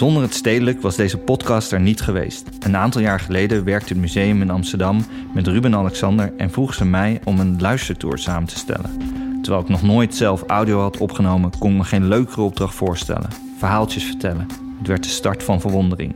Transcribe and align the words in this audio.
Zonder 0.00 0.22
het 0.22 0.34
stedelijk 0.34 0.82
was 0.82 0.96
deze 0.96 1.18
podcast 1.18 1.72
er 1.72 1.80
niet 1.80 2.00
geweest. 2.00 2.48
Een 2.60 2.76
aantal 2.76 3.00
jaar 3.00 3.20
geleden 3.20 3.64
werkte 3.64 3.92
het 3.92 4.02
museum 4.02 4.42
in 4.42 4.50
Amsterdam 4.50 5.04
met 5.34 5.46
Ruben 5.46 5.74
Alexander 5.74 6.32
en 6.36 6.50
vroeg 6.50 6.74
ze 6.74 6.84
mij 6.84 7.20
om 7.24 7.40
een 7.40 7.60
luistertour 7.60 8.18
samen 8.18 8.48
te 8.48 8.56
stellen. 8.56 8.90
Terwijl 9.42 9.62
ik 9.62 9.68
nog 9.68 9.82
nooit 9.82 10.14
zelf 10.14 10.42
audio 10.46 10.80
had 10.80 10.98
opgenomen, 10.98 11.58
kon 11.58 11.70
ik 11.70 11.76
me 11.76 11.84
geen 11.84 12.08
leukere 12.08 12.40
opdracht 12.40 12.74
voorstellen. 12.74 13.28
Verhaaltjes 13.58 14.04
vertellen. 14.04 14.46
Het 14.78 14.86
werd 14.86 15.02
de 15.02 15.08
start 15.08 15.42
van 15.42 15.60
verwondering. 15.60 16.14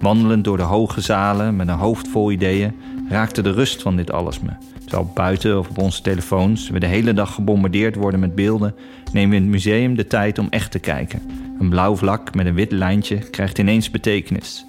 Wandelend 0.00 0.44
door 0.44 0.56
de 0.56 0.62
hoge 0.62 1.00
zalen 1.00 1.56
met 1.56 1.68
een 1.68 1.74
hoofd 1.74 2.08
vol 2.08 2.32
ideeën 2.32 2.74
raakte 3.08 3.42
de 3.42 3.52
rust 3.52 3.82
van 3.82 3.96
dit 3.96 4.12
alles 4.12 4.40
me. 4.40 4.50
Terwijl 4.84 5.10
buiten 5.14 5.58
of 5.58 5.68
op 5.68 5.78
onze 5.78 6.02
telefoons 6.02 6.70
we 6.70 6.78
de 6.78 6.86
hele 6.86 7.12
dag 7.12 7.34
gebombardeerd 7.34 7.94
worden 7.94 8.20
met 8.20 8.34
beelden, 8.34 8.74
nemen 9.12 9.30
we 9.30 9.36
in 9.36 9.42
het 9.42 9.50
museum 9.50 9.96
de 9.96 10.06
tijd 10.06 10.38
om 10.38 10.46
echt 10.50 10.70
te 10.70 10.78
kijken. 10.78 11.22
Een 11.58 11.68
blauw 11.68 11.96
vlak 11.96 12.34
met 12.34 12.46
een 12.46 12.54
wit 12.54 12.72
lijntje 12.72 13.18
krijgt 13.18 13.58
ineens 13.58 13.90
betekenis. 13.90 14.66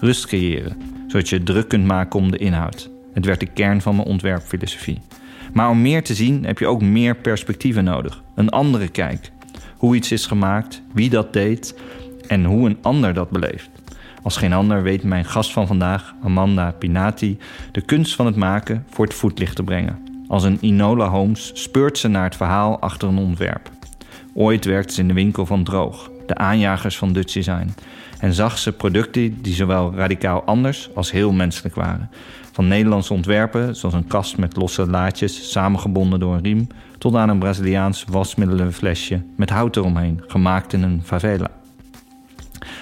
Rust 0.00 0.26
creëren, 0.26 0.76
zodat 1.06 1.28
je 1.28 1.42
druk 1.42 1.68
kunt 1.68 1.84
maken 1.84 2.20
om 2.20 2.30
de 2.30 2.38
inhoud. 2.38 2.90
Het 3.12 3.24
werd 3.24 3.40
de 3.40 3.46
kern 3.46 3.80
van 3.80 3.96
mijn 3.96 4.08
ontwerpfilosofie. 4.08 5.00
Maar 5.52 5.70
om 5.70 5.82
meer 5.82 6.02
te 6.02 6.14
zien 6.14 6.44
heb 6.44 6.58
je 6.58 6.66
ook 6.66 6.82
meer 6.82 7.16
perspectieven 7.16 7.84
nodig. 7.84 8.22
Een 8.34 8.48
andere 8.48 8.88
kijk. 8.88 9.30
Hoe 9.76 9.96
iets 9.96 10.12
is 10.12 10.26
gemaakt, 10.26 10.82
wie 10.92 11.10
dat 11.10 11.32
deed 11.32 11.78
en 12.26 12.44
hoe 12.44 12.68
een 12.68 12.78
ander 12.82 13.14
dat 13.14 13.30
beleeft. 13.30 13.70
Als 14.22 14.36
geen 14.36 14.52
ander 14.52 14.82
weet 14.82 15.02
mijn 15.02 15.24
gast 15.24 15.52
van 15.52 15.66
vandaag, 15.66 16.14
Amanda 16.22 16.70
Pinati, 16.70 17.38
de 17.72 17.80
kunst 17.80 18.14
van 18.14 18.26
het 18.26 18.36
maken 18.36 18.84
voor 18.90 19.04
het 19.04 19.14
voetlicht 19.14 19.56
te 19.56 19.62
brengen. 19.62 20.13
Als 20.28 20.42
een 20.42 20.58
Inola 20.60 21.08
Holmes 21.08 21.50
speurt 21.54 21.98
ze 21.98 22.08
naar 22.08 22.24
het 22.24 22.36
verhaal 22.36 22.80
achter 22.80 23.08
een 23.08 23.18
ontwerp. 23.18 23.70
Ooit 24.34 24.64
werkte 24.64 24.94
ze 24.94 25.00
in 25.00 25.08
de 25.08 25.14
winkel 25.14 25.46
van 25.46 25.64
Droog, 25.64 26.10
de 26.26 26.34
aanjagers 26.34 26.98
van 26.98 27.12
Dutch 27.12 27.32
Design, 27.32 27.74
en 28.18 28.32
zag 28.32 28.58
ze 28.58 28.72
producten 28.72 29.42
die 29.42 29.54
zowel 29.54 29.94
radicaal 29.94 30.42
anders 30.42 30.90
als 30.94 31.10
heel 31.10 31.32
menselijk 31.32 31.74
waren. 31.74 32.10
Van 32.52 32.68
Nederlandse 32.68 33.12
ontwerpen, 33.12 33.76
zoals 33.76 33.94
een 33.94 34.06
kast 34.06 34.36
met 34.36 34.56
losse 34.56 34.86
laadjes 34.86 35.50
samengebonden 35.50 36.20
door 36.20 36.34
een 36.34 36.42
riem, 36.42 36.66
tot 36.98 37.14
aan 37.14 37.28
een 37.28 37.38
Braziliaans 37.38 38.04
wasmiddelenflesje 38.08 39.22
met 39.36 39.50
hout 39.50 39.76
eromheen, 39.76 40.22
gemaakt 40.26 40.72
in 40.72 40.82
een 40.82 41.02
favela. 41.04 41.50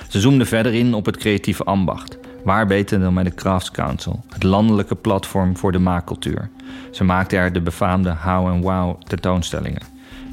Ze 0.09 0.21
zoomde 0.21 0.45
verder 0.45 0.75
in 0.75 0.95
op 0.95 1.07
het 1.07 1.17
creatieve 1.17 1.65
ambacht. 1.65 2.19
Waar 2.45 2.67
beter 2.67 3.01
dan 3.01 3.15
bij 3.15 3.23
de 3.25 3.35
Crafts 3.35 3.71
Council, 3.71 4.25
het 4.29 4.43
landelijke 4.43 4.95
platform 4.95 5.57
voor 5.57 5.73
de 5.73 5.79
maakcultuur. 5.79 6.51
Ze 6.91 7.05
maakte 7.05 7.37
er 7.37 7.53
de 7.53 7.61
befaamde 7.61 8.15
How 8.25 8.49
and 8.49 8.65
Wow 8.65 9.03
tentoonstellingen. 9.03 9.83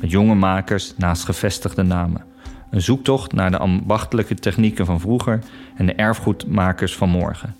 Met 0.02 0.12
jonge 0.12 0.36
makers 0.36 0.94
naast 0.98 1.26
gevestigde 1.26 1.84
namen. 1.84 2.24
Een 2.70 2.82
zoektocht 2.82 3.34
naar 3.34 3.52
de 3.52 3.58
ambachtelijke 3.58 4.36
technieken 4.36 4.86
van 4.86 5.00
vroeger 5.00 5.40
en 5.76 5.86
de 5.86 5.94
erfgoedmakers 5.94 6.96
van 6.96 7.10
morgen. 7.10 7.56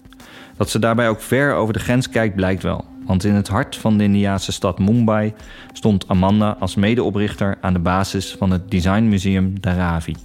Dat 0.58 0.70
ze 0.70 0.80
daarbij 0.80 1.10
ook 1.10 1.22
ver 1.22 1.54
over 1.54 1.74
de 1.74 1.80
grens 1.80 2.10
kijkt 2.10 2.36
blijkt 2.36 2.64
wel. 2.64 2.86
Want 3.06 3.24
in 3.24 3.34
het 3.34 3.48
hart 3.48 3.76
van 3.76 3.98
de 3.98 4.04
Indiaanse 4.04 4.52
stad 4.52 4.80
Mumbai 4.80 5.34
stond 5.74 6.08
Amanda 6.08 6.56
als 6.60 6.76
medeoprichter 6.76 7.58
aan 7.62 7.74
de 7.74 7.80
basis 7.80 8.36
van 8.38 8.52
het 8.52 8.72
designmuseum 8.72 9.60
Dharavi. 9.60 10.16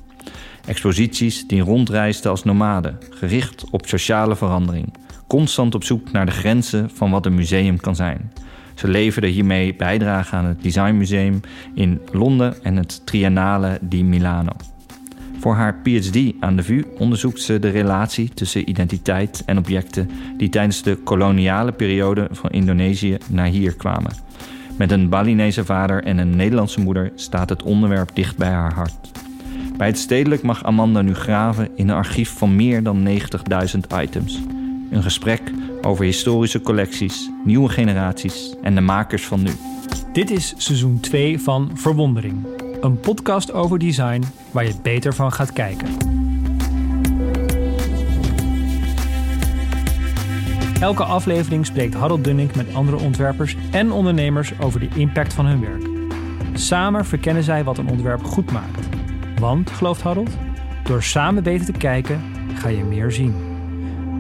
Exposities 0.67 1.47
die 1.47 1.61
rondreisden 1.61 2.31
als 2.31 2.45
nomaden, 2.45 2.98
gericht 3.11 3.65
op 3.70 3.87
sociale 3.87 4.37
verandering. 4.37 4.95
Constant 5.27 5.75
op 5.75 5.84
zoek 5.84 6.12
naar 6.12 6.27
de 6.27 6.33
grenzen 6.33 6.91
van 6.91 7.11
wat 7.11 7.27
een 7.27 7.34
museum 7.34 7.81
kan 7.81 7.97
zijn. 7.97 8.33
Ze 8.75 8.89
leverde 8.89 9.27
hiermee 9.27 9.75
bijdrage 9.75 10.37
aan 10.37 10.45
het 10.45 10.62
Designmuseum 10.62 11.41
in 11.75 12.01
Londen 12.12 12.65
en 12.65 12.77
het 12.77 13.07
Triennale 13.07 13.79
di 13.81 14.05
Milano. 14.05 14.53
Voor 15.39 15.55
haar 15.55 15.81
PhD 15.83 16.33
aan 16.41 16.57
de 16.57 16.62
VU 16.62 16.85
onderzoekt 16.98 17.41
ze 17.41 17.59
de 17.59 17.69
relatie 17.69 18.29
tussen 18.29 18.69
identiteit 18.69 19.42
en 19.47 19.59
objecten 19.59 20.11
die 20.37 20.48
tijdens 20.48 20.83
de 20.83 20.97
koloniale 20.97 21.73
periode 21.73 22.29
van 22.31 22.51
Indonesië 22.51 23.19
naar 23.31 23.47
hier 23.47 23.75
kwamen. 23.75 24.12
Met 24.79 24.91
een 24.91 25.08
Balinese 25.08 25.64
vader 25.64 26.05
en 26.05 26.19
een 26.19 26.36
Nederlandse 26.36 26.81
moeder 26.81 27.13
staat 27.14 27.48
het 27.48 27.63
onderwerp 27.63 28.11
dicht 28.14 28.36
bij 28.36 28.51
haar 28.51 28.75
hart. 28.75 29.13
Bij 29.77 29.86
het 29.86 29.98
stedelijk 29.98 30.42
mag 30.42 30.64
Amanda 30.64 31.02
nu 31.02 31.14
graven 31.14 31.68
in 31.77 31.89
een 31.89 31.96
archief 31.96 32.30
van 32.39 32.57
meer 32.57 32.83
dan 32.83 33.08
90.000 33.08 33.18
items. 34.02 34.40
Een 34.90 35.02
gesprek 35.02 35.52
over 35.83 36.05
historische 36.05 36.61
collecties, 36.61 37.30
nieuwe 37.45 37.68
generaties 37.68 38.55
en 38.63 38.74
de 38.74 38.80
makers 38.80 39.27
van 39.27 39.42
nu. 39.42 39.51
Dit 40.13 40.30
is 40.30 40.55
seizoen 40.57 41.01
2 41.01 41.40
van 41.40 41.70
Verwondering. 41.74 42.46
Een 42.80 43.01
podcast 43.01 43.52
over 43.52 43.79
design 43.79 44.23
waar 44.51 44.64
je 44.64 44.74
beter 44.83 45.14
van 45.14 45.33
gaat 45.33 45.52
kijken. 45.52 45.89
Elke 50.80 51.05
aflevering 51.05 51.67
spreekt 51.67 51.95
Harold 51.95 52.24
Dunning 52.24 52.55
met 52.55 52.74
andere 52.74 52.98
ontwerpers 52.98 53.57
en 53.70 53.92
ondernemers 53.92 54.52
over 54.61 54.80
de 54.80 54.89
impact 54.95 55.33
van 55.33 55.46
hun 55.46 55.61
werk. 55.61 55.89
Samen 56.52 57.05
verkennen 57.05 57.42
zij 57.42 57.64
wat 57.64 57.79
een 57.79 57.89
ontwerp 57.89 58.24
goed 58.24 58.52
maakt. 58.52 58.94
Want, 59.45 59.71
gelooft 59.71 60.03
Harold, 60.03 60.37
door 60.85 61.03
samen 61.03 61.43
beter 61.43 61.67
te 61.67 61.73
kijken 61.73 62.21
ga 62.55 62.69
je 62.69 62.85
meer 62.85 63.11
zien. 63.11 63.35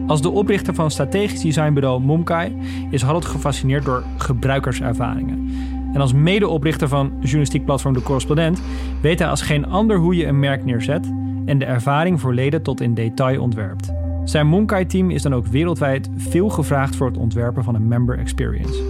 Als 0.06 0.22
de 0.22 0.30
oprichter 0.30 0.74
van 0.74 0.90
strategisch 0.90 1.40
designbureau 1.40 2.00
Momkai 2.00 2.56
is 2.90 3.02
Harold 3.02 3.24
gefascineerd 3.24 3.84
door 3.84 4.04
gebruikerservaringen. 4.16 5.50
En 5.92 6.00
als 6.00 6.12
medeoprichter 6.12 6.88
van 6.88 7.12
journalistiek 7.20 7.64
platform 7.64 7.94
De 7.94 8.02
Correspondent 8.02 8.62
weet 9.00 9.18
hij 9.18 9.28
als 9.28 9.42
geen 9.42 9.66
ander 9.66 9.96
hoe 9.96 10.16
je 10.16 10.26
een 10.26 10.38
merk 10.38 10.64
neerzet 10.64 11.12
en 11.46 11.58
de 11.58 11.64
ervaring 11.64 12.20
voor 12.20 12.34
leden 12.34 12.62
tot 12.62 12.80
in 12.80 12.94
detail 12.94 13.42
ontwerpt. 13.42 13.92
Zijn 14.24 14.46
Momkai-team 14.46 15.10
is 15.10 15.22
dan 15.22 15.34
ook 15.34 15.46
wereldwijd 15.46 16.10
veel 16.16 16.48
gevraagd 16.48 16.96
voor 16.96 17.06
het 17.06 17.16
ontwerpen 17.16 17.64
van 17.64 17.74
een 17.74 17.88
member 17.88 18.18
experience. 18.18 18.82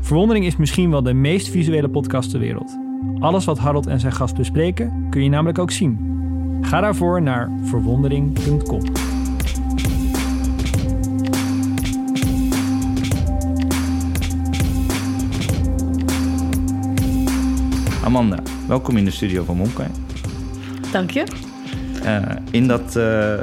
Verwondering 0.00 0.46
is 0.46 0.56
misschien 0.56 0.90
wel 0.90 1.02
de 1.02 1.14
meest 1.14 1.48
visuele 1.48 1.88
podcast 1.88 2.30
ter 2.30 2.40
wereld. 2.40 2.85
Alles 3.20 3.44
wat 3.44 3.58
Harold 3.58 3.86
en 3.86 4.00
zijn 4.00 4.12
gast 4.12 4.36
bespreken 4.36 5.06
kun 5.10 5.22
je 5.22 5.28
namelijk 5.28 5.58
ook 5.58 5.70
zien. 5.70 6.14
Ga 6.60 6.80
daarvoor 6.80 7.22
naar 7.22 7.50
verwondering.com. 7.62 8.80
Amanda, 18.04 18.38
welkom 18.66 18.96
in 18.96 19.04
de 19.04 19.10
studio 19.10 19.44
van 19.44 19.56
Momkai. 19.56 19.88
Dank 20.92 21.10
je. 21.10 21.24
Uh, 22.04 22.22
in 22.50 22.66
dat 22.66 22.96
uh, 22.96 23.32
uh, 23.32 23.40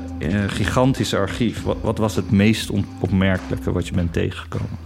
gigantische 0.47 1.17
archief, 1.17 1.63
wat, 1.63 1.77
wat, 1.81 1.97
was 1.97 2.15
het 2.15 2.31
meest 2.31 2.69
opmerkelijke 2.99 3.71
wat 3.71 3.87
je 3.87 3.93
bent 3.93 4.13
tegengekomen? 4.13 4.77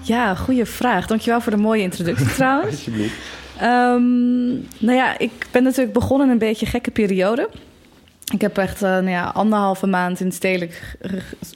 Ja, 0.00 0.34
goede 0.34 0.66
vraag. 0.66 1.06
Dankjewel 1.06 1.40
voor 1.40 1.52
de 1.52 1.58
mooie 1.58 1.82
introductie 1.82 2.34
trouwens. 2.34 2.70
Alsjeblieft. 2.70 3.14
Um, 3.62 4.66
nou 4.78 4.96
ja, 4.96 5.18
ik 5.18 5.46
ben 5.50 5.62
natuurlijk 5.62 5.92
begonnen 5.92 6.26
in 6.26 6.32
een 6.32 6.38
beetje 6.38 6.66
gekke 6.66 6.90
periode. 6.90 7.48
Ik 8.32 8.40
heb 8.40 8.58
echt 8.58 8.82
uh, 8.82 8.88
nou 8.88 9.10
ja, 9.10 9.24
anderhalve 9.24 9.86
maand 9.86 10.20
in 10.20 10.32
stedelijk 10.32 10.96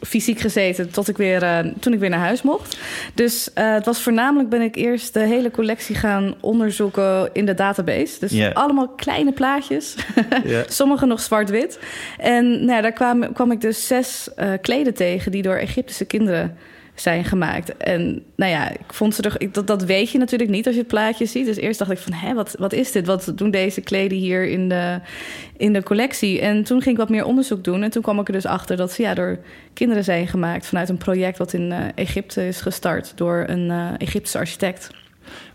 fysiek 0.03 0.41
gezeten 0.41 0.91
tot 0.91 1.09
ik 1.09 1.17
weer, 1.17 1.43
uh, 1.43 1.59
toen 1.81 1.93
ik 1.93 1.99
weer 1.99 2.11
naar 2.11 2.19
huis 2.19 2.43
mocht. 2.43 2.79
Dus 3.15 3.51
uh, 3.55 3.73
het 3.73 3.85
was 3.85 4.01
voornamelijk 4.01 4.49
ben 4.49 4.61
ik 4.61 4.77
eerst 4.77 5.15
de 5.15 5.21
hele 5.21 5.51
collectie 5.51 5.95
gaan 5.95 6.35
onderzoeken 6.41 7.31
in 7.33 7.47
de 7.47 7.55
database. 7.55 8.21
Dus 8.21 8.33
yeah. 8.33 8.55
allemaal 8.55 8.89
kleine 8.89 9.33
plaatjes, 9.33 9.95
yeah. 10.45 10.69
sommige 10.69 11.07
nog 11.07 11.21
zwart-wit. 11.21 11.79
En 12.19 12.51
nou 12.51 12.73
ja, 12.73 12.81
daar 12.81 12.93
kwam, 12.93 13.33
kwam 13.33 13.51
ik 13.51 13.61
dus 13.61 13.87
zes 13.87 14.29
kleden 14.61 14.95
tegen 14.95 15.33
die 15.33 15.43
door 15.43 15.57
Egyptische 15.57 16.05
kinderen 16.05 16.57
zijn 16.95 17.25
gemaakt. 17.25 17.77
En 17.77 18.23
nou 18.37 18.51
ja, 18.51 18.71
ik 18.71 18.93
vond 18.93 19.15
ze 19.15 19.23
er, 19.23 19.53
dat, 19.53 19.67
dat 19.67 19.85
weet 19.85 20.11
je 20.11 20.19
natuurlijk 20.19 20.51
niet 20.51 20.67
als 20.67 20.75
je 20.75 20.81
het 20.81 20.91
plaatje 20.91 21.27
ziet. 21.27 21.47
Dus 21.47 21.57
eerst 21.57 21.79
dacht 21.79 21.91
ik 21.91 21.99
van, 21.99 22.13
hé, 22.13 22.35
wat, 22.35 22.55
wat 22.59 22.73
is 22.73 22.93
dit? 22.93 23.07
Wat 23.07 23.33
doen 23.35 23.51
deze 23.51 23.81
kleden 23.81 24.19
hier 24.19 24.47
in 24.47 24.69
de, 24.69 25.01
in 25.57 25.73
de 25.73 25.83
collectie? 25.83 26.41
En 26.41 26.65
toen 26.65 26.83
ging 26.83 26.95
ik 26.95 27.01
wat 27.01 27.11
meer 27.11 27.25
onderzoek 27.25 27.65
doen. 27.65 27.83
En 27.83 27.91
toen 27.91 28.03
kwam 28.03 28.21
ik 28.21 28.27
er 28.27 28.33
dus 28.33 28.47
achter 28.47 28.77
dat 28.77 28.93
ze 28.93 29.03
ja, 29.03 29.15
door 29.15 29.39
kinderen 29.73 30.05
zijn 30.05 30.27
gemaakt... 30.27 30.67
vanuit 30.67 30.89
een 30.89 30.97
project 30.97 31.39
wat 31.39 31.53
in 31.53 31.71
uh, 31.71 31.79
Egypte 31.95 32.47
is 32.47 32.61
gestart 32.61 33.13
door 33.17 33.45
een 33.47 33.71
uh, 33.71 33.89
Egyptische 33.99 34.39
architect. 34.39 34.91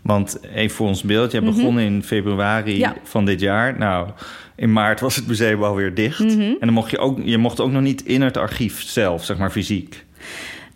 Want 0.02 0.38
even 0.54 0.76
voor 0.76 0.86
ons 0.86 1.02
beeld, 1.02 1.32
je 1.32 1.40
mm 1.40 1.46
-hmm. 1.46 1.56
begonnen 1.56 1.84
in 1.84 2.02
februari 2.02 2.78
ja. 2.78 2.94
van 3.02 3.24
dit 3.24 3.40
jaar. 3.40 3.78
Nou, 3.78 4.08
in 4.56 4.72
maart 4.72 5.00
was 5.00 5.16
het 5.16 5.26
museum 5.26 5.62
alweer 5.62 5.94
dicht. 5.94 6.18
Mm 6.18 6.28
-hmm. 6.28 6.40
En 6.40 6.66
dan 6.66 6.72
mocht 6.72 6.90
je 6.90 6.98
ook, 6.98 7.18
je 7.24 7.38
mocht 7.38 7.60
ook 7.60 7.70
nog 7.70 7.82
niet 7.82 8.02
in 8.02 8.22
het 8.22 8.36
archief 8.36 8.82
zelf, 8.82 9.24
zeg 9.24 9.38
maar 9.38 9.50
fysiek. 9.50 10.04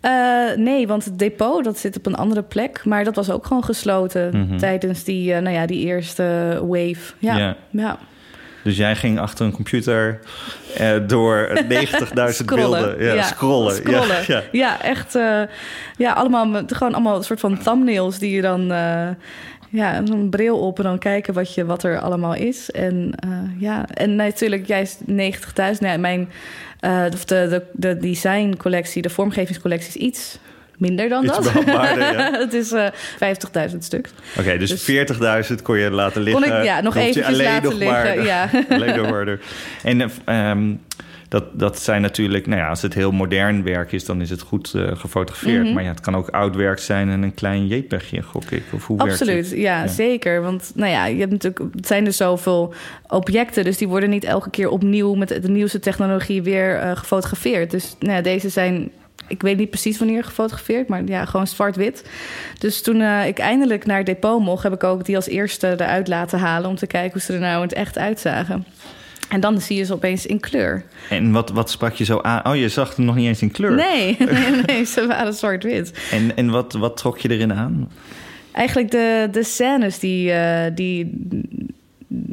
Uh, 0.05 0.57
nee, 0.57 0.87
want 0.87 1.05
het 1.05 1.19
depot 1.19 1.65
dat 1.65 1.79
zit 1.79 1.97
op 1.97 2.07
een 2.07 2.15
andere 2.15 2.43
plek. 2.43 2.85
Maar 2.85 3.05
dat 3.05 3.15
was 3.15 3.31
ook 3.31 3.47
gewoon 3.47 3.65
gesloten 3.65 4.31
mm 4.33 4.49
-hmm. 4.49 4.59
tijdens 4.59 5.05
die, 5.05 5.33
uh, 5.33 5.39
nou 5.39 5.55
ja, 5.55 5.67
die 5.67 5.87
eerste 5.87 6.23
wave. 6.63 7.15
Ja, 7.19 7.37
ja. 7.37 7.57
ja. 7.71 7.99
Dus 8.63 8.77
jij 8.77 8.97
ging 8.97 9.19
achter 9.19 9.47
een 9.47 9.53
computer 9.53 10.21
uh, 10.81 10.93
door 11.07 11.49
90.000 11.69 12.45
beelden 12.45 13.05
ja, 13.05 13.13
ja, 13.15 13.23
scrollen. 13.23 13.75
scrollen. 13.75 14.25
Ja, 14.27 14.43
ja. 14.53 14.83
echt. 14.83 15.13
ja, 15.97 16.13
allemaal, 16.13 16.63
gewoon 16.67 16.95
allemaal 16.95 17.17
een 17.17 17.25
soort 17.25 17.41
van 17.41 17.59
thumbnails 17.59 18.19
die 18.19 18.31
je 18.31 18.43
dan 18.43 18.73
ja, 19.75 19.99
een 19.99 20.31
bril 20.31 20.59
op 20.59 20.79
en 20.79 20.85
dan 20.85 20.99
kijken 20.99 21.35
wat, 21.35 21.55
je, 21.55 21.65
wat 21.65 21.83
er 21.83 21.99
allemaal 21.99 22.35
is. 22.35 22.71
En 22.71 23.13
uh, 23.27 23.61
ja, 23.63 23.87
en 23.95 24.17
natuurlijk 24.17 24.67
juist 24.67 25.01
90.000. 25.11 25.15
Nou, 25.79 25.99
mijn 25.99 26.29
uh, 26.81 27.05
de, 27.11 27.17
de, 27.27 27.63
de 27.73 27.97
designcollectie, 27.97 29.03
de 29.03 29.11
vormgevingscollectie 29.11 29.89
is 29.89 29.97
iets 29.97 30.39
minder 30.79 31.09
dan 31.09 31.25
Iets 31.25 31.37
dat. 31.37 31.65
ja. 31.65 32.31
het 32.45 32.53
is 32.53 32.73
uh, 32.73 32.87
50.000 33.71 33.79
stuks. 33.79 34.11
Oké, 34.39 34.59
dus, 34.59 34.91
40.000 35.51 35.63
kon 35.63 35.79
je 35.79 35.91
laten 35.91 36.23
liggen. 36.23 36.43
Kon 36.43 36.59
ik 36.59 36.65
ja, 36.65 36.81
nog 36.81 36.97
alleen 36.97 37.37
laten 37.37 37.75
liggen. 37.75 38.25
ja. 38.25 38.51
alleen 38.69 38.97
nog 38.97 39.39
En 39.83 40.01
eh, 40.01 40.09
ehm, 40.25 40.73
dat, 41.29 41.45
dat 41.53 41.79
zijn 41.79 42.03
natuurlijk, 42.03 42.47
nou 42.47 42.61
ja, 42.61 42.69
als 42.69 42.83
het 42.83 42.95
heel 42.95 43.13
modern 43.13 43.63
werk 43.63 43.93
is, 43.93 44.05
dan 44.05 44.21
is 44.21 44.31
het 44.31 44.41
goed 44.41 44.75
eh, 44.75 44.97
gefotografeerd. 44.97 45.65
Mhm. 45.65 45.75
Maar 45.75 45.83
ja, 45.83 45.89
het 45.89 46.01
kan 46.01 46.17
ook 46.17 46.29
oud 46.29 46.57
werk 46.57 46.79
zijn 46.79 47.09
en 47.09 47.23
een 47.23 47.35
klein 47.35 47.67
JPEGje, 47.67 48.23
gok 48.23 48.51
ik. 48.51 48.63
Of 48.73 48.87
hoe 48.87 48.97
werkt 48.97 49.13
Absoluut, 49.13 49.51
het? 49.51 49.59
ja, 49.59 49.87
zeker. 49.87 50.43
Want 50.43 50.73
nou 50.75 50.91
ja, 50.91 51.07
je 51.07 51.19
hebt 51.19 51.33
natuurlijk, 51.33 51.75
het 51.75 51.87
zijn 51.87 52.05
dus 52.05 52.17
zoveel 52.17 52.75
objecten, 53.09 53.65
dus 53.65 53.77
die 53.77 53.89
worden 53.89 54.11
niet 54.11 54.25
elke 54.25 54.51
keer 54.51 54.69
opnieuw 54.69 55.15
met 55.15 55.29
de 55.29 55.49
nieuwste 55.49 55.81
technologie 55.81 56.43
weer 56.43 56.79
eh, 56.79 56.97
gefotografeerd. 56.97 57.71
Dus 57.71 57.97
nou 57.99 58.15
ja, 58.15 58.23
deze 58.23 58.49
zijn, 58.49 58.91
ik 59.29 59.43
weet 59.43 59.57
niet 59.57 59.71
precies 59.71 59.99
wanneer 59.99 60.25
gefotografeerd, 60.25 60.89
maar 60.89 61.05
ja, 61.05 61.25
gewoon 61.25 61.47
zwart-wit. 61.47 62.05
Dus 62.59 62.83
toen 62.83 63.01
eh, 63.01 63.27
ik 63.27 63.39
eindelijk 63.39 63.87
naar 63.87 63.97
het 63.97 64.07
depot 64.07 64.41
mocht, 64.41 64.63
heb 64.63 64.73
ik 64.73 64.85
ook 64.85 65.05
die 65.05 65.17
als 65.17 65.29
eerste 65.29 65.71
eruit 65.73 66.09
laten 66.09 66.39
halen 66.39 66.71
om 66.71 66.77
te 66.77 66.87
kijken 66.87 67.13
hoe 67.13 67.21
ze 67.21 67.33
er 67.33 67.41
nou 67.41 67.57
in 67.57 67.69
het 67.69 67.73
echt 67.73 67.99
uitzagen. 67.99 68.67
En 69.29 69.41
dan 69.41 69.61
zie 69.61 69.77
je 69.77 69.85
ze 69.85 69.93
opeens 69.93 70.27
in 70.27 70.41
kleur. 70.41 70.85
En 71.11 71.33
wat, 71.33 71.51
wat 71.51 71.71
sprak 71.71 71.95
je 71.95 72.05
zo 72.05 72.19
aan? 72.21 72.47
Oh, 72.47 72.57
je 72.57 72.69
zag 72.69 72.97
hem 72.97 73.05
nog 73.05 73.15
niet 73.15 73.27
eens 73.27 73.43
in 73.43 73.51
kleur. 73.51 73.75
Nee, 73.75 74.17
nee, 74.31 74.63
nee, 74.67 74.85
ze 74.85 75.07
waren 75.07 75.33
zwart-wit. 75.35 75.93
En, 76.11 76.37
en 76.37 76.51
wat, 76.51 76.73
wat 76.73 76.97
trok 76.97 77.19
je 77.19 77.31
erin 77.31 77.53
aan? 77.53 77.91
Eigenlijk 78.53 78.91
de, 78.91 79.29
de 79.33 79.45
scènes 79.45 79.99
die, 79.99 80.33
eh, 80.33 80.71
die, 80.75 81.11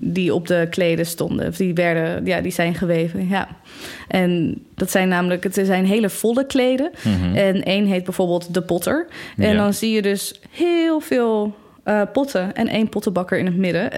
die 0.03 0.33
op 0.33 0.47
de 0.47 0.67
kleden 0.69 1.05
stonden, 1.05 1.47
of 1.47 1.55
die, 1.57 1.73
werden, 1.73 2.25
ja, 2.25 2.41
die 2.41 2.51
zijn 2.51 2.75
geweven. 2.75 3.27
Ja. 3.29 3.47
En 4.07 4.61
dat 4.75 4.91
zijn 4.91 5.07
namelijk, 5.07 5.43
het 5.43 5.61
zijn 5.63 5.85
hele 5.85 6.09
volle 6.09 6.45
kleden. 6.45 6.91
Mhm. 7.03 7.35
En 7.35 7.63
één 7.63 7.85
heet 7.85 8.03
bijvoorbeeld 8.03 8.53
de 8.53 8.61
potter. 8.61 9.07
En 9.37 9.51
Ja. 9.51 9.57
dan 9.57 9.73
zie 9.73 9.91
je 9.91 10.01
dus 10.01 10.41
heel 10.51 10.99
veel 10.99 11.55
eh, 11.83 12.01
potten 12.13 12.55
en 12.55 12.67
één 12.67 12.89
pottenbakker 12.89 13.37
in 13.37 13.45
het 13.45 13.57
midden. 13.57 13.91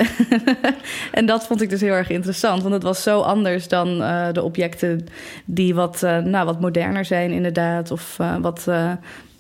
en 1.11 1.25
dat 1.25 1.47
vond 1.47 1.61
ik 1.61 1.69
dus 1.69 1.81
heel 1.81 1.93
erg 1.93 2.09
interessant, 2.09 2.61
want 2.61 2.73
het 2.73 2.83
was 2.83 3.03
zo 3.03 3.19
anders 3.19 3.67
dan 3.67 4.01
eh, 4.01 4.27
de 4.31 4.43
objecten 4.43 5.07
die 5.45 5.75
wat, 5.75 6.03
eh, 6.03 6.17
nou, 6.17 6.45
wat 6.45 6.61
moderner 6.61 7.05
zijn, 7.05 7.31
inderdaad, 7.31 7.91
of 7.91 8.17
wat, 8.41 8.67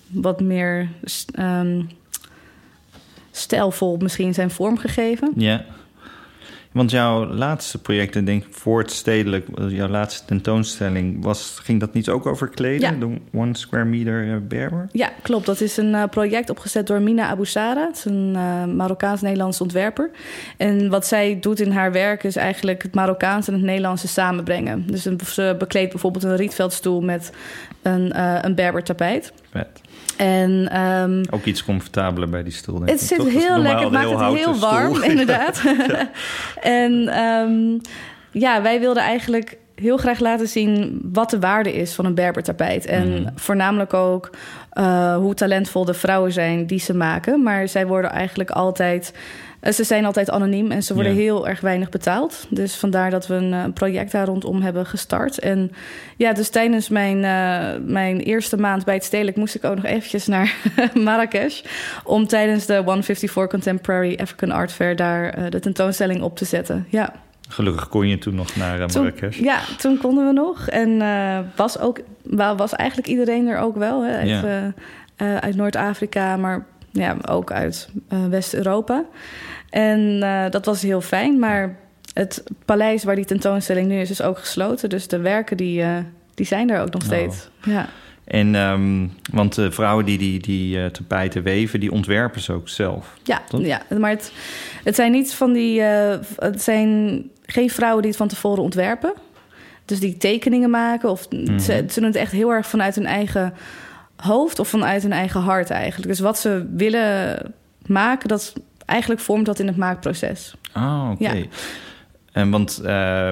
wat 0.07 0.41
meer 0.41 0.89
ehm, 1.35 1.81
stijlvol 3.31 3.97
misschien 3.97 4.33
zijn 4.33 4.51
vormgegeven. 4.51 5.31
Ja. 5.35 5.65
Want 6.73 6.91
jouw 6.91 7.25
laatste 7.25 7.81
project, 7.81 8.15
ik 8.15 8.25
denk 8.25 8.45
voor 8.49 8.79
het 8.79 8.91
stedelijk, 8.91 9.47
jouw 9.67 9.87
laatste 9.87 10.25
tentoonstelling, 10.25 11.23
was, 11.23 11.59
ging 11.63 11.79
dat 11.79 11.93
niet 11.93 12.09
ook 12.09 12.25
over 12.25 12.47
kleden? 12.47 12.93
Ja. 12.93 13.07
De 13.07 13.17
One 13.33 13.57
Square 13.57 13.85
Meter 13.85 14.31
eh, 14.31 14.37
Berber? 14.47 14.87
Ja, 14.91 15.11
klopt. 15.21 15.45
Dat 15.45 15.61
is 15.61 15.77
een 15.77 15.95
eh, 15.95 16.03
project 16.09 16.49
opgezet 16.49 16.87
door 16.87 17.01
Mina 17.01 17.27
Aboussara. 17.27 17.85
Het 17.87 17.97
is 17.97 18.05
een 18.05 18.33
eh, 18.35 18.65
Marokkaans-Nederlands 18.65 19.61
ontwerper. 19.61 20.11
En 20.57 20.89
wat 20.89 21.05
zij 21.05 21.39
doet 21.39 21.59
in 21.59 21.71
haar 21.71 21.91
werk 21.91 22.23
is 22.23 22.35
eigenlijk 22.35 22.83
het 22.83 22.95
Marokkaans 22.95 23.47
en 23.47 23.53
het 23.53 23.63
Nederlandse 23.63 24.07
samenbrengen. 24.07 24.83
Dus 24.87 25.05
een, 25.05 25.19
ze 25.25 25.55
bekleedt 25.59 25.91
bijvoorbeeld 25.91 26.23
een 26.23 26.35
rietveldstoel 26.35 27.01
met 27.01 27.31
een, 27.81 28.11
eh 28.11 28.37
een 28.41 28.55
Berber 28.55 28.83
tapijt. 28.83 29.33
Vet. 29.53 29.81
En 30.17 30.69
ehm, 30.71 31.23
Ook 31.29 31.45
iets 31.45 31.63
comfortabeler 31.63 32.29
bij 32.29 32.43
die 32.43 32.53
stoel, 32.53 32.77
denk 32.77 32.89
het 32.89 33.01
zit 33.01 33.25
is 33.25 33.33
heel 33.33 33.57
lekker, 33.57 33.83
het 33.83 33.91
maakt 33.91 34.09
het 34.09 34.33
heel 34.37 34.59
warm, 34.59 34.95
stoel. 34.95 35.03
inderdaad. 35.11 35.61
en 36.61 37.07
ehm, 37.07 37.79
ja, 38.31 38.61
wij 38.61 38.79
wilden 38.79 39.03
eigenlijk 39.03 39.57
heel 39.75 39.97
graag 39.97 40.19
laten 40.19 40.47
zien 40.47 40.99
wat 41.03 41.29
de 41.29 41.39
waarde 41.39 41.73
is 41.73 41.93
van 41.93 42.05
een 42.05 42.15
Berber-tapijt. 42.15 42.85
En 42.85 43.21
Mhm. 43.21 43.29
voornamelijk 43.35 43.93
ook 43.93 44.29
eh, 44.73 45.15
hoe 45.15 45.33
talentvol 45.33 45.85
de 45.85 45.93
vrouwen 45.93 46.31
zijn 46.31 46.65
die 46.65 46.79
ze 46.79 46.93
maken. 46.93 47.43
Maar 47.43 47.67
zij 47.67 47.87
worden 47.87 48.11
eigenlijk 48.11 48.49
altijd... 48.49 49.13
eh, 49.59 49.71
Ze 49.73 49.83
zijn 49.83 50.05
altijd 50.05 50.29
anoniem 50.29 50.71
en 50.71 50.83
ze 50.83 50.93
worden 50.93 51.13
Ja. 51.13 51.19
heel 51.19 51.47
erg 51.47 51.61
weinig 51.61 51.89
betaald. 51.89 52.45
Dus 52.49 52.75
vandaar 52.75 53.09
dat 53.09 53.27
we 53.27 53.33
een 53.33 53.53
eh, 53.53 53.63
project 53.73 54.11
daar 54.11 54.25
rondom 54.25 54.61
hebben 54.61 54.85
gestart. 54.85 55.39
En 55.39 55.71
ja, 56.17 56.33
dus 56.33 56.49
tijdens 56.49 56.89
mijn, 56.89 57.19
mijn 57.91 58.19
eerste 58.19 58.57
maand 58.57 58.85
bij 58.85 58.93
het 58.93 59.03
Stedelijk... 59.03 59.37
moest 59.37 59.55
ik 59.55 59.63
ook 59.63 59.75
nog 59.75 59.85
eventjes 59.85 60.27
naar 60.27 60.55
Marrakesh... 61.03 61.61
om 62.03 62.27
tijdens 62.27 62.65
de 62.65 62.75
154 62.75 63.47
Contemporary 63.47 64.17
African 64.21 64.51
Art 64.51 64.71
Fair... 64.71 64.95
daar 64.95 65.49
de 65.49 65.59
tentoonstelling 65.59 66.21
op 66.21 66.37
te 66.37 66.45
zetten. 66.45 66.85
Ja. 66.89 67.13
Gelukkig 67.49 67.89
kon 67.89 68.07
je 68.07 68.17
toen 68.17 68.35
nog 68.35 68.55
naar 68.55 68.79
eh, 68.81 68.85
Toen, 68.85 69.03
Marrakesh. 69.03 69.39
ja, 69.39 69.59
toen 69.77 69.97
konden 69.97 70.27
we 70.27 70.33
nog. 70.33 70.67
En 70.67 71.01
eh, 71.01 71.39
was, 71.55 71.79
ook, 71.79 71.99
wa- 72.23 72.55
was 72.55 72.73
eigenlijk 72.73 73.09
iedereen 73.09 73.47
er 73.47 73.57
ook 73.57 73.75
wel. 73.77 74.03
Hè? 74.03 74.17
Uit, 74.17 74.27
Ja. 74.29 74.73
eh, 75.15 75.35
uit 75.35 75.55
Noord-Afrika, 75.55 76.37
maar 76.37 76.65
ja, 76.91 77.17
ook 77.29 77.51
uit 77.51 77.89
West-Europa. 78.29 79.03
En 79.69 80.19
dat 80.49 80.65
was 80.65 80.81
heel 80.81 81.01
fijn. 81.01 81.39
Maar 81.39 81.75
het 82.13 82.43
paleis 82.65 83.03
waar 83.03 83.15
die 83.15 83.25
tentoonstelling 83.25 83.87
nu 83.87 83.99
is, 83.99 84.09
is 84.09 84.21
ook 84.21 84.39
gesloten. 84.39 84.89
Dus 84.89 85.07
de 85.07 85.19
werken 85.19 85.57
die, 85.57 85.83
die 86.33 86.45
zijn 86.45 86.69
er 86.69 86.81
ook 86.81 86.91
nog 86.93 87.01
Oh. 87.01 87.07
steeds. 87.07 87.49
Ja. 87.63 87.87
En, 88.23 88.55
ehm, 88.55 89.07
want 89.31 89.55
de 89.55 89.71
vrouwen 89.71 90.05
die 90.05 90.17
die, 90.17 90.39
die 90.39 90.79
eh, 90.79 90.85
tapijten 90.85 91.43
weven, 91.43 91.79
die 91.79 91.91
ontwerpen 91.91 92.41
ze 92.41 92.53
ook 92.53 92.69
zelf. 92.69 93.13
Ja, 93.23 93.41
Toch? 93.49 93.61
ja, 93.65 93.81
maar 93.99 94.09
het, 94.09 94.31
het 94.83 94.95
zijn 94.95 95.11
niet 95.11 95.33
van 95.33 95.53
die. 95.53 95.81
het 95.81 96.61
zijn 96.61 97.23
geen 97.45 97.69
vrouwen 97.69 98.01
die 98.01 98.09
het 98.11 98.19
van 98.19 98.27
tevoren 98.27 98.63
ontwerpen. 98.63 99.13
Dus 99.85 99.99
die 99.99 100.17
tekeningen 100.17 100.69
maken. 100.69 101.09
Of 101.09 101.29
Mhm. 101.29 101.59
ze, 101.59 101.85
ze 101.89 101.99
doen 101.99 102.09
het 102.09 102.15
echt 102.15 102.31
heel 102.31 102.51
erg 102.51 102.67
vanuit 102.67 102.95
hun 102.95 103.05
eigen 103.05 103.53
hoofd 104.15 104.59
of 104.59 104.67
vanuit 104.67 105.01
hun 105.01 105.11
eigen 105.13 105.41
hart 105.41 105.69
eigenlijk. 105.69 106.09
Dus 106.09 106.19
wat 106.19 106.39
ze 106.39 106.65
willen 106.75 107.37
maken, 107.85 108.27
dat 108.27 108.53
eigenlijk 108.85 109.21
vormt 109.21 109.45
dat 109.45 109.59
in 109.59 109.67
het 109.67 109.77
maakproces. 109.77 110.55
Ah, 110.71 111.09
oké. 111.11 111.31
Ja. 111.31 111.43
En 112.31 112.49
want 112.49 112.81
uh, 112.85 113.29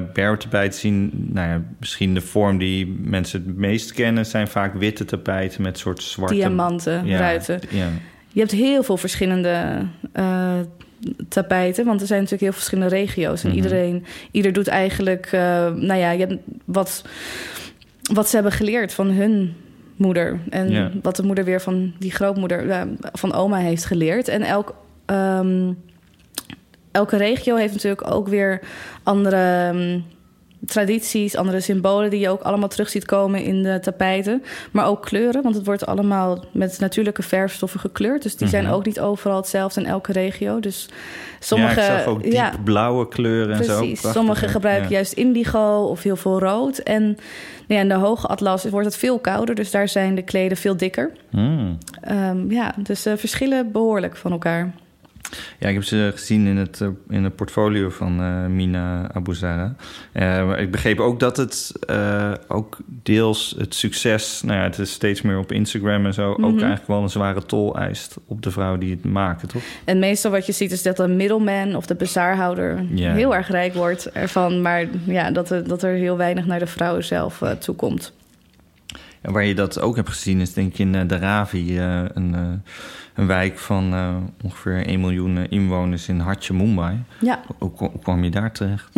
zien, 0.70 1.12
nou 1.34 1.48
ja, 1.50 1.62
misschien 1.80 2.14
de 2.14 2.22
vorm 2.22 2.58
die 2.58 2.88
mensen 3.02 3.44
het 3.46 3.58
meest 3.58 3.94
kennen, 3.94 4.26
zijn 4.26 4.48
vaak 4.48 4.74
witte 4.74 5.06
tapijten 5.06 5.62
met 5.62 5.78
soort 5.78 6.04
zwarte 6.04 6.34
Diamanten, 6.34 7.06
Ja, 7.06 7.18
ruiten. 7.18 7.60
Ja. 7.70 7.88
Je 8.28 8.40
hebt 8.40 8.52
heel 8.52 8.84
veel 8.84 8.98
verschillende 8.98 9.86
eh, 10.14 10.60
tapijten, 11.30 11.86
want 11.86 12.02
er 12.02 12.08
zijn 12.08 12.20
natuurlijk 12.20 12.52
heel 12.52 12.60
verschillende 12.60 12.96
regio's. 12.96 13.44
En 13.44 13.48
Mhm. 13.50 13.58
iedereen, 13.58 14.06
ieder 14.32 14.54
doet 14.54 14.68
eigenlijk, 14.68 15.26
eh, 15.26 15.42
nou 15.74 15.96
ja, 16.00 16.12
je 16.12 16.20
hebt 16.20 16.36
wat, 16.66 17.04
wat 18.14 18.28
ze 18.30 18.36
hebben 18.36 18.54
geleerd 18.54 18.94
van 18.94 19.10
hun 19.10 19.54
moeder. 19.96 20.40
En 20.50 21.00
wat 21.02 21.16
de 21.16 21.24
moeder 21.24 21.44
weer 21.44 21.62
van 21.62 21.94
die 22.00 22.12
grootmoeder, 22.12 22.70
eh, 22.70 22.82
van 23.02 23.34
oma 23.34 23.58
heeft 23.58 23.86
geleerd. 23.86 24.28
En 24.28 24.42
elk, 24.42 24.76
ehm, 25.06 25.74
elke 26.92 27.18
regio 27.18 27.56
heeft 27.56 27.74
natuurlijk 27.74 28.12
ook 28.12 28.28
weer 28.28 28.60
andere 29.04 29.70
ehm, 29.72 30.00
tradities, 30.66 31.36
andere 31.36 31.60
symbolen 31.60 32.10
die 32.10 32.20
je 32.20 32.30
ook 32.30 32.42
allemaal 32.42 32.70
terug 32.70 32.90
ziet 32.90 33.06
komen 33.06 33.44
in 33.44 33.64
de 33.64 33.80
tapijten. 33.82 34.44
Maar 34.72 34.86
ook 34.86 35.06
kleuren, 35.06 35.42
want 35.44 35.56
het 35.56 35.66
wordt 35.66 35.86
allemaal 35.86 36.44
met 36.52 36.80
natuurlijke 36.80 37.24
verfstoffen 37.24 37.80
gekleurd. 37.80 38.24
Dus 38.24 38.36
die 38.36 38.48
zijn 38.48 38.64
Mhm. 38.64 38.74
ook 38.74 38.86
niet 38.86 39.00
overal 39.00 39.38
hetzelfde 39.38 39.82
in 39.82 39.88
elke 39.88 40.12
regio. 40.12 40.60
Dus 40.60 40.90
sommige. 41.40 41.82
ja, 41.82 42.00
ik 42.00 42.08
ook 42.08 42.24
diep 42.24 42.32
ja, 42.34 42.54
blauwe 42.64 43.08
kleuren 43.08 43.56
en 43.58 43.64
zo. 43.64 43.78
Precies. 43.78 44.04
Hè? 44.04 44.48
gebruiken 44.48 44.90
Ja. 44.90 44.96
juist 44.96 45.14
indigo 45.14 45.84
of 45.84 46.04
heel 46.04 46.16
veel 46.16 46.40
rood. 46.40 46.78
En 46.78 47.04
nou 47.04 47.16
ja, 47.68 47.80
in 47.80 47.88
de 47.88 47.94
hoge 47.94 48.28
atlas 48.28 48.66
wordt 48.66 48.86
het 48.86 48.98
veel 48.98 49.20
kouder, 49.20 49.56
dus 49.56 49.72
daar 49.72 49.88
zijn 49.88 50.16
de 50.16 50.22
kleden 50.22 50.58
veel 50.58 50.78
dikker. 50.78 51.12
Hmm. 51.30 51.78
Ehm, 52.02 52.52
ja, 52.52 52.74
dus 52.78 53.02
ze 53.02 53.18
verschillen 53.18 53.72
behoorlijk 53.72 54.16
van 54.16 54.32
elkaar. 54.32 54.74
Ja, 55.60 55.68
ik 55.68 55.74
heb 55.74 55.84
ze 55.84 56.12
gezien 56.16 56.48
in 56.48 56.58
het, 56.58 56.82
eh, 56.82 56.88
in 57.10 57.24
het 57.24 57.36
portfolio 57.36 57.90
van 57.90 58.22
eh, 58.22 58.46
Mina 58.46 59.12
Abuzara. 59.14 59.76
Eh, 60.12 60.24
maar 60.48 60.60
ik 60.60 60.72
begreep 60.72 61.00
ook 61.00 61.20
dat 61.20 61.38
het 61.38 61.72
eh, 61.88 62.32
ook 62.48 62.78
deels 62.86 63.56
het 63.58 63.76
succes... 63.76 64.42
Nou 64.46 64.58
ja, 64.58 64.64
het 64.64 64.80
is 64.80 64.92
steeds 64.92 65.22
meer 65.22 65.38
op 65.38 65.52
Instagram 65.52 66.06
en 66.06 66.14
zo... 66.14 66.30
ook 66.32 66.38
Mhm. 66.38 66.50
eigenlijk 66.50 66.88
wel 66.88 67.02
een 67.02 67.10
zware 67.10 67.46
tol 67.46 67.76
eist 67.78 68.16
op 68.26 68.42
de 68.42 68.52
vrouwen 68.52 68.80
die 68.80 68.92
het 68.92 69.04
maken, 69.06 69.48
toch? 69.48 69.62
En 69.86 70.00
meestal 70.00 70.32
wat 70.32 70.46
je 70.46 70.52
ziet 70.52 70.72
is 70.72 70.84
dat 70.84 70.98
de 70.98 71.08
middleman 71.08 71.76
of 71.76 71.86
de 71.86 71.96
bazaarhouder 71.96 72.84
Ja. 72.94 73.14
heel 73.14 73.36
erg 73.36 73.50
rijk 73.50 73.74
wordt 73.74 74.12
ervan. 74.12 74.62
Maar 74.62 74.86
ja, 75.06 75.32
dat 75.32 75.50
er, 75.50 75.68
dat 75.68 75.84
er 75.84 75.94
heel 75.94 76.18
weinig 76.18 76.46
naar 76.46 76.60
de 76.60 76.68
vrouwen 76.68 77.04
zelf 77.04 77.42
eh, 77.42 77.52
toekomt. 77.52 78.14
En 79.22 79.32
waar 79.32 79.44
je 79.44 79.56
dat 79.56 79.80
ook 79.80 79.96
hebt 79.96 80.10
gezien 80.10 80.40
is 80.40 80.54
denk 80.54 80.72
ik 80.72 80.80
in 80.80 80.94
uh, 80.94 81.02
Dharavi, 81.02 81.78
uh, 81.78 82.04
een, 82.14 82.34
uh, 82.34 82.40
een 83.14 83.28
wijk 83.28 83.60
van 83.60 83.94
ongeveer 84.44 84.86
1 84.86 85.00
miljoen 85.00 85.50
inwoners 85.50 86.08
in 86.08 86.20
hartje 86.20 86.54
Mumbai. 86.54 87.04
Ja. 87.20 87.40
Hoe, 87.58 87.92
kwam 88.02 88.24
je 88.24 88.30
daar 88.30 88.52
terecht? 88.52 88.90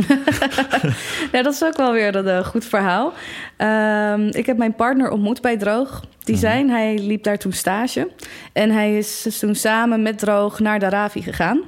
ja, 1.34 1.42
dat 1.42 1.54
is 1.54 1.64
ook 1.64 1.78
wel 1.78 1.92
weer 1.92 2.16
een 2.16 2.46
goed 2.46 2.66
verhaal. 2.66 3.14
Um, 3.58 4.28
ik 4.28 4.46
heb 4.46 4.58
mijn 4.58 4.76
partner 4.76 5.10
ontmoet 5.10 5.42
bij 5.42 5.58
Droog 5.58 6.04
Design. 6.24 6.64
Mm 6.64 6.70
Hij 6.70 6.98
liep 6.98 7.24
daar 7.24 7.38
toen 7.38 7.52
stage. 7.52 8.12
En 8.54 8.72
hij 8.72 8.98
is 8.98 9.38
toen 9.40 9.56
samen 9.56 10.02
met 10.02 10.20
Droog 10.20 10.60
naar 10.60 10.80
Dharavi 10.80 11.22
gegaan. 11.22 11.62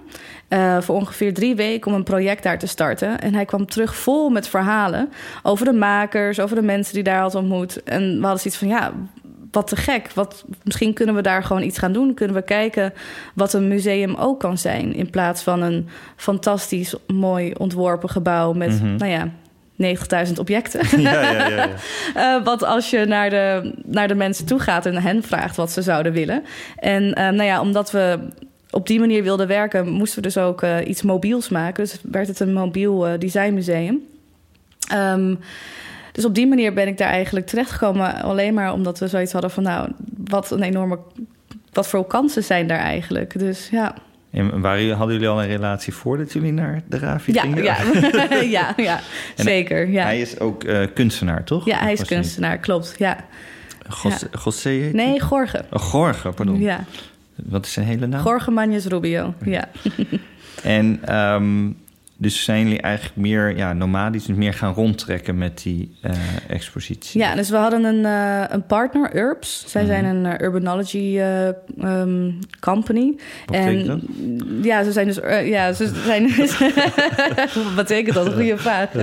Uh, 0.50 0.82
voor 0.82 0.96
ongeveer 0.96 1.34
drie 1.34 1.56
weken 1.56 1.92
om 1.92 1.98
een 1.98 2.04
project 2.04 2.44
daar 2.44 2.60
te 2.60 2.68
starten. 2.68 3.20
En 3.20 3.34
hij 3.34 3.46
kwam 3.46 3.66
terug 3.66 3.96
vol 3.96 4.30
met 4.30 4.48
verhalen 4.48 5.10
over 5.44 5.66
de 5.66 5.74
makers, 5.74 6.40
over 6.40 6.56
de 6.56 6.62
mensen 6.62 6.94
die 6.94 7.04
daar 7.04 7.20
had 7.20 7.36
ontmoet. 7.36 7.84
En 7.84 8.02
we 8.02 8.22
hadden 8.22 8.40
zoiets 8.40 8.58
van, 8.58 8.68
ja, 8.68 8.92
wat 9.52 9.68
te 9.68 9.76
gek. 9.76 10.12
Wat, 10.14 10.46
misschien 10.64 10.94
kunnen 10.94 11.16
we 11.16 11.22
daar 11.22 11.44
gewoon 11.44 11.64
iets 11.64 11.78
gaan 11.78 11.94
doen. 11.94 12.14
Kunnen 12.14 12.36
we 12.36 12.42
kijken 12.42 12.94
wat 13.34 13.54
een 13.54 13.68
museum 13.68 14.16
ook 14.16 14.40
kan 14.40 14.58
zijn. 14.58 14.94
In 14.94 15.10
plaats 15.10 15.44
van 15.44 15.62
een 15.62 15.88
fantastisch 16.16 16.96
mooi 17.08 17.54
ontworpen 17.58 18.10
gebouw 18.10 18.54
met, 18.54 18.72
mm 18.72 18.78
-hmm. 18.78 18.98
nou 18.98 19.12
ja, 19.12 19.30
90.000 20.28 20.34
objecten. 20.40 20.82
Ja, 21.02 21.32
ja, 21.32 21.48
ja, 21.48 21.70
uh, 22.16 22.44
wat 22.52 22.64
als 22.64 22.90
je 22.90 23.06
naar 23.06 23.30
de, 23.30 23.74
naar 23.86 24.08
de 24.08 24.16
mensen 24.16 24.46
toe 24.46 24.60
gaat 24.60 24.86
en 24.86 25.02
hen 25.02 25.24
vraagt 25.24 25.56
wat 25.56 25.72
ze 25.72 25.82
zouden 25.82 26.12
willen. 26.12 26.44
En 26.76 27.04
uh, 27.04 27.14
nou 27.14 27.44
ja, 27.44 27.62
omdat 27.62 27.92
we 27.92 28.20
op 28.76 28.88
die 28.88 29.00
manier 29.00 29.24
wilden 29.24 29.48
werken, 29.48 29.90
moesten 29.90 30.18
we 30.18 30.28
dus 30.28 30.38
ook 30.38 30.64
uh, 30.64 30.78
iets 30.88 31.02
mobiels 31.02 31.50
maken. 31.50 31.84
Dus 31.84 32.00
werd 32.12 32.28
het 32.28 32.40
een 32.40 32.54
mobiel 32.54 33.20
designmuseum. 33.20 34.02
Um, 34.94 35.40
dus 36.12 36.26
op 36.26 36.36
die 36.36 36.48
manier 36.48 36.74
ben 36.74 36.88
ik 36.88 36.98
daar 36.98 37.10
eigenlijk 37.10 37.48
terechtgekomen. 37.48 38.22
Alleen 38.22 38.54
maar 38.54 38.74
omdat 38.74 39.00
we 39.00 39.08
zoiets 39.08 39.32
hadden 39.32 39.52
van, 39.52 39.64
nou, 39.64 39.92
wat 40.28 40.52
een 40.52 40.64
enorme. 40.64 41.00
Wat 41.74 41.88
voor 41.88 42.06
kansen 42.08 42.44
zijn 42.44 42.68
daar 42.68 42.80
eigenlijk? 42.80 43.40
Dus 43.40 43.70
ja. 43.72 43.96
En 44.32 44.62
waar, 44.62 44.88
hadden 44.88 45.16
jullie 45.16 45.30
al 45.30 45.42
een 45.42 45.48
relatie 45.48 45.94
voordat 45.94 46.34
jullie 46.34 46.52
naar 46.52 46.82
de 46.88 46.98
Ravi 46.98 47.34
ja, 47.34 47.42
gingen? 47.42 47.64
Ja, 47.64 47.78
ja, 48.58 48.74
ja 48.78 49.00
zeker. 49.36 49.90
Ja. 49.90 50.04
Hij 50.04 50.22
is 50.22 50.40
ook 50.40 50.64
uh, 50.64 50.86
kunstenaar, 50.94 51.44
toch? 51.44 51.66
Ja, 51.66 51.78
hij 51.80 51.94
is 51.94 52.06
kunstenaar, 52.06 52.58
klopt. 52.58 52.96
Ja. 52.98 53.18
José, 54.04 54.28
ja. 54.32 54.40
José 54.44 54.70
heet 54.70 54.94
Nee, 54.94 55.20
Gorge. 55.20 55.66
Oh, 55.72 55.82
Gorge, 55.82 56.30
pardon. 56.30 56.60
Ja. 56.60 56.84
Wat 57.44 57.66
is 57.66 57.74
zijn 57.74 57.86
hele 57.86 58.08
naam? 58.08 58.26
Jorge 58.26 58.52
Rubio, 58.88 59.34
ja. 59.46 59.70
en 60.64 61.16
um, 61.16 61.78
dus 62.26 62.44
zijn 62.44 62.64
jullie 62.64 62.82
eigenlijk 62.82 63.16
meer 63.16 63.58
ja, 63.58 63.74
nomadisch, 63.74 64.26
dus 64.26 64.36
meer 64.36 64.54
gaan 64.54 64.74
rondtrekken 64.74 65.38
met 65.38 65.62
die 65.64 65.96
uh, 66.06 66.12
expositie? 66.48 67.20
Ja, 67.20 67.36
dus 67.36 67.50
we 67.50 67.56
hadden 67.56 67.84
een, 67.84 68.04
uh, 68.06 68.44
een 68.50 68.66
partner, 68.66 69.16
Urbs. 69.16 69.64
Zij 69.68 69.84
mm 69.84 69.90
-hmm. 69.90 69.98
zijn 69.98 70.16
een 70.16 70.26
uh, 70.26 70.46
urbanology 70.48 71.20
um, 71.84 72.40
company. 72.60 73.16
Wat 73.46 73.56
en 73.56 73.86
dat? 73.86 74.00
ja, 74.62 74.84
ze 74.84 74.92
zijn 74.92 75.08
dus 75.08 75.20
ja, 75.44 75.74
ze 75.74 75.92
zijn. 76.06 76.36
Wat 77.66 77.76
betekent 77.76 78.16
dat? 78.16 78.34
Goede 78.34 78.58
vraag. 78.68 78.94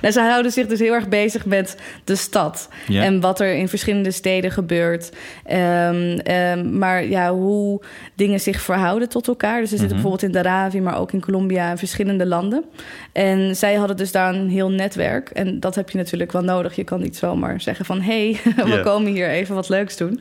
nou, 0.00 0.12
ze 0.12 0.20
houden 0.20 0.52
zich 0.52 0.66
dus 0.66 0.78
heel 0.78 0.94
erg 0.94 1.08
bezig 1.08 1.46
met 1.46 1.76
de 2.04 2.16
stad 2.16 2.68
en 2.88 3.20
wat 3.20 3.40
er 3.40 3.54
in 3.54 3.68
verschillende 3.68 4.10
steden 4.10 4.50
gebeurt. 4.50 5.12
Um, 5.52 6.18
um, 6.34 6.78
maar 6.78 7.04
ja, 7.04 7.32
hoe 7.32 7.80
dingen 8.14 8.40
zich 8.40 8.60
verhouden 8.60 9.08
tot 9.08 9.28
elkaar. 9.28 9.60
Dus 9.60 9.70
ze 9.70 9.76
zitten 9.76 9.96
mm 9.96 10.02
-hmm. 10.02 10.12
bijvoorbeeld 10.12 10.22
in 10.22 10.42
Dharavi, 10.42 10.80
maar 10.80 10.98
ook 10.98 11.12
in 11.12 11.20
Colombia 11.20 11.70
en 11.70 11.78
verschillende 11.78 12.26
landen. 12.26 12.46
En 13.12 13.56
zij 13.56 13.74
hadden 13.74 13.96
dus 13.96 14.12
daar 14.12 14.34
een 14.34 14.48
heel 14.48 14.70
netwerk. 14.70 15.30
En 15.30 15.60
dat 15.60 15.74
heb 15.74 15.90
je 15.90 15.98
natuurlijk 15.98 16.32
wel 16.32 16.42
nodig. 16.42 16.76
Je 16.76 16.84
kan 16.84 17.00
niet 17.00 17.16
zomaar 17.16 17.60
zeggen 17.60 17.84
van... 17.84 18.00
hé, 18.00 18.30
hey, 18.32 18.54
we 18.76 18.80
komen 18.84 19.12
hier 19.12 19.28
even 19.28 19.54
wat 19.54 19.68
leuks 19.68 19.96
doen. 19.96 20.20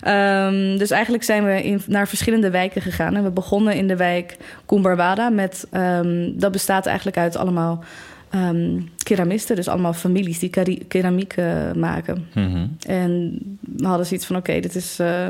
Ehm, 0.00 0.76
dus 0.78 0.90
eigenlijk 0.90 1.24
zijn 1.24 1.44
we 1.44 1.62
in, 1.62 1.82
naar 1.86 2.08
verschillende 2.08 2.50
wijken 2.50 2.82
gegaan. 2.82 3.16
En 3.16 3.22
we 3.22 3.30
begonnen 3.30 3.74
in 3.74 3.88
de 3.88 3.96
wijk 3.96 4.36
Kumbarwada 4.66 5.28
met... 5.28 5.66
ehm, 5.70 6.30
dat 6.34 6.52
bestaat 6.52 6.86
eigenlijk 6.86 7.16
uit 7.16 7.36
allemaal 7.36 7.84
ehm, 8.30 8.80
keramisten. 9.02 9.56
Dus 9.56 9.68
allemaal 9.68 9.92
families 9.92 10.38
die 10.38 10.78
keramiek 10.88 11.32
eh, 11.32 11.72
maken. 11.76 12.26
Mhm. 12.34 12.66
En 12.86 13.38
we 13.60 13.86
hadden 13.86 14.06
zoiets 14.06 14.26
van: 14.26 14.36
oké, 14.36 14.60
dit 14.60 14.74
is. 14.74 14.98
eh, 14.98 15.28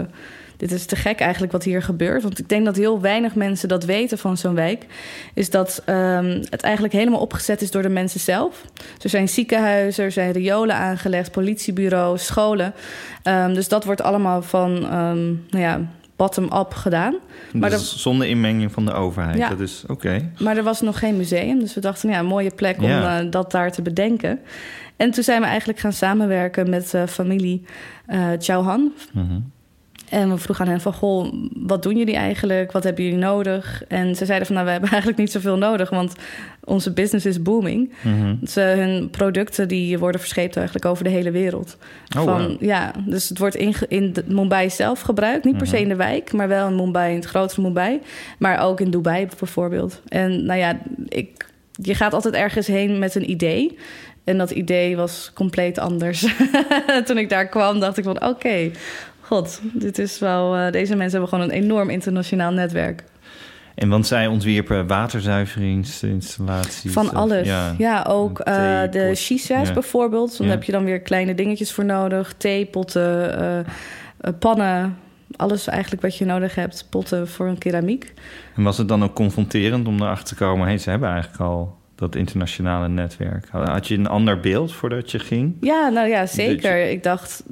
dit 0.56 0.72
is 0.72 0.86
te 0.86 0.96
gek 0.96 1.20
eigenlijk 1.20 1.52
wat 1.52 1.64
hier 1.64 1.82
gebeurt. 1.82 2.22
Want 2.22 2.38
ik 2.38 2.48
denk 2.48 2.64
dat 2.64 2.76
heel 2.76 3.00
weinig 3.00 3.34
mensen 3.34 3.68
dat 3.68 3.84
weten 3.84 4.18
van 4.18 4.36
zo'n 4.36 4.54
wijk. 4.54 4.86
Is 5.34 5.50
dat 5.50 5.82
ehm, 5.84 6.42
het 6.50 6.62
eigenlijk 6.62 6.94
helemaal 6.94 7.20
opgezet 7.20 7.62
is 7.62 7.70
door 7.70 7.82
de 7.82 7.88
mensen 7.88 8.20
zelf. 8.20 8.64
Dus 8.94 9.04
er 9.04 9.10
zijn 9.10 9.28
ziekenhuizen, 9.28 10.04
er 10.04 10.12
zijn 10.12 10.32
riolen 10.32 10.74
aangelegd, 10.76 11.30
politiebureaus, 11.32 12.26
scholen. 12.26 12.72
Ehm, 13.22 13.54
dus 13.54 13.68
dat 13.68 13.84
wordt 13.84 14.02
allemaal 14.02 14.42
van 14.42 14.76
ehm, 14.84 15.26
nou 15.26 15.64
ja, 15.64 15.80
bottom-up 16.16 16.72
gedaan. 16.74 17.14
Maar 17.52 17.70
dus 17.70 18.02
zonder 18.02 18.26
inmenging 18.28 18.72
van 18.72 18.84
de 18.84 18.92
overheid. 18.92 19.38
Ja. 19.38 19.48
Dat 19.48 19.60
is 19.60 19.84
oké. 19.86 20.30
Maar 20.38 20.56
er 20.56 20.62
was 20.62 20.80
nog 20.80 20.98
geen 20.98 21.16
museum. 21.16 21.58
Dus 21.58 21.74
we 21.74 21.80
dachten, 21.80 22.10
ja, 22.10 22.18
een 22.18 22.26
mooie 22.26 22.54
plek 22.54 22.76
om 22.78 22.84
Ja. 22.88 23.20
eh, 23.20 23.26
dat 23.30 23.50
daar 23.50 23.72
te 23.72 23.82
bedenken. 23.82 24.40
En 24.96 25.10
toen 25.10 25.24
zijn 25.24 25.40
we 25.40 25.46
eigenlijk 25.46 25.78
gaan 25.78 25.92
samenwerken 25.92 26.70
met 26.70 26.94
eh, 26.94 27.02
familie 27.06 27.62
eh 28.06 28.28
Chauhan. 28.38 28.92
Mhm. 29.12 29.38
En 30.10 30.30
we 30.30 30.36
vroegen 30.38 30.64
aan 30.64 30.70
hen 30.70 30.80
van, 30.80 30.92
goh, 30.92 31.32
wat 31.52 31.82
doen 31.82 31.96
jullie 31.96 32.14
eigenlijk? 32.16 32.72
Wat 32.72 32.84
hebben 32.84 33.04
jullie 33.04 33.18
nodig? 33.18 33.82
En 33.88 34.14
ze 34.16 34.24
zeiden 34.24 34.46
van, 34.46 34.54
nou, 34.56 34.66
we 34.66 34.72
hebben 34.72 34.90
eigenlijk 34.96 35.20
niet 35.20 35.32
zoveel 35.32 35.56
nodig... 35.56 35.90
want 35.90 36.12
onze 36.64 36.92
business 36.92 37.26
is 37.26 37.42
booming. 37.42 37.92
Dus, 38.40 38.56
eh, 38.56 38.64
hun 38.72 39.10
producten 39.10 39.68
die 39.68 39.98
worden 39.98 40.20
verscheept 40.20 40.56
eigenlijk 40.56 40.86
over 40.86 41.04
de 41.04 41.10
hele 41.10 41.30
wereld. 41.30 41.76
Oh, 42.18 42.24
van, 42.24 42.46
wow. 42.46 42.62
Ja, 42.62 42.92
dus 43.06 43.28
het 43.28 43.38
wordt 43.38 43.56
in, 43.56 43.74
in 43.88 44.14
Mumbai 44.26 44.70
zelf 44.70 45.00
gebruikt. 45.00 45.44
Niet 45.44 45.56
per 45.56 45.66
se 45.66 45.72
Mhm. 45.74 45.82
in 45.82 45.88
de 45.88 45.96
wijk, 45.96 46.32
maar 46.32 46.48
wel 46.48 46.68
in 46.68 46.76
Mumbai, 46.76 47.10
in 47.10 47.16
het 47.16 47.24
grotere 47.26 47.62
Mumbai. 47.62 48.00
Maar 48.38 48.60
ook 48.60 48.80
in 48.80 48.90
Dubai 48.90 49.26
bijvoorbeeld. 49.38 50.00
En 50.08 50.44
nou 50.44 50.58
ja, 50.58 50.78
ik, 51.08 51.46
je 51.72 51.94
gaat 51.94 52.12
altijd 52.14 52.34
ergens 52.34 52.66
heen 52.66 52.98
met 52.98 53.14
een 53.14 53.30
idee... 53.30 53.78
En 54.24 54.38
dat 54.38 54.50
idee 54.50 54.96
was 54.96 55.30
compleet 55.34 55.78
anders. 55.78 56.26
Toen 57.06 57.18
ik 57.18 57.28
daar 57.28 57.46
kwam, 57.48 57.80
dacht 57.80 57.96
ik 57.98 58.04
van 58.04 58.24
oké, 58.24 58.70
god, 59.26 59.60
dit 59.72 59.98
is 59.98 60.18
wel. 60.18 60.56
eh, 60.56 60.72
deze 60.72 60.96
mensen 60.96 61.18
hebben 61.18 61.28
gewoon 61.38 61.44
een 61.44 61.62
enorm 61.62 61.90
internationaal 61.90 62.52
netwerk. 62.52 63.04
En 63.74 63.88
want 63.88 64.06
zij 64.06 64.26
ontwierpen 64.26 64.86
waterzuiveringsinstallaties. 64.86 66.92
Van 66.92 67.14
alles. 67.14 67.48
Ja, 67.78 68.04
ook 68.08 68.38
eh, 68.40 68.80
de 68.90 69.12
shisha's 69.14 69.68
ja. 69.68 69.74
bijvoorbeeld. 69.74 70.36
Dan 70.38 70.46
Ja. 70.46 70.52
heb 70.52 70.62
je 70.64 70.72
dan 70.72 70.84
weer 70.84 71.00
kleine 71.00 71.34
dingetjes 71.34 71.72
voor 71.72 71.84
nodig. 71.84 72.34
Theepotten, 72.36 73.38
eh, 73.40 73.58
pannen. 74.38 74.96
Alles 75.36 75.66
eigenlijk 75.66 76.02
wat 76.02 76.16
je 76.16 76.24
nodig 76.24 76.54
hebt. 76.54 76.86
Potten 76.90 77.28
voor 77.28 77.46
een 77.46 77.58
keramiek. 77.58 78.12
En 78.56 78.62
was 78.62 78.78
het 78.78 78.88
dan 78.88 79.04
ook 79.04 79.14
confronterend 79.14 79.86
om 79.86 80.02
erachter 80.02 80.36
te 80.36 80.44
komen... 80.44 80.66
Hey, 80.66 80.78
ze 80.78 80.90
hebben 80.90 81.08
eigenlijk 81.08 81.40
al 81.40 81.76
dat 81.96 82.14
internationale 82.14 82.88
netwerk. 82.88 83.48
Had 83.50 83.88
je 83.88 83.94
een 83.94 84.06
ander 84.08 84.40
beeld 84.40 84.72
voordat 84.72 85.10
je 85.10 85.18
ging? 85.18 85.56
Ja, 85.60 85.88
nou 85.88 86.08
ja, 86.08 86.26
zeker. 86.26 86.90
Ik 86.90 87.02
dacht, 87.02 87.42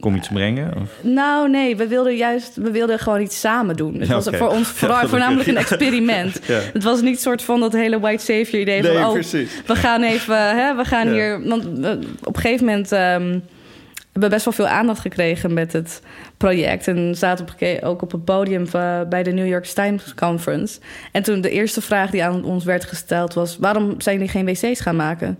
Kom 0.00 0.14
iets 0.14 0.28
brengen? 0.28 0.74
Of? 0.82 0.90
nou 1.02 1.50
nee, 1.50 1.76
we 1.76 1.86
wilden 1.88 2.16
juist, 2.16 2.56
we 2.56 2.70
wilden 2.70 2.98
gewoon 2.98 3.20
iets 3.20 3.40
samen 3.40 3.76
doen. 3.76 3.94
Het 3.98 4.08
Ja, 4.08 4.14
was 4.14 4.28
voor 4.32 4.48
ons 4.48 4.68
Ja, 4.68 4.74
vooral, 4.74 5.08
voornamelijk 5.08 5.48
een 5.48 5.56
experiment. 5.56 6.40
Ja. 6.46 6.60
Het 6.72 6.82
was 6.84 7.00
niet 7.00 7.20
soort 7.20 7.42
van 7.42 7.60
dat 7.60 7.72
hele 7.72 8.00
white 8.00 8.24
savior 8.24 8.60
idee 8.62 8.82
van... 8.84 9.04
oh, 9.04 9.12
precies. 9.12 9.62
we 9.66 9.74
gaan 9.74 10.02
even, 10.02 10.56
hè, 10.56 10.76
we 10.76 10.84
gaan 10.84 11.06
Ja. 11.06 11.12
hier... 11.12 11.42
Want 11.48 11.64
we- 11.64 11.98
op 12.24 12.34
een 12.36 12.40
gegeven 12.42 12.66
moment 12.66 12.92
ehm, 12.92 13.00
hebben 13.32 13.40
we 14.12 14.28
best 14.28 14.44
wel 14.44 14.54
veel 14.54 14.68
aandacht 14.68 15.00
gekregen 15.00 15.52
met 15.52 15.72
het 15.72 16.02
project. 16.38 16.88
En 16.88 17.14
zaten 17.16 17.44
op, 17.44 17.84
ook 17.84 18.02
op 18.02 18.12
het 18.12 18.24
podium 18.24 18.66
eh, 18.72 19.00
bij 19.08 19.22
de 19.22 19.30
New 19.32 19.46
York 19.46 19.64
Times 19.64 20.14
Conference. 20.14 20.80
En 21.12 21.22
toen 21.22 21.40
de 21.40 21.50
eerste 21.50 21.80
vraag 21.80 22.10
die 22.10 22.24
aan 22.24 22.44
ons 22.44 22.64
werd 22.64 22.84
gesteld 22.84 23.34
was... 23.34 23.56
waarom 23.58 24.00
zijn 24.00 24.16
jullie 24.16 24.30
geen 24.30 24.46
wc's 24.46 24.80
gaan 24.80 24.96
maken 24.96 25.38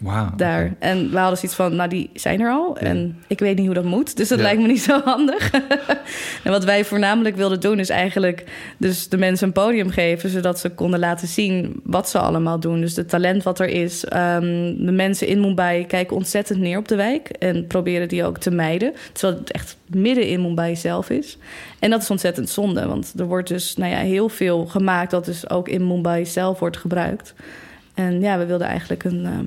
Wauw. 0.00 0.30
daar? 0.36 0.74
En 0.78 1.10
we 1.10 1.18
hadden 1.18 1.38
zoiets 1.38 1.56
van, 1.56 1.76
nou 1.76 1.88
die 1.88 2.10
zijn 2.14 2.40
er 2.40 2.50
al. 2.50 2.76
Ja. 2.80 2.86
En 2.86 3.18
ik 3.26 3.38
weet 3.38 3.56
niet 3.56 3.66
hoe 3.66 3.74
dat 3.74 3.84
moet, 3.84 4.16
dus 4.16 4.28
dat 4.28 4.38
Ja. 4.38 4.44
lijkt 4.44 4.60
me 4.60 4.66
niet 4.66 4.82
zo 4.82 5.00
handig. 5.04 5.50
en 6.44 6.50
wat 6.50 6.64
wij 6.64 6.84
voornamelijk 6.84 7.36
wilden 7.36 7.60
doen 7.60 7.78
is 7.78 7.88
eigenlijk... 7.88 8.44
dus 8.76 9.08
de 9.08 9.16
mensen 9.16 9.46
een 9.46 9.52
podium 9.52 9.90
geven... 9.90 10.30
zodat 10.30 10.58
ze 10.58 10.68
konden 10.70 11.00
laten 11.00 11.28
zien 11.28 11.80
wat 11.84 12.08
ze 12.08 12.18
allemaal 12.18 12.60
doen. 12.60 12.80
Dus 12.80 12.96
het 12.96 13.08
talent 13.08 13.42
wat 13.42 13.58
er 13.60 13.68
is. 13.68 14.04
Ehm, 14.04 14.74
de 14.84 14.92
mensen 14.92 15.26
in 15.26 15.40
Mumbai 15.40 15.86
kijken 15.86 16.16
ontzettend 16.16 16.58
neer 16.58 16.78
op 16.78 16.88
de 16.88 16.96
wijk... 16.96 17.28
en 17.28 17.66
proberen 17.66 18.08
die 18.08 18.24
ook 18.24 18.38
te 18.38 18.50
mijden. 18.50 18.92
Terwijl 19.12 19.38
het 19.40 19.52
echt 19.52 19.76
midden 19.86 20.28
in 20.28 20.42
Mumbai 20.42 20.76
zelf 20.76 21.10
is. 21.10 21.38
En 21.78 21.90
dat 21.90 22.02
is 22.02 22.10
ontzettend 22.10 22.48
zonde, 22.48 22.86
want 22.86 23.12
er 23.16 23.26
wordt 23.26 23.48
dus 23.48 23.76
nou 23.76 23.90
ja, 23.92 23.98
heel 23.98 24.28
veel 24.28 24.66
gemaakt... 24.66 25.10
dat 25.10 25.24
dus 25.24 25.50
ook 25.50 25.68
in 25.68 25.86
Mumbai 25.86 26.26
zelf 26.26 26.58
wordt 26.58 26.76
gebruikt. 26.76 27.34
En 27.94 28.20
ja, 28.20 28.38
we 28.38 28.46
wilden 28.46 28.66
eigenlijk 28.66 29.04
een... 29.04 29.24
ehm, 29.24 29.46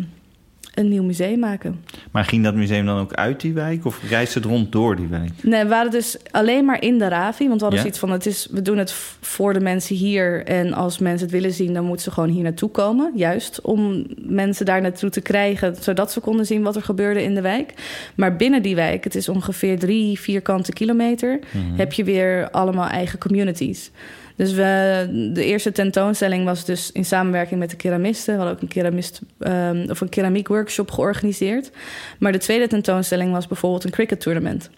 een 0.74 0.90
nieuw 0.90 1.04
museum 1.04 1.40
maken. 1.40 1.84
Maar 2.12 2.26
ging 2.26 2.44
dat 2.44 2.56
museum 2.56 2.86
dan 2.86 3.00
ook 3.00 3.14
uit 3.14 3.42
die 3.42 3.54
wijk 3.54 3.86
of 3.86 4.00
reisde 4.10 4.40
het 4.40 4.48
rond 4.48 4.72
door 4.72 4.96
die 4.96 5.08
wijk? 5.08 5.32
Nee, 5.42 5.64
we 5.64 5.70
waren 5.70 5.92
dus 5.92 6.18
alleen 6.32 6.66
maar 6.66 6.82
in 6.82 6.98
de 7.00 7.08
Ravi. 7.08 7.48
Want 7.48 7.60
we 7.60 7.66
hadden 7.66 7.74
Ja? 7.76 7.80
zoiets 7.80 8.00
van, 8.00 8.12
het 8.12 8.26
is, 8.26 8.48
we 8.52 8.62
doen 8.62 8.78
het 8.78 8.92
voor 9.22 9.54
de 9.54 9.60
mensen 9.60 9.96
hier. 9.96 10.46
En 10.46 10.74
als 10.74 10.98
mensen 11.00 11.26
het 11.28 11.36
willen 11.36 11.54
zien, 11.54 11.74
dan 11.74 11.86
moeten 11.86 12.04
ze 12.04 12.12
gewoon 12.12 12.30
hier 12.30 12.44
naartoe 12.44 12.70
komen. 12.70 13.12
Juist 13.16 13.62
om 13.62 14.06
mensen 14.18 14.66
daar 14.66 14.82
naartoe 14.82 15.10
te 15.10 15.22
krijgen, 15.22 15.76
zodat 15.80 16.12
ze 16.12 16.20
konden 16.20 16.46
zien 16.46 16.64
wat 16.64 16.76
er 16.76 16.82
gebeurde 16.84 17.24
in 17.24 17.36
de 17.36 17.42
wijk. 17.42 17.74
Maar 18.16 18.36
binnen 18.36 18.62
die 18.62 18.76
wijk, 18.76 19.04
het 19.04 19.16
is 19.16 19.30
ongeveer 19.30 19.80
drie 19.80 20.20
vierkante 20.20 20.74
kilometer, 20.74 21.40
heb 21.76 21.94
je 21.94 22.04
weer 22.04 22.50
allemaal 22.52 22.88
eigen 22.88 23.20
communities. 23.20 23.92
Dus 24.36 24.54
we, 24.54 25.30
de 25.34 25.46
eerste 25.46 25.72
tentoonstelling 25.72 26.46
was 26.46 26.66
dus 26.66 26.92
in 26.92 27.06
samenwerking 27.06 27.60
met 27.60 27.70
de 27.70 27.76
keramisten. 27.76 28.34
We 28.34 28.40
hadden 28.40 28.56
ook 28.56 28.62
een, 28.62 28.68
keramist, 28.68 29.22
ehm, 29.40 29.86
of 29.90 30.02
een 30.02 30.10
keramiek 30.10 30.48
workshop 30.48 30.92
georganiseerd. 30.92 31.72
Maar 32.20 32.32
de 32.32 32.38
tweede 32.38 32.68
tentoonstelling 32.68 33.32
was 33.32 33.48
bijvoorbeeld 33.48 33.84
een 33.84 33.92
cricket 33.92 34.20
tournament. 34.20 34.70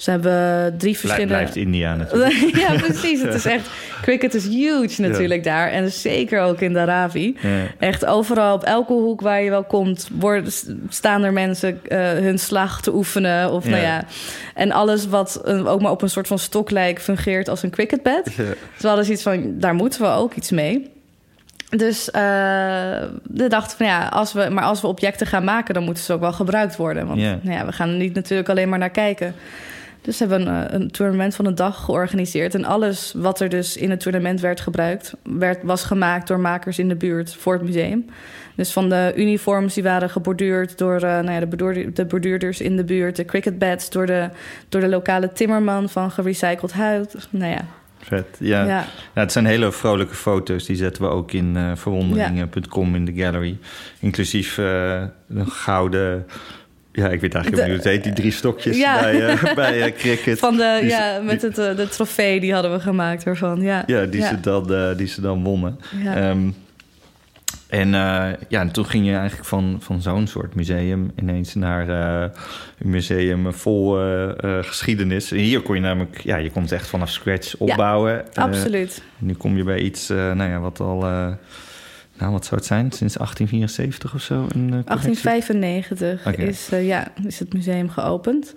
Dus 0.00 0.08
we 0.08 0.20
hebben 0.20 0.78
drie 0.78 0.98
verschillende... 0.98 1.34
Blijft 1.34 1.56
India 1.56 1.94
natuurlijk. 1.94 2.32
ja, 2.68 2.74
precies. 2.74 3.22
Het 3.22 3.34
is 3.34 3.44
echt... 3.44 3.68
Cricket 4.02 4.34
is 4.34 4.46
huge 4.46 5.00
natuurlijk 5.00 5.44
daar. 5.44 5.70
En 5.70 5.90
zeker 5.92 6.40
ook 6.40 6.60
in 6.60 6.72
Dharavi. 6.72 7.36
Ja. 7.40 7.48
Echt 7.78 8.06
overal, 8.06 8.54
op 8.54 8.62
elke 8.64 8.92
hoek 8.92 9.20
waar 9.20 9.42
je 9.42 9.50
wel 9.50 9.64
komt... 9.64 10.08
Worden, 10.12 10.52
staan 10.88 11.22
er 11.22 11.32
mensen 11.32 11.80
eh, 11.88 11.98
hun 11.98 12.38
slag 12.38 12.82
te 12.82 12.94
oefenen. 12.94 13.52
Of, 13.52 13.64
Ja. 13.64 13.70
nou 13.70 13.82
ja, 13.82 14.04
en 14.54 14.72
alles 14.72 15.06
wat 15.06 15.44
ook 15.46 15.80
maar 15.80 15.90
op 15.90 16.02
een 16.02 16.10
soort 16.10 16.26
van 16.26 16.38
stok 16.38 16.70
lijkt... 16.70 17.02
fungeert 17.02 17.48
als 17.48 17.62
een 17.62 17.70
cricketbed. 17.70 18.24
Dus 18.24 18.46
we 18.78 18.86
hadden 18.86 19.04
zoiets 19.04 19.22
van, 19.22 19.58
daar 19.58 19.74
moeten 19.74 20.00
we 20.00 20.08
ook 20.08 20.34
iets 20.34 20.50
mee. 20.50 20.90
Dus 21.68 22.10
eh 22.10 22.22
we 23.22 23.48
dachten 23.48 23.76
van 23.76 23.86
ja, 23.86 24.06
als 24.06 24.32
we, 24.32 24.48
maar 24.50 24.64
als 24.64 24.80
we 24.80 24.86
objecten 24.86 25.26
gaan 25.26 25.44
maken, 25.44 25.74
dan 25.74 25.82
moeten 25.84 26.04
ze 26.04 26.12
ook 26.12 26.20
wel 26.20 26.32
gebruikt 26.32 26.76
worden. 26.76 27.06
Want 27.06 27.20
Ja. 27.20 27.38
nou 27.42 27.58
ja, 27.58 27.66
we 27.66 27.72
gaan 27.72 27.88
er 27.88 27.96
niet 27.96 28.14
natuurlijk 28.14 28.48
alleen 28.48 28.68
maar 28.68 28.78
naar 28.78 28.90
kijken. 28.90 29.34
Dus 30.02 30.18
we 30.18 30.26
hebben 30.26 30.46
een, 30.46 30.66
eh, 30.66 30.74
een 30.74 30.90
tournament 30.90 31.34
van 31.34 31.46
een 31.46 31.54
dag 31.54 31.84
georganiseerd. 31.84 32.54
En 32.54 32.64
alles 32.64 33.14
wat 33.16 33.40
er 33.40 33.48
dus 33.48 33.76
in 33.76 33.90
het 33.90 34.00
tournament 34.00 34.40
werd 34.40 34.60
gebruikt, 34.60 35.14
werd, 35.22 35.62
was 35.62 35.84
gemaakt 35.84 36.26
door 36.28 36.40
makers 36.40 36.78
in 36.78 36.88
de 36.88 36.96
buurt 36.96 37.34
voor 37.34 37.52
het 37.52 37.62
museum. 37.62 38.04
Dus 38.54 38.72
van 38.72 38.88
de 38.88 39.12
uniforms 39.16 39.74
die 39.74 39.82
waren 39.82 40.10
geborduurd 40.10 40.78
door 40.78 40.94
eh, 40.94 41.02
nou 41.02 41.30
ja, 41.30 41.40
de, 41.40 41.46
borduur- 41.46 41.94
de 41.94 42.04
borduurders 42.04 42.60
in 42.60 42.76
de 42.76 42.84
buurt, 42.84 43.16
de 43.16 43.24
cricketbeds 43.24 43.90
door 43.90 44.06
de, 44.06 44.28
door 44.68 44.80
de 44.80 44.88
lokale 44.88 45.32
timmerman 45.32 45.88
van 45.88 46.10
gerecycled 46.10 46.72
hout. 46.72 47.28
Nou 47.30 47.52
ja, 47.52 47.64
Vet. 47.98 48.26
Ja. 48.38 48.64
ja. 48.64 48.84
Ja, 49.14 49.20
het 49.20 49.32
zijn 49.32 49.46
hele 49.46 49.72
vrolijke 49.72 50.14
foto's. 50.14 50.66
Die 50.66 50.76
zetten 50.76 51.02
we 51.02 51.08
ook 51.08 51.32
in 51.32 51.56
eh 51.56 51.72
verwonderingen.com 51.74 52.94
in 52.94 53.04
de 53.04 53.14
gallery. 53.14 53.58
Inclusief 53.98 54.56
een 54.56 55.46
gouden... 55.46 56.26
Ja, 56.92 57.08
ik 57.08 57.20
weet 57.20 57.34
eigenlijk 57.34 57.66
niet 57.66 57.76
hoe 57.76 57.84
het 57.84 57.94
heet. 57.94 58.04
Die 58.04 58.12
drie 58.12 58.32
stokjes 58.32 58.76
Ja. 58.76 59.00
bij, 59.00 59.26
eh, 59.26 59.54
bij 59.64 59.82
eh, 59.82 59.92
cricket. 59.96 60.38
Van 60.38 60.56
de, 60.56 60.78
Die- 60.80 60.90
ja, 60.90 61.20
met 61.24 61.42
het, 61.42 61.58
eh, 61.58 61.76
de 61.76 61.88
trofee, 61.88 62.40
die 62.40 62.52
hadden 62.52 62.72
we 62.72 62.80
gemaakt 62.80 63.24
ervan. 63.24 63.60
Ja, 63.62 63.82
Ja, 63.86 64.06
die, 64.06 64.20
ja. 64.20 64.28
Ze 64.28 64.40
dan, 64.40 64.94
die 64.96 65.06
ze 65.06 65.20
dan 65.20 65.44
wonnen. 65.44 65.78
Ja. 66.02 66.14
Ehm, 66.16 66.50
en 67.68 67.88
ja, 68.48 68.60
en 68.60 68.70
toen 68.70 68.86
ging 68.86 69.06
je 69.06 69.14
eigenlijk 69.14 69.44
van, 69.48 69.76
van 69.80 70.02
zo'n 70.02 70.26
soort 70.26 70.54
museum 70.54 71.10
ineens 71.16 71.54
naar 71.54 71.88
een 71.88 72.90
museum 72.90 73.52
vol 73.52 73.98
geschiedenis. 74.60 75.30
En 75.32 75.38
hier 75.38 75.60
kon 75.60 75.74
je 75.74 75.80
namelijk, 75.80 76.20
ja, 76.20 76.36
je 76.36 76.50
kon 76.50 76.62
het 76.62 76.72
echt 76.72 76.86
vanaf 76.86 77.10
scratch 77.10 77.56
opbouwen. 77.56 78.24
Absoluut. 78.34 79.02
nu 79.18 79.34
kom 79.34 79.56
je 79.56 79.64
bij 79.64 79.78
iets, 79.78 80.08
nou 80.08 80.42
ja, 80.42 80.58
wat 80.58 80.80
al, 80.80 81.04
nou 82.20 82.32
wat 82.32 82.44
zou 82.44 82.56
het 82.56 82.66
zijn, 82.66 82.92
sinds 82.92 83.14
1874 83.14 84.14
of 84.14 84.22
zo? 84.22 84.34
Een, 84.34 84.46
eh, 84.46 84.84
collectie? 84.84 84.86
1895 84.86 86.26
Oké. 86.26 86.42
is, 86.42 86.68
eh, 86.70 86.86
ja, 86.86 87.08
is 87.26 87.38
het 87.38 87.52
museum 87.52 87.88
geopend. 87.88 88.54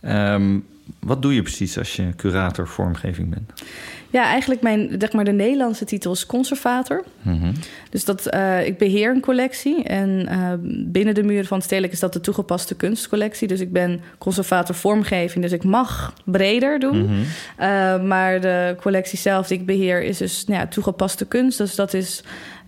Ehm, 0.00 0.58
wat 0.98 1.22
doe 1.22 1.34
je 1.34 1.42
precies 1.42 1.78
als 1.78 1.96
je 1.96 2.14
curator 2.16 2.68
vormgeving 2.68 3.30
bent? 3.30 3.52
Ja, 4.10 4.24
eigenlijk 4.24 4.60
mijn, 4.62 4.94
zeg 4.98 5.12
maar, 5.12 5.24
de 5.24 5.32
Nederlandse 5.32 5.84
titel 5.84 6.12
is 6.12 6.26
conservator. 6.26 7.04
Mhm. 7.22 7.52
Dus 7.90 8.04
dat, 8.04 8.26
eh, 8.26 8.66
ik 8.66 8.78
beheer 8.78 9.14
een 9.14 9.20
collectie. 9.20 9.82
En 9.82 10.26
eh, 10.28 10.52
binnen 10.86 11.14
de 11.14 11.22
muren 11.22 11.46
van 11.46 11.56
het 11.56 11.66
stedelijk 11.66 11.92
is 11.92 12.00
dat 12.00 12.12
de 12.12 12.20
toegepaste 12.20 12.74
kunstcollectie. 12.74 13.48
Dus 13.48 13.60
ik 13.60 13.72
ben 13.72 14.00
conservator 14.18 14.74
vormgeving. 14.74 15.44
Dus 15.44 15.52
ik 15.52 15.64
mag 15.64 16.14
breder 16.24 16.78
doen. 16.78 17.02
Mhm. 17.02 17.12
Uh, 17.60 18.02
maar 18.02 18.40
de 18.40 18.76
collectie 18.80 19.18
zelf 19.18 19.46
die 19.46 19.58
ik 19.58 19.66
beheer 19.66 20.02
is 20.02 20.18
dus 20.18 20.44
nou 20.44 20.60
ja, 20.60 20.66
toegepaste 20.66 21.26
kunst. 21.26 21.58
Dus 21.58 21.74
dat 21.74 21.94
is 21.94 22.22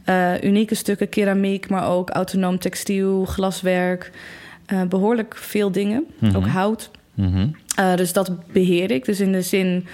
uh, 0.08 0.42
unieke 0.42 0.74
stukken 0.74 1.08
keramiek, 1.08 1.68
maar 1.68 1.88
ook 1.88 2.10
autonoom 2.10 2.58
textiel, 2.58 3.24
glaswerk. 3.24 4.10
Uh, 4.72 4.82
behoorlijk 4.82 5.36
veel 5.36 5.72
dingen. 5.72 6.06
Mhm. 6.18 6.36
Ook 6.36 6.46
hout. 6.46 6.90
Mhm. 7.14 7.48
Uh, 7.80 7.96
dus 7.96 8.12
dat 8.12 8.52
beheer 8.52 8.90
ik. 8.90 9.04
Dus 9.04 9.20
in 9.20 9.32
de 9.32 9.42
zin, 9.42 9.86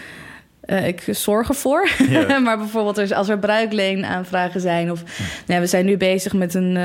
ik 0.66 1.04
zorg 1.10 1.48
ervoor. 1.48 1.88
Maar 2.44 2.58
bijvoorbeeld 2.58 3.12
als 3.12 3.28
er 3.28 3.38
bruikleenaanvragen 3.38 4.60
zijn... 4.60 4.90
of 4.90 5.02
nou 5.46 5.60
we 5.60 5.66
zijn 5.66 5.84
nu 5.84 5.96
bezig 5.96 6.32
met 6.32 6.54
een 6.54 6.78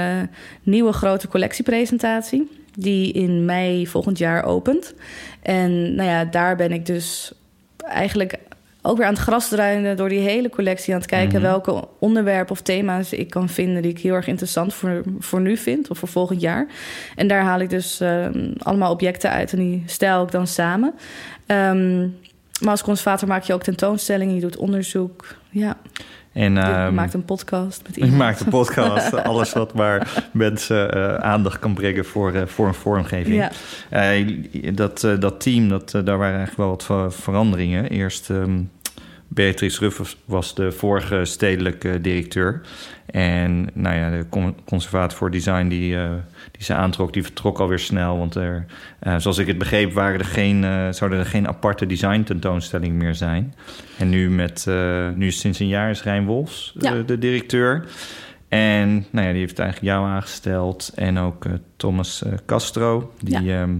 nieuwe 0.63 0.91
grote 0.91 1.27
collectiepresentatie... 1.27 2.49
die 2.75 3.13
in 3.13 3.45
mei 3.45 3.87
volgend 3.87 4.17
jaar 4.17 4.43
opent. 4.43 4.93
En 5.41 5.95
nou 5.95 6.09
ja, 6.09 6.25
daar 6.25 6.55
ben 6.55 6.71
ik 6.71 6.85
dus 6.85 7.31
eigenlijk 7.77 8.39
ook 8.81 8.97
weer 8.97 9.05
aan 9.05 9.13
het 9.13 9.21
grasdruinen 9.21 9.97
door 9.97 10.09
die 10.09 10.19
hele 10.19 10.49
collectie 10.49 10.93
aan 10.93 10.99
het 10.99 11.09
kijken 11.09 11.41
Mhm. 11.41 11.49
welke 11.49 11.87
onderwerpen 11.99 12.51
of 12.51 12.61
thema's 12.61 13.13
ik 13.13 13.29
kan 13.29 13.49
vinden 13.49 13.81
die 13.81 13.91
ik 13.91 13.99
heel 13.99 14.13
erg 14.13 14.27
interessant 14.27 14.73
voor, 14.73 15.03
voor 15.19 15.41
nu 15.41 15.57
vind 15.57 15.89
of 15.89 15.97
voor 15.97 16.07
volgend 16.07 16.41
jaar. 16.41 16.67
En 17.15 17.27
daar 17.27 17.43
haal 17.43 17.59
ik 17.59 17.69
dus 17.69 18.01
uh, 18.01 18.27
allemaal 18.57 18.91
objecten 18.91 19.29
uit 19.29 19.51
en 19.51 19.59
die 19.59 19.83
stel 19.85 20.23
ik 20.23 20.31
dan 20.31 20.47
samen. 20.47 20.93
Um, 21.47 22.17
maar 22.61 22.71
als 22.71 22.83
conservator 22.83 23.27
maak 23.27 23.43
je 23.43 23.53
ook 23.53 23.63
tentoonstellingen, 23.63 24.35
je 24.35 24.41
doet 24.41 24.57
onderzoek. 24.57 25.35
Ja. 25.49 25.77
En, 26.39 26.53
je 26.53 26.59
ehm, 26.59 26.93
maakt 26.93 27.13
een 27.13 27.25
podcast 27.25 27.81
met 27.85 27.95
Je 27.95 28.01
iemand. 28.01 28.19
maakt 28.19 28.39
een 28.39 28.49
podcast, 28.49 29.13
alles 29.23 29.53
wat 29.53 29.73
maar 29.73 30.27
mensen 30.31 30.91
eh, 30.93 31.15
aandacht 31.15 31.59
kan 31.59 31.73
brengen 31.73 32.05
voor, 32.05 32.33
eh, 32.33 32.45
voor 32.45 32.67
een 32.67 32.73
vormgeving. 32.73 33.35
Ja. 33.35 33.51
Eh, 33.89 34.73
dat, 34.73 35.07
dat 35.19 35.41
team, 35.41 35.69
dat, 35.69 35.91
daar 35.91 36.17
waren 36.17 36.37
eigenlijk 36.37 36.57
wel 36.57 36.69
wat 36.69 36.83
ver- 36.83 37.11
veranderingen. 37.11 37.89
Eerst 37.89 38.29
ehm 38.29 38.59
Beatrice 39.31 39.79
Ruff 39.79 40.15
was- 40.25 40.55
de 40.55 40.71
vorige 40.71 41.25
stedelijke 41.25 42.01
directeur. 42.01 42.61
En 43.05 43.69
nou 43.73 43.95
ja, 43.95 44.09
de 44.09 44.25
con- 44.29 44.55
conservator 44.65 45.17
voor 45.17 45.31
design 45.31 45.67
die, 45.67 45.95
eh, 45.97 46.09
die 46.51 46.63
ze 46.63 46.73
aantrok, 46.73 47.13
die 47.13 47.23
vertrok 47.23 47.59
alweer 47.59 47.79
snel. 47.79 48.17
Want 48.17 48.35
er, 48.35 48.65
eh, 48.99 49.15
zoals 49.17 49.37
ik 49.37 49.47
het 49.47 49.57
begreep, 49.57 49.93
waren 49.93 50.19
er 50.19 50.25
geen, 50.25 50.63
eh, 50.63 50.87
zouden 50.91 51.19
er 51.19 51.25
geen 51.25 51.47
aparte 51.47 51.85
design 51.85 52.23
tentoonstelling 52.23 52.95
meer 52.95 53.15
zijn. 53.15 53.53
En 53.97 54.09
nu, 54.09 54.29
met, 54.29 54.67
nu 55.15 55.31
sinds 55.31 55.59
een 55.59 55.67
jaar 55.67 55.89
is 55.89 56.03
Rijn 56.03 56.25
Wolfs 56.25 56.73
Ja. 56.79 57.01
de 57.05 57.17
directeur. 57.17 57.85
En 58.47 59.05
nou 59.11 59.25
ja, 59.25 59.31
die 59.31 59.41
heeft 59.41 59.59
eigenlijk 59.59 59.93
jou 59.93 60.07
aangesteld. 60.07 60.91
En 60.95 61.17
ook 61.17 61.45
Thomas 61.77 62.23
Castro. 62.45 63.13
Die 63.21 63.53
ehm, 63.53 63.75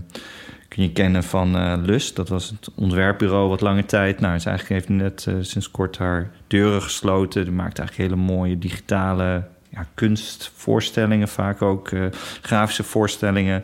kun 0.80 0.88
je 0.88 0.94
kennen 0.94 1.24
van 1.24 1.56
eh, 1.56 1.74
Lust. 1.84 2.16
Dat 2.16 2.30
was 2.30 2.50
het 2.50 2.70
ontwerpbureau 2.76 3.50
wat 3.50 3.62
lange 3.62 3.86
tijd. 3.86 4.20
Nou, 4.20 4.40
ze 4.40 4.50
eigenlijk 4.50 4.80
heeft 4.80 5.00
net 5.02 5.26
eh, 5.28 5.34
sinds 5.42 5.72
kort 5.72 5.98
haar 5.98 6.32
deuren 6.48 6.82
gesloten. 6.82 7.44
Die 7.44 7.54
maakt 7.54 7.80
eigenlijk 7.80 8.10
hele 8.10 8.22
mooie 8.22 8.58
digitale 8.58 9.44
ja, 9.70 9.86
kunstvoorstellingen. 9.94 11.28
Vaak 11.28 11.62
ook 11.62 11.92
eh, 11.92 12.06
grafische 12.42 12.84
voorstellingen. 12.84 13.64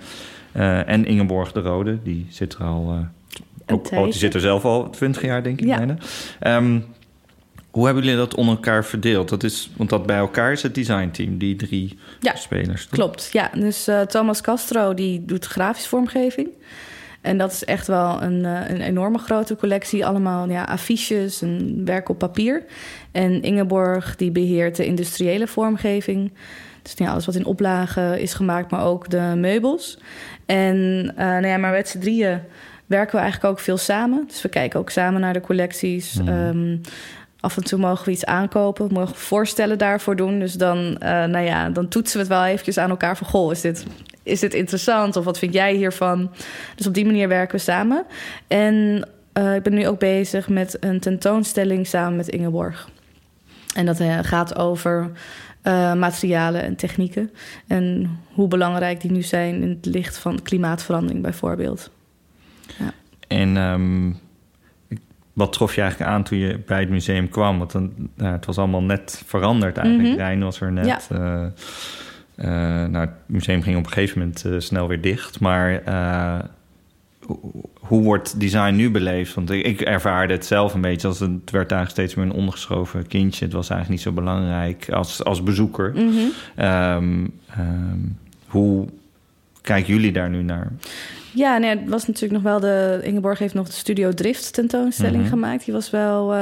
En 0.86 1.06
Ingeborg 1.06 1.52
de 1.52 1.60
Rode, 1.60 2.04
die 2.04 2.28
zit 2.30 2.54
er 2.54 2.64
al... 2.64 3.08
ook, 3.68 3.92
oh, 3.92 4.04
die 4.04 4.14
zit 4.14 4.34
er 4.34 4.40
zelf 4.40 4.66
al 4.66 4.90
20 4.90 5.22
jaar, 5.22 5.44
denk 5.44 5.62
ik 5.62 5.68
Ja. 5.68 5.96
Ehm, 6.40 6.80
hoe 7.72 7.86
hebben 7.86 8.04
jullie 8.04 8.18
dat 8.18 8.36
onder 8.36 8.56
elkaar 8.56 8.86
verdeeld? 8.86 9.30
Dat 9.30 9.44
is, 9.44 9.70
want 9.78 9.90
dat 9.90 10.06
bij 10.06 10.18
elkaar 10.18 10.52
is 10.52 10.64
het 10.64 10.76
designteam, 10.76 11.38
die 11.38 11.56
drie 11.56 12.00
Ja, 12.20 12.36
spelers. 12.36 12.86
toch? 12.86 13.00
Klopt, 13.00 13.30
ja. 13.32 13.52
Dus 13.54 13.90
Thomas 14.08 14.42
Castro 14.42 14.94
die 14.94 15.26
doet 15.26 15.46
grafisch 15.46 15.88
vormgeving. 15.88 16.48
En 17.26 17.38
dat 17.38 17.52
is 17.52 17.66
echt 17.66 17.88
wel 17.88 18.22
een, 18.22 18.46
eh, 18.46 18.70
een 18.70 18.82
enorme 18.82 19.18
grote 19.18 19.56
collectie. 19.56 20.06
Allemaal 20.06 20.50
ja, 20.50 20.64
affiches 20.64 21.42
en 21.42 21.82
werk 21.86 22.10
op 22.10 22.18
papier. 22.18 22.64
En 23.12 23.42
Ingeborg 23.42 24.16
die 24.16 24.32
beheert 24.32 24.76
de 24.76 24.86
industriële 24.86 25.48
vormgeving. 25.48 26.34
Dus 26.82 26.94
ja, 26.96 27.12
alles 27.12 27.26
wat 27.26 27.36
in 27.36 27.46
oplagen 27.46 28.20
is 28.20 28.34
gemaakt, 28.34 28.72
maar 28.72 28.86
ook 28.86 29.10
de 29.10 29.34
meubels. 29.36 30.00
En 30.46 31.12
eh 31.16 31.26
nou 31.26 31.48
ja, 31.48 31.58
maar 31.58 31.72
met 31.72 31.90
z'n 31.90 32.00
drieën 32.00 32.40
werken 32.86 33.16
we 33.16 33.22
eigenlijk 33.22 33.54
ook 33.54 33.60
veel 33.60 33.78
samen. 33.78 34.24
Dus 34.28 34.42
we 34.42 34.50
kijken 34.50 34.80
ook 34.80 34.90
samen 34.90 35.22
naar 35.22 35.34
de 35.34 35.42
collecties. 35.42 36.14
Mhm. 36.14 36.28
Ehm, 36.28 36.78
af 37.40 37.58
en 37.58 37.64
toe 37.64 37.80
mogen 37.80 38.06
we 38.06 38.12
iets 38.12 38.26
aankopen, 38.26 38.94
mogen 38.94 39.14
we 39.14 39.20
voorstellen 39.20 39.78
daarvoor 39.78 40.16
doen. 40.16 40.40
Dus 40.40 40.54
dan, 40.54 40.98
eh, 40.98 41.10
nou 41.10 41.46
ja, 41.46 41.70
dan 41.70 41.88
toetsen 41.88 42.14
we 42.14 42.20
het 42.20 42.34
wel 42.34 42.46
eventjes 42.46 42.78
aan 42.78 42.90
elkaar 42.90 43.18
van... 43.18 43.28
goh, 43.28 43.52
is 43.52 43.62
dit, 43.62 43.86
is 44.26 44.40
dit 44.40 44.54
interessant 44.54 45.16
of 45.16 45.26
wat 45.26 45.40
vind 45.40 45.54
jij 45.54 45.74
hiervan? 45.74 46.32
Dus 46.76 46.88
op 46.88 46.94
die 46.94 47.06
manier 47.06 47.28
werken 47.28 47.56
we 47.56 47.62
samen. 47.62 48.06
En 48.48 49.08
eh, 49.34 49.56
ik 49.56 49.64
ben 49.64 49.74
nu 49.74 49.88
ook 49.88 50.00
bezig 50.00 50.50
met 50.50 50.78
een 50.80 51.00
tentoonstelling 51.00 51.88
samen 51.88 52.16
met 52.16 52.28
Ingeborg. 52.28 52.90
En 53.76 53.86
dat 53.86 54.00
eh, 54.00 54.20
gaat 54.22 54.56
over 54.56 55.12
uh, 55.64 55.94
materialen 55.94 56.62
en 56.62 56.76
technieken. 56.76 57.32
En 57.68 58.18
hoe 58.34 58.48
belangrijk 58.48 59.02
die 59.02 59.12
nu 59.12 59.22
zijn 59.22 59.62
in 59.62 59.70
het 59.70 59.86
licht 59.86 60.18
van 60.18 60.42
klimaatverandering 60.42 61.22
bijvoorbeeld. 61.22 61.92
Ja. 62.80 62.94
En 63.28 63.58
um, 63.58 64.20
wat 65.34 65.54
trof 65.54 65.76
je 65.76 65.82
eigenlijk 65.82 66.12
aan 66.12 66.24
toen 66.24 66.38
je 66.38 66.60
bij 66.66 66.80
het 66.80 66.90
museum 66.90 67.30
kwam? 67.30 67.58
Want 67.58 67.72
dan, 67.72 67.94
nou, 68.16 68.32
het 68.32 68.46
was 68.46 68.58
allemaal 68.58 68.84
net 68.84 69.22
veranderd 69.26 69.78
eigenlijk. 69.78 70.10
Mm 70.10 70.16
Rijn 70.16 70.44
was 70.44 70.62
er 70.62 70.72
net. 70.72 71.08
Ja. 71.10 71.52
Uh, 72.38 72.46
nou, 72.86 72.98
het 72.98 73.10
museum 73.26 73.62
ging 73.62 73.78
op 73.78 73.86
een 73.86 73.92
gegeven 73.92 74.20
moment 74.20 74.44
uh, 74.46 74.60
snel 74.60 74.88
weer 74.88 75.02
dicht. 75.02 75.40
Maar 75.40 75.82
hoe 77.80 78.04
wordt 78.04 78.40
design 78.40 78.76
nu 78.76 78.92
beleefd? 78.92 79.34
Want 79.34 79.50
ik 79.50 79.82
ervaarde 79.82 80.34
het 80.34 80.46
zelf 80.46 80.74
een 80.74 80.82
beetje 80.82 81.08
als 81.08 81.20
het 81.20 81.52
werd 81.52 81.72
eigenlijk 81.72 81.90
steeds 81.90 82.16
meer 82.16 82.26
een 82.26 82.40
ondergeschoven 82.40 83.08
kindje. 83.08 83.46
Het 83.46 83.54
was 83.54 83.70
eigenlijk 83.70 83.90
niet 83.90 84.16
zo 84.16 84.22
belangrijk 84.22 84.90
als, 84.90 85.24
als 85.24 85.44
bezoeker. 85.44 85.92
Mm 85.96 86.12
-hmm. 86.12 86.66
um, 86.66 87.32
um, 87.60 88.18
hoe 88.48 88.88
kijken 89.62 89.94
jullie 89.94 90.12
daar 90.12 90.30
nu 90.30 90.44
naar? 90.44 90.72
Ja, 91.32 91.58
nee, 91.58 91.70
het 91.70 91.90
was 91.90 92.08
natuurlijk 92.08 92.44
nog 92.44 92.52
wel 92.52 92.60
de... 92.60 93.00
Ingeborg 93.04 93.40
heeft 93.40 93.54
nog 93.54 93.68
de 93.68 93.74
Studio 93.74 94.12
Drift 94.12 94.54
tentoonstelling 94.54 95.16
mm 95.16 95.22
-hmm. 95.22 95.30
gemaakt. 95.30 95.66
Die 95.66 95.74
was 95.74 95.90
wel... 95.90 96.34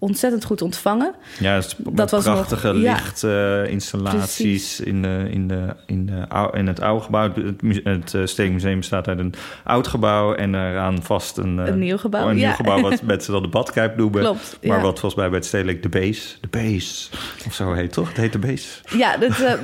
Ontzettend 0.00 0.44
goed 0.44 0.62
ontvangen. 0.62 1.14
Ja, 1.38 1.54
dat, 1.54 1.76
dat 1.78 2.10
was 2.10 2.24
prachtige 2.24 2.72
nog, 2.72 2.76
lichtinstallaties 2.76 4.76
ja, 4.76 4.84
in, 4.84 5.02
de, 5.02 5.26
in, 5.30 5.48
de, 5.48 5.74
in, 5.86 6.06
de, 6.06 6.48
in 6.52 6.66
het 6.66 6.80
oude 6.80 7.04
gebouw. 7.04 7.32
Het, 7.34 7.84
het 7.84 8.12
uh, 8.12 8.26
Steekmuseum 8.26 8.76
bestaat 8.76 9.08
uit 9.08 9.18
een 9.18 9.34
oud 9.64 9.86
gebouw 9.86 10.34
en 10.34 10.54
eraan 10.54 11.02
vast 11.02 11.36
een, 11.36 11.58
een 11.58 11.78
nieuw 11.78 11.96
gebouw. 11.96 12.24
Oh, 12.24 12.30
een 12.30 12.36
ja. 12.36 12.46
nieuw 12.46 12.54
gebouw 12.54 12.80
wat 12.80 13.02
mensen 13.12 13.32
dan 13.32 13.42
de 13.42 13.48
badkuip 13.48 13.96
noemen. 13.96 14.20
Klopt, 14.20 14.58
maar 14.62 14.80
wat 14.80 14.98
volgens 14.98 15.14
mij 15.14 15.28
bij 15.28 15.38
het 15.38 15.46
stedelijk 15.46 15.82
de 15.82 15.88
base, 15.88 16.36
de 16.40 16.48
base 16.50 17.08
of 17.46 17.54
zo 17.54 17.72
heet 17.72 17.92
toch? 17.92 18.08
Het 18.08 18.16
heet 18.16 18.32
de 18.32 18.38
base. 18.38 18.68
Ja, 18.96 19.18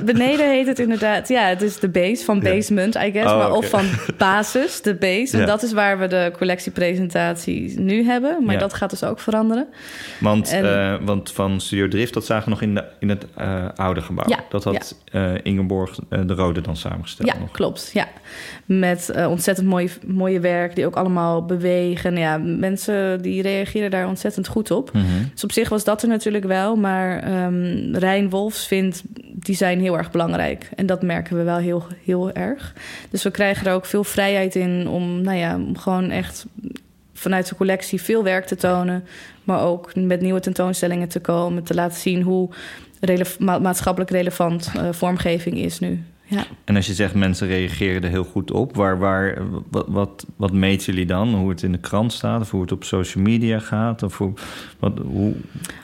beneden 0.05 0.49
heet 0.49 0.67
het 0.67 0.79
inderdaad. 0.79 1.27
Ja, 1.27 1.47
het 1.47 1.61
is 1.61 1.79
de 1.79 1.89
base 1.89 2.23
van 2.23 2.39
basement, 2.39 2.95
I 2.95 3.11
guess, 3.11 3.31
oh, 3.31 3.37
maar 3.37 3.47
okay. 3.47 3.57
of 3.57 3.69
van 3.69 3.85
basis, 4.17 4.81
de 4.81 4.95
base. 4.95 5.39
En 5.39 5.45
dat 5.45 5.63
is 5.63 5.73
waar 5.73 5.99
we 5.99 6.07
de 6.07 6.31
collectiepresentatie 6.37 7.79
nu 7.79 8.03
hebben, 8.03 8.45
maar 8.45 8.59
dat 8.59 8.73
gaat 8.73 8.89
dus 8.89 9.03
ook 9.03 9.19
veranderen. 9.19 9.67
Want, 10.25 10.49
en, 10.49 10.65
uh, 10.65 10.95
want 11.05 11.31
van 11.31 11.61
Studio 11.61 11.87
Drift, 11.87 12.13
dat 12.13 12.25
zagen 12.25 12.43
we 12.43 12.49
nog 12.49 12.61
in, 12.61 12.75
de, 12.75 12.83
in 12.99 13.09
het 13.09 13.25
uh, 13.39 13.65
oude 13.75 14.01
gebouw. 14.01 14.27
Ja, 14.27 14.39
dat 14.49 14.63
had 14.63 14.95
ja. 15.05 15.33
uh, 15.33 15.39
Ingeborg 15.43 15.99
de 16.09 16.33
Rode 16.33 16.61
dan 16.61 16.75
samengesteld. 16.75 17.29
Ja, 17.29 17.37
nog. 17.39 17.51
klopt. 17.51 17.89
Ja. 17.93 18.07
Met 18.65 19.13
ontzettend 19.27 19.67
mooie, 19.67 19.89
mooie 20.05 20.39
werk, 20.39 20.75
die 20.75 20.85
ook 20.85 20.95
allemaal 20.95 21.45
bewegen. 21.45 22.17
Ja, 22.17 22.37
mensen 22.37 23.21
die 23.21 23.41
reageren 23.41 23.91
daar 23.91 24.07
ontzettend 24.07 24.47
goed 24.47 24.71
op. 24.71 24.93
Mm 24.93 25.01
-hmm. 25.01 25.29
Dus 25.33 25.43
op 25.43 25.51
zich 25.51 25.69
was 25.69 25.83
dat 25.83 26.01
er 26.01 26.07
natuurlijk 26.07 26.45
wel. 26.45 26.75
Maar 26.75 27.43
um, 27.45 27.95
Rijn 27.95 28.29
Wolfs 28.29 28.67
vindt 28.67 29.03
design 29.45 29.79
heel 29.79 29.97
erg 29.97 30.11
belangrijk. 30.11 30.69
En 30.75 30.85
dat 30.85 31.01
merken 31.01 31.37
we 31.37 31.43
wel 31.43 31.57
heel, 31.57 31.83
heel 32.03 32.31
erg. 32.31 32.73
Dus 33.09 33.23
we 33.23 33.31
krijgen 33.31 33.67
er 33.67 33.73
ook 33.73 33.85
veel 33.85 34.03
vrijheid 34.03 34.55
in 34.55 34.87
om, 34.87 35.21
nou 35.21 35.37
ja, 35.37 35.55
om 35.55 35.77
gewoon 35.77 36.09
echt 36.09 36.45
vanuit 37.17 37.49
de 37.49 37.55
collectie 37.55 38.01
veel 38.01 38.23
werk 38.23 38.45
te 38.45 38.55
tonen. 38.55 39.03
Maar 39.43 39.61
ook 39.61 39.95
met 39.95 40.21
nieuwe 40.21 40.39
tentoonstellingen 40.39 41.07
te 41.07 41.19
komen. 41.19 41.63
Te 41.63 41.73
laten 41.73 41.99
zien 41.99 42.21
hoe 42.21 42.49
ma 43.39 43.59
maatschappelijk 43.59 44.11
relevant 44.11 44.71
uh, 44.75 44.87
vormgeving 44.91 45.57
is 45.57 45.79
nu. 45.79 46.03
Ja. 46.27 46.45
En 46.63 46.75
als 46.75 46.85
je 46.85 46.93
zegt 46.93 47.13
mensen 47.13 47.47
reageren 47.47 48.03
er 48.03 48.09
heel 48.09 48.23
goed 48.23 48.51
op, 48.51 48.75
waar, 48.75 48.99
waar, 48.99 49.37
wat, 49.71 49.85
wat, 49.87 50.25
wat 50.35 50.51
meten 50.51 50.85
jullie 50.85 51.05
dan? 51.05 51.33
Hoe 51.33 51.49
het 51.49 51.63
in 51.63 51.71
de 51.71 51.77
krant 51.77 52.13
staat 52.13 52.41
of 52.41 52.51
hoe 52.51 52.61
het 52.61 52.71
op 52.71 52.83
social 52.83 53.23
media 53.23 53.59
gaat? 53.59 54.03
Of 54.03 54.17
hoe, 54.17 54.33
wat, 54.79 54.97
hoe, 54.97 55.07
hoe... 55.11 55.33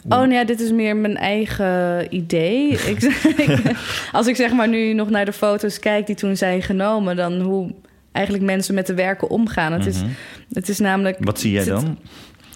Oh, 0.04 0.10
nou 0.10 0.34
ja, 0.34 0.44
dit 0.44 0.60
is 0.60 0.72
meer 0.72 0.96
mijn 0.96 1.18
eigen 1.18 2.08
idee. 2.16 2.70
ik, 2.94 3.72
als 4.12 4.28
ik 4.28 4.36
zeg 4.36 4.54
maar 4.54 4.68
nu 4.68 4.94
nog 4.94 5.10
naar 5.10 5.26
de 5.26 5.34
foto's 5.34 5.80
kijk 5.80 6.06
die 6.06 6.16
toen 6.16 6.38
zijn 6.38 6.62
genomen, 6.62 7.16
dan 7.16 7.42
hoe 7.42 7.74
eigenlijk 8.12 8.46
mensen 8.46 8.74
met 8.74 8.88
de 8.88 8.94
werken 8.94 9.30
omgaan. 9.30 9.74
Het, 9.74 9.86
mm 9.86 9.92
-hmm. 9.92 10.10
is, 10.10 10.56
het 10.56 10.70
is 10.70 10.80
namelijk. 10.80 11.18
Wat 11.20 11.40
zie 11.40 11.52
jij 11.52 11.66
dan? 11.66 11.98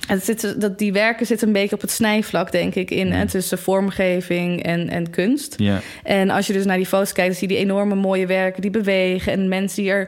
Het 0.07 0.25
zit, 0.25 0.61
dat 0.61 0.77
die 0.79 0.93
werken 0.93 1.25
zitten 1.25 1.47
een 1.47 1.53
beetje 1.53 1.75
op 1.75 1.81
het 1.81 1.91
snijvlak, 1.91 2.51
denk 2.51 2.75
ik, 2.75 2.91
in. 2.91 3.11
Hè, 3.11 3.27
tussen 3.27 3.57
vormgeving 3.57 4.63
en, 4.63 4.89
en 4.89 5.09
kunst. 5.09 5.53
Ja. 5.57 5.79
En 6.03 6.29
als 6.29 6.47
je 6.47 6.53
dus 6.53 6.65
naar 6.65 6.77
die 6.77 6.85
foto's 6.85 7.11
kijkt, 7.11 7.29
dan 7.29 7.39
zie 7.39 7.47
je 7.47 7.53
die 7.53 7.63
enorme 7.63 7.95
mooie 7.95 8.25
werken 8.25 8.61
die 8.61 8.71
bewegen. 8.71 9.31
En 9.31 9.47
mensen 9.47 9.83
die 9.83 10.07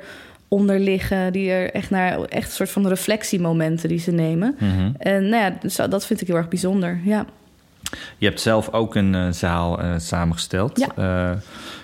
eronder 0.50 0.80
liggen, 0.80 1.34
die 1.34 1.52
er 1.52 1.72
echt 1.72 1.90
naar 1.90 2.22
echt 2.22 2.48
een 2.48 2.56
soort 2.56 2.70
van 2.70 2.88
reflectiemomenten 2.88 3.90
die 3.90 4.00
ze 4.00 4.12
nemen. 4.12 4.56
Mm 4.60 4.72
-hmm. 4.72 4.96
En 4.98 5.30
nou 5.30 5.54
ja, 5.62 5.88
dat 5.88 6.06
vind 6.06 6.22
ik 6.22 6.28
heel 6.28 6.36
erg 6.36 6.48
bijzonder. 6.48 7.00
Ja. 7.04 7.26
Je 8.18 8.26
hebt 8.26 8.42
zelf 8.42 8.74
ook 8.74 8.96
een 8.96 9.14
uh, 9.14 9.32
zaal 9.32 9.84
uh, 9.84 9.94
samengesteld. 9.98 10.80
Ja. 10.80 10.88
Uh, 10.88 11.38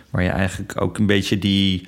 waar 0.10 0.23
je 0.23 0.30
eigenlijk 0.30 0.82
ook 0.82 0.97
een 0.97 1.06
beetje 1.06 1.39
die 1.39 1.88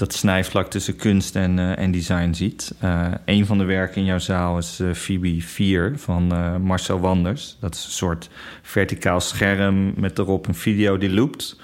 dat 0.00 0.12
snijvlak 0.12 0.70
tussen 0.70 0.96
kunst 0.96 1.36
en, 1.36 1.58
uh, 1.58 1.78
en 1.78 1.90
design 1.90 2.32
ziet. 2.32 2.74
Uh, 2.84 3.06
een 3.24 3.46
van 3.46 3.58
de 3.58 3.64
werken 3.64 3.96
in 3.96 4.04
jouw 4.04 4.18
zaal 4.18 4.58
is 4.58 4.80
uh, 4.80 4.92
Phoebe 4.92 5.40
4 5.40 5.92
van 5.96 6.26
Marcel 6.62 7.00
Wanders. 7.00 7.56
Dat 7.60 7.74
is 7.74 7.84
een 7.84 7.90
soort 7.90 8.30
verticaal 8.62 9.20
scherm 9.20 9.92
met 9.96 10.18
erop 10.18 10.46
een 10.46 10.54
video 10.54 10.98
die 10.98 11.10
loopt. 11.10 11.60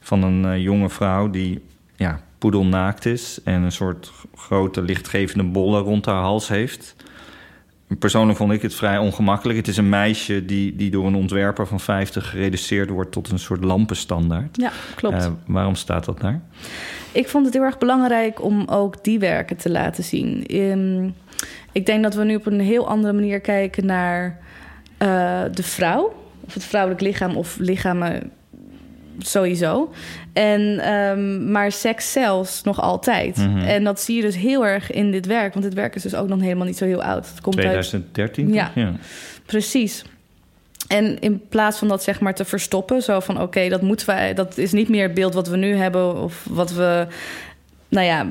Van 0.00 0.22
een 0.22 0.60
jonge 0.60 0.88
vrouw 0.88 1.30
die 1.30 1.62
ja, 1.96 2.20
poedelnaakt 2.38 3.06
is 3.06 3.40
en 3.44 3.62
een 3.62 3.72
soort 3.72 4.12
grote 4.34 4.82
lichtgevende 4.82 5.44
bollen 5.44 5.82
rond 5.82 6.06
haar 6.06 6.22
hals 6.22 6.48
heeft. 6.48 6.96
Persoonlijk 7.98 8.38
vond 8.38 8.52
ik 8.52 8.62
het 8.62 8.74
vrij 8.74 8.98
ongemakkelijk. 8.98 9.58
Het 9.58 9.68
is 9.68 9.76
een 9.76 9.88
meisje 9.88 10.44
die, 10.44 10.76
die 10.76 10.90
door 10.90 11.06
een 11.06 11.14
ontwerper 11.14 11.66
van 11.66 11.80
50 11.80 12.30
gereduceerd 12.30 12.90
wordt 12.90 13.12
tot 13.12 13.30
een 13.30 13.38
soort 13.38 13.64
lampenstandaard. 13.64 14.56
Ja, 14.56 14.72
klopt. 14.94 15.30
waarom 15.46 15.74
staat 15.74 16.04
dat 16.04 16.20
daar? 16.20 16.40
Ik 17.14 17.28
vond 17.28 17.44
het 17.44 17.54
heel 17.54 17.62
erg 17.62 17.78
belangrijk 17.78 18.42
om 18.42 18.64
ook 18.68 19.04
die 19.04 19.18
werken 19.18 19.56
te 19.56 19.70
laten 19.70 20.04
zien. 20.04 20.44
Um, 20.50 21.14
ik 21.72 21.86
denk 21.86 22.02
dat 22.02 22.14
we 22.14 22.24
nu 22.24 22.34
op 22.34 22.46
een 22.46 22.60
heel 22.60 22.88
andere 22.88 23.12
manier 23.12 23.40
kijken 23.40 23.86
naar 23.86 24.38
uh, 24.98 25.42
de 25.52 25.62
vrouw, 25.62 26.14
of 26.40 26.54
het 26.54 26.64
vrouwelijk 26.64 27.02
lichaam 27.02 27.36
of 27.36 27.56
lichamen 27.58 28.30
sowieso. 29.18 29.92
En, 30.32 30.92
um, 30.92 31.50
maar 31.50 31.72
seks 31.72 32.12
zelfs 32.12 32.62
nog 32.62 32.80
altijd. 32.80 33.36
Mhm. 33.36 33.48
Mm 33.48 33.56
-hmm. 33.56 33.66
En 33.66 33.84
dat 33.84 34.00
zie 34.00 34.16
je 34.16 34.22
dus 34.22 34.36
heel 34.36 34.66
erg 34.66 34.90
in 34.90 35.10
dit 35.10 35.26
werk. 35.26 35.52
Want 35.52 35.64
dit 35.64 35.74
werk 35.74 35.94
is 35.94 36.02
dus 36.02 36.14
ook 36.14 36.28
nog 36.28 36.40
helemaal 36.40 36.66
niet 36.66 36.76
zo 36.76 36.84
heel 36.84 37.02
oud. 37.02 37.28
Het 37.28 37.40
komt 37.40 37.56
2013? 37.56 38.44
Uit... 38.46 38.54
Ja, 38.54 38.70
ja, 38.74 38.92
precies. 39.46 40.04
En 40.94 41.18
in 41.18 41.48
plaats 41.48 41.78
van 41.78 41.88
dat 41.88 42.02
zeg 42.02 42.20
maar 42.20 42.34
te 42.34 42.44
verstoppen, 42.44 43.02
zo 43.02 43.20
van 43.20 43.34
oké, 43.34 43.44
okay, 43.44 43.68
dat 43.68 43.82
moeten 43.82 44.06
wij, 44.06 44.34
dat 44.34 44.58
is 44.58 44.72
niet 44.72 44.88
meer 44.88 45.02
het 45.02 45.14
beeld 45.14 45.34
wat 45.34 45.48
we 45.48 45.56
nu 45.56 45.74
hebben 45.74 46.22
of 46.22 46.46
wat 46.50 46.72
we, 46.72 47.06
nou 47.88 48.06
ja, 48.06 48.26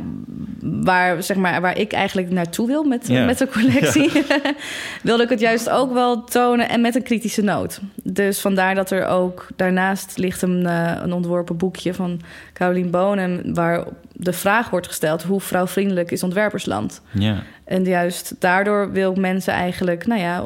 waar 0.60 1.24
zeg 1.24 1.38
maar 1.38 1.62
waar 1.62 1.78
ik 1.78 1.94
eigenlijk 1.94 2.30
naartoe 2.30 2.68
wil 2.68 2.84
met, 2.84 3.08
met 3.08 3.38
de 3.38 3.48
collectie, 3.48 4.12
wilde 5.04 5.24
ik 5.24 5.30
het 5.30 5.40
juist 5.40 5.70
ook 5.70 5.94
wel 5.94 6.24
tonen 6.24 6.70
en 6.70 6.82
met 6.82 6.96
een 6.96 7.04
kritische 7.04 7.42
noot. 7.42 7.80
Dus 8.04 8.40
vandaar 8.40 8.76
dat 8.76 8.92
er 8.92 9.06
ook 9.06 9.48
daarnaast 9.56 10.18
ligt 10.18 10.42
een, 10.42 10.64
uh, 10.66 10.92
een 11.02 11.14
ontworpen 11.14 11.58
boekje 11.58 11.94
van 11.94 12.22
Caroline 12.54 12.90
Bonen 12.90 13.54
waar 13.54 13.84
de 14.14 14.34
vraag 14.34 14.70
wordt 14.70 14.88
gesteld 14.88 15.24
hoe 15.24 15.42
vrouwvriendelijk 15.42 16.12
is 16.12 16.24
ontwerpersland. 16.24 17.02
En 17.64 17.84
juist 17.84 18.36
daardoor 18.40 18.92
wil 18.92 19.12
ik 19.12 19.18
mensen 19.18 19.54
eigenlijk, 19.54 20.06
nou 20.06 20.22
ja 20.22 20.44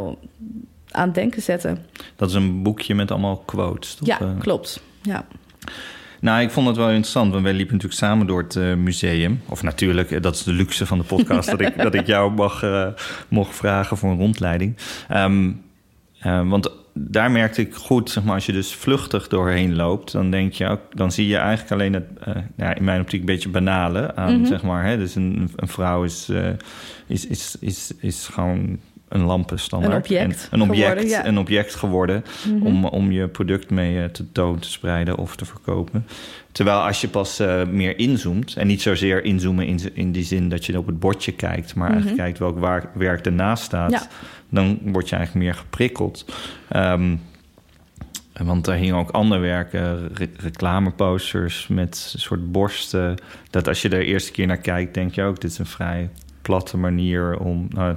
aan 0.98 1.06
het 1.06 1.16
denken 1.16 1.42
zetten. 1.42 1.86
Dat 2.16 2.30
is 2.30 2.36
een 2.36 2.64
boekje 2.64 2.96
met 2.96 3.12
allemaal 3.12 3.38
quotes. 3.38 3.96
Toch? 3.96 4.08
Ja, 4.08 4.36
klopt. 4.40 4.82
Ja. 5.02 5.26
Nou, 6.20 6.42
ik 6.42 6.52
vond 6.52 6.68
het 6.68 6.78
wel 6.78 6.88
interessant, 6.88 7.32
want 7.32 7.44
wij 7.44 7.54
liepen 7.54 7.74
natuurlijk 7.74 8.02
samen 8.02 8.28
door 8.28 8.42
het 8.42 8.56
uh, 8.56 8.76
museum. 8.76 9.42
Of 9.50 9.64
natuurlijk, 9.64 10.24
dat 10.24 10.36
is 10.36 10.44
de 10.44 10.52
luxe 10.52 10.86
van 10.86 10.98
de 10.98 11.04
podcast, 11.04 11.50
dat, 11.50 11.62
ik, 11.62 11.78
dat 11.88 11.94
ik 11.94 12.08
jou 12.08 12.32
mag, 12.32 12.64
uh, 12.64 12.88
mocht 13.28 13.56
vragen 13.56 13.98
voor 13.98 14.10
een 14.10 14.18
rondleiding. 14.18 14.78
Um, 15.14 15.62
uh, 16.26 16.50
want 16.50 16.72
daar 16.94 17.32
merkte 17.32 17.62
ik 17.62 17.74
goed, 17.74 18.10
zeg 18.10 18.24
maar, 18.24 18.34
als 18.34 18.46
je 18.46 18.52
dus 18.52 18.74
vluchtig 18.74 19.28
doorheen 19.28 19.76
loopt, 19.76 20.12
dan 20.12 20.32
denk 20.32 20.54
je 20.54 20.68
ook, 20.68 20.82
dan 20.92 21.12
zie 21.12 21.28
je 21.28 21.38
eigenlijk 21.38 21.72
alleen 21.72 21.94
het, 21.94 22.06
ja, 22.56 22.76
in 22.76 22.84
mijn 22.84 23.02
optiek 23.02 23.20
een 23.20 23.26
beetje 23.26 23.50
banale 23.50 24.16
aan, 24.16 24.32
mm 24.32 24.38
-hmm. 24.38 24.46
zeg 24.46 24.64
maar. 24.64 24.86
Hè? 24.86 24.98
Dus 24.98 25.16
een, 25.16 25.52
een 25.56 25.68
vrouw 25.68 26.04
is, 26.04 26.30
is, 27.08 27.28
is, 27.28 27.56
is, 27.60 27.92
is 28.00 28.28
gewoon 28.28 28.80
een 29.10 29.22
lampenstandaard. 29.22 29.94
Een 29.94 30.00
object. 30.00 30.48
En 30.52 30.60
een 30.60 30.70
object 30.70 30.90
geworden, 30.90 31.08
ja. 31.08 31.26
een 31.26 31.38
object 31.38 31.76
geworden 31.76 32.24
mm 32.46 32.58
-hmm. 32.58 32.68
om, 32.68 32.86
om 32.86 33.12
je 33.12 33.28
product 33.28 33.70
mee 33.70 33.96
uh, 33.96 34.06
te 34.06 34.32
toon 34.32 34.60
te 34.60 34.72
spreiden 34.72 35.18
of 35.18 35.36
te 35.36 35.46
verkopen. 35.46 36.06
Terwijl 36.52 36.78
als 36.78 37.02
je 37.02 37.08
pas 37.08 37.42
uh, 37.42 37.66
meer 37.66 38.00
inzoomt, 38.00 38.56
en 38.56 38.68
niet 38.68 38.82
zozeer 38.82 39.24
inzoomen 39.24 39.68
in, 39.68 39.80
in 39.94 40.12
die 40.12 40.24
zin 40.24 40.50
dat 40.50 40.66
je 40.66 40.78
op 40.78 40.88
het 40.88 41.00
bordje 41.00 41.32
kijkt, 41.32 41.76
maar 41.76 41.90
mm 41.90 41.96
-hmm. 41.96 42.04
eigenlijk 42.04 42.24
kijkt 42.24 42.40
welk 42.40 42.60
waar, 42.60 42.90
werk 42.94 43.26
ernaast 43.26 43.64
staat, 43.64 43.92
ja. 43.92 44.08
dan 44.50 44.80
word 44.84 45.10
je 45.10 45.16
eigenlijk 45.16 45.46
meer 45.46 45.56
geprikkeld. 45.56 46.26
Um, 46.76 47.22
want 48.44 48.68
er 48.68 48.74
hingen 48.74 48.96
ook 48.96 49.10
andere 49.10 49.42
werken, 49.42 50.10
re 50.14 50.30
reclameposters 50.38 51.68
met 51.68 52.12
een 52.14 52.20
soort 52.20 52.52
borsten. 52.52 53.16
Dat 53.50 53.68
als 53.68 53.82
je 53.82 53.90
er 53.90 54.00
de 54.00 54.06
eerste 54.06 54.32
keer 54.32 54.48
naar 54.48 54.58
kijkt, 54.58 54.94
denk 54.94 55.16
je 55.16 55.24
ook, 55.24 55.42
dit 55.42 55.52
is 55.52 55.58
een 55.58 55.66
vrij 55.66 56.10
platte 56.42 56.78
manier 56.78 57.38
om. 57.38 57.68
Nou, 57.70 57.96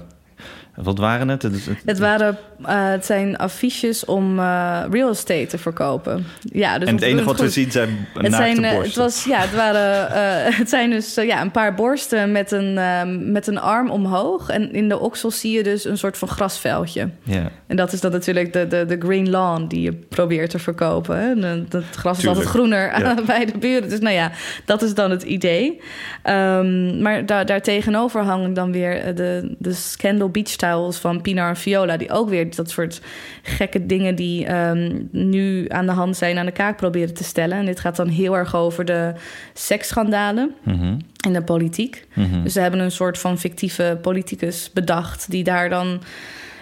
Wat 0.82 0.98
waren 0.98 1.28
het? 1.28 1.42
Het, 1.42 1.52
het- 1.52 1.76
Het, 1.84 1.98
waren, 1.98 2.38
eh, 2.64 2.66
het 2.90 3.06
zijn 3.06 3.36
affiches 3.36 4.04
om 4.04 4.38
eh, 4.38 4.80
real 4.90 5.10
estate 5.10 5.46
te 5.46 5.58
verkopen. 5.58 6.26
Ja, 6.40 6.78
dus 6.78 6.88
en 6.88 6.94
het 6.94 7.04
enige 7.04 7.24
wat 7.24 7.40
we 7.40 7.48
zien 7.50 7.70
zijn 7.70 8.06
Het 8.14 8.32
zijn, 8.34 8.64
eh, 8.64 8.70
het, 8.70 8.78
borsten. 8.80 9.02
was, 9.02 9.24
ja, 9.24 9.38
het, 9.38 9.54
waren, 9.54 10.06
het 10.60 10.68
zijn 10.68 10.90
dus 10.90 11.14
ja, 11.14 11.40
een 11.40 11.50
paar 11.50 11.74
borsten 11.74 12.32
met 12.32 12.50
een, 12.52 12.78
eh, 12.78 13.00
met 13.20 13.46
een 13.46 13.60
arm 13.60 13.90
omhoog. 13.90 14.48
En 14.48 14.72
in 14.72 14.88
de 14.88 14.98
oksel 14.98 15.30
zie 15.30 15.52
je 15.56 15.62
dus 15.62 15.84
een 15.84 15.98
soort 15.98 16.18
van 16.18 16.28
grasveldje. 16.28 17.08
Ja, 17.22 17.50
En 17.66 17.76
dat 17.76 17.92
is 17.92 18.00
dan 18.00 18.10
natuurlijk 18.10 18.52
de, 18.52 18.66
de, 18.66 18.84
de 18.86 18.96
green 18.98 19.30
lawn 19.30 19.66
die 19.66 19.80
je 19.82 19.92
probeert 19.92 20.50
te 20.50 20.58
verkopen. 20.58 21.18
Hè? 21.18 21.30
En, 21.30 21.44
eh, 21.44 21.50
Dat 21.68 21.82
gras 21.96 22.18
is 22.18 22.26
altijd 22.26 22.46
groener 22.46 22.78
Ja. 23.00 23.14
bij 23.26 23.44
de 23.44 23.58
buren. 23.58 23.88
Dus 23.88 24.00
nou 24.00 24.14
ja, 24.14 24.30
dat 24.64 24.82
is 24.82 24.94
dan 24.94 25.10
het 25.10 25.22
idee. 25.22 25.80
Ehm, 26.22 27.02
maar 27.02 27.26
daar, 27.26 27.46
daar 27.46 27.62
tegenover 27.62 28.22
hangen 28.22 28.54
dan 28.54 28.72
weer 28.72 29.14
de, 29.14 29.54
de 29.58 29.72
Scandal 29.72 30.28
Beach 30.28 30.56
Van 30.78 31.20
Pinar 31.20 31.48
en 31.48 31.56
Viola. 31.56 31.96
Die 31.96 32.10
ook 32.10 32.28
weer 32.28 32.54
dat 32.56 32.70
soort 32.70 33.00
gekke 33.42 33.86
dingen 33.86 34.14
die 34.14 34.46
ehm, 34.46 35.00
nu 35.10 35.64
aan 35.68 35.86
de 35.86 35.92
hand 35.92 36.16
zijn 36.16 36.38
aan 36.38 36.46
de 36.46 36.52
kaak 36.52 36.76
proberen 36.76 37.14
te 37.14 37.24
stellen. 37.24 37.58
En 37.58 37.64
dit 37.66 37.80
gaat 37.80 37.96
dan 37.96 38.08
heel 38.08 38.36
erg 38.36 38.56
over 38.56 38.84
de 38.84 39.12
seksschandalen 39.54 40.54
Mhm, 40.62 40.98
in 41.26 41.32
de 41.32 41.42
politiek. 41.42 42.06
mhm. 42.14 42.42
Dus 42.42 42.52
ze 42.52 42.60
hebben 42.60 42.80
een 42.80 42.90
soort 42.90 43.18
van 43.18 43.38
fictieve 43.38 43.98
politicus 44.02 44.70
bedacht... 44.74 45.30
die 45.30 45.44
daar 45.44 45.68
dan 45.68 46.02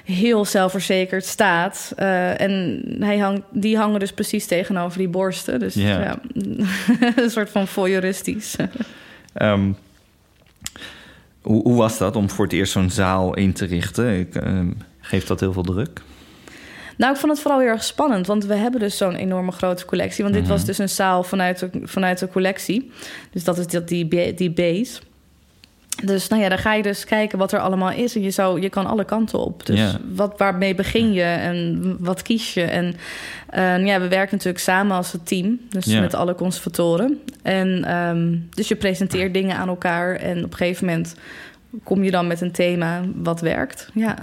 heel 0.04 0.44
zelfverzekerd 0.44 1.24
staat. 1.24 1.92
Eh, 1.96 2.40
en 2.40 2.82
hij 3.00 3.18
hangt, 3.18 3.42
die 3.50 3.76
hangen 3.76 4.00
dus 4.00 4.12
precies 4.12 4.46
tegenover 4.46 4.98
die 4.98 5.08
borsten. 5.08 5.58
Dus 5.60 5.74
Ja. 5.74 6.00
ja, 6.00 6.18
een 7.16 7.30
soort 7.30 7.50
van 7.50 7.66
voyeuristisch. 7.66 8.56
Ehm, 9.34 9.70
hoe, 11.48 11.62
hoe 11.62 11.76
was 11.76 11.98
dat 11.98 12.16
om 12.16 12.30
voor 12.30 12.44
het 12.44 12.54
eerst 12.54 12.72
zo'n 12.72 12.90
zaal 12.90 13.34
in 13.34 13.52
te 13.52 13.64
richten? 13.64 14.18
Ik, 14.18 14.34
ehm, 14.34 14.70
geeft 15.00 15.28
dat 15.28 15.40
heel 15.40 15.52
veel 15.52 15.62
druk? 15.62 16.02
Nou, 16.96 17.12
ik 17.12 17.18
vond 17.18 17.32
het 17.32 17.40
vooral 17.40 17.60
heel 17.60 17.68
erg 17.68 17.84
spannend, 17.84 18.26
want 18.26 18.44
we 18.44 18.54
hebben 18.54 18.80
dus 18.80 18.96
zo'n 18.96 19.14
enorme 19.14 19.50
grote 19.52 19.84
collectie. 19.84 20.22
Want 20.22 20.34
dit 20.36 20.44
Mhm. 20.44 20.52
was 20.52 20.64
dus 20.64 20.78
een 20.78 20.88
zaal 20.88 21.22
vanuit 21.22 21.58
de, 21.58 21.70
vanuit 21.82 22.18
de 22.18 22.28
collectie. 22.28 22.90
Dus 23.32 23.44
dat 23.44 23.58
is 23.58 23.66
dat, 23.66 23.88
die, 23.88 24.34
die 24.34 24.50
base. 24.50 25.00
Dus 26.04 26.28
nou 26.28 26.42
ja, 26.42 26.48
dan 26.48 26.58
ga 26.58 26.74
je 26.74 26.82
dus 26.82 27.04
kijken 27.04 27.38
wat 27.38 27.52
er 27.52 27.58
allemaal 27.60 27.90
is. 27.90 28.14
En 28.14 28.22
je, 28.22 28.30
zou, 28.30 28.60
je 28.60 28.68
kan 28.68 28.86
alle 28.86 29.04
kanten 29.04 29.38
op. 29.38 29.66
Dus 29.66 29.78
wat, 30.14 30.34
waarmee 30.38 30.74
begin 30.74 31.12
je 31.12 31.22
en 31.22 31.96
wat 32.00 32.22
kies 32.22 32.54
je? 32.54 32.62
En 32.62 32.94
eh, 33.48 33.86
ja, 33.86 34.00
we 34.00 34.08
werken 34.08 34.32
natuurlijk 34.36 34.64
samen 34.64 34.96
als 34.96 35.12
een 35.12 35.22
team. 35.22 35.60
Dus 35.70 35.86
met 36.00 36.14
alle 36.14 36.34
conservatoren. 36.34 37.20
En 37.42 37.84
ehm, 37.84 38.36
dus 38.50 38.68
je 38.68 38.76
presenteert 38.76 39.34
dingen 39.34 39.56
aan 39.56 39.68
elkaar. 39.68 40.14
En 40.14 40.44
op 40.44 40.50
een 40.50 40.56
gegeven 40.56 40.86
moment 40.86 41.14
kom 41.84 42.02
je 42.04 42.10
dan 42.10 42.26
met 42.26 42.40
een 42.40 42.52
thema 42.52 43.00
wat 43.14 43.40
werkt. 43.40 43.90
Ja. 43.94 44.16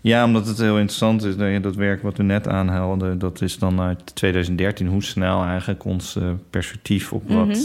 Ja, 0.00 0.24
omdat 0.24 0.46
het 0.46 0.58
heel 0.58 0.78
interessant 0.78 1.22
is. 1.24 1.36
Dat, 1.36 1.48
je- 1.52 1.60
dat 1.60 1.74
werk 1.74 2.02
wat 2.02 2.16
we 2.16 2.22
net 2.22 2.48
aanhaalden, 2.48 3.18
dat 3.18 3.40
is 3.40 3.58
dan 3.58 3.80
uit 3.80 4.14
2013. 4.14 4.86
Hoe 4.86 5.02
snel 5.02 5.44
eigenlijk 5.44 5.84
ons 5.84 6.16
eh, 6.16 6.22
perspectief 6.50 7.12
op 7.12 7.22
wat, 7.28 7.46
Mhm. 7.46 7.58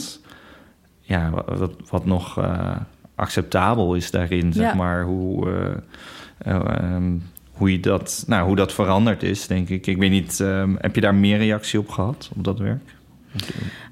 ja, 1.01 1.29
wat, 1.29 1.57
wat, 1.59 1.71
wat 1.89 2.05
nog 2.05 2.37
eh, 2.37 2.75
acceptabel 3.19 3.95
is 3.95 4.11
daarin, 4.11 4.53
zeg 4.53 4.65
Ja. 4.65 4.73
maar. 4.73 5.03
Hoe, 5.03 5.49
eh, 5.51 6.53
eh, 6.55 6.61
ehm, 6.77 7.11
hoe, 7.51 7.71
je 7.71 7.79
dat, 7.79 8.23
nou, 8.27 8.47
hoe 8.47 8.55
dat 8.55 8.73
veranderd 8.73 9.23
is, 9.23 9.47
denk 9.47 9.69
ik. 9.69 9.87
Ik 9.87 9.97
weet 9.97 10.09
niet, 10.11 10.39
ehm, 10.39 10.75
heb 10.77 10.95
je 10.95 11.01
daar 11.01 11.15
meer 11.15 11.37
reactie 11.37 11.79
op 11.79 11.89
gehad, 11.89 12.29
op 12.35 12.43
dat 12.43 12.59
werk? 12.59 12.81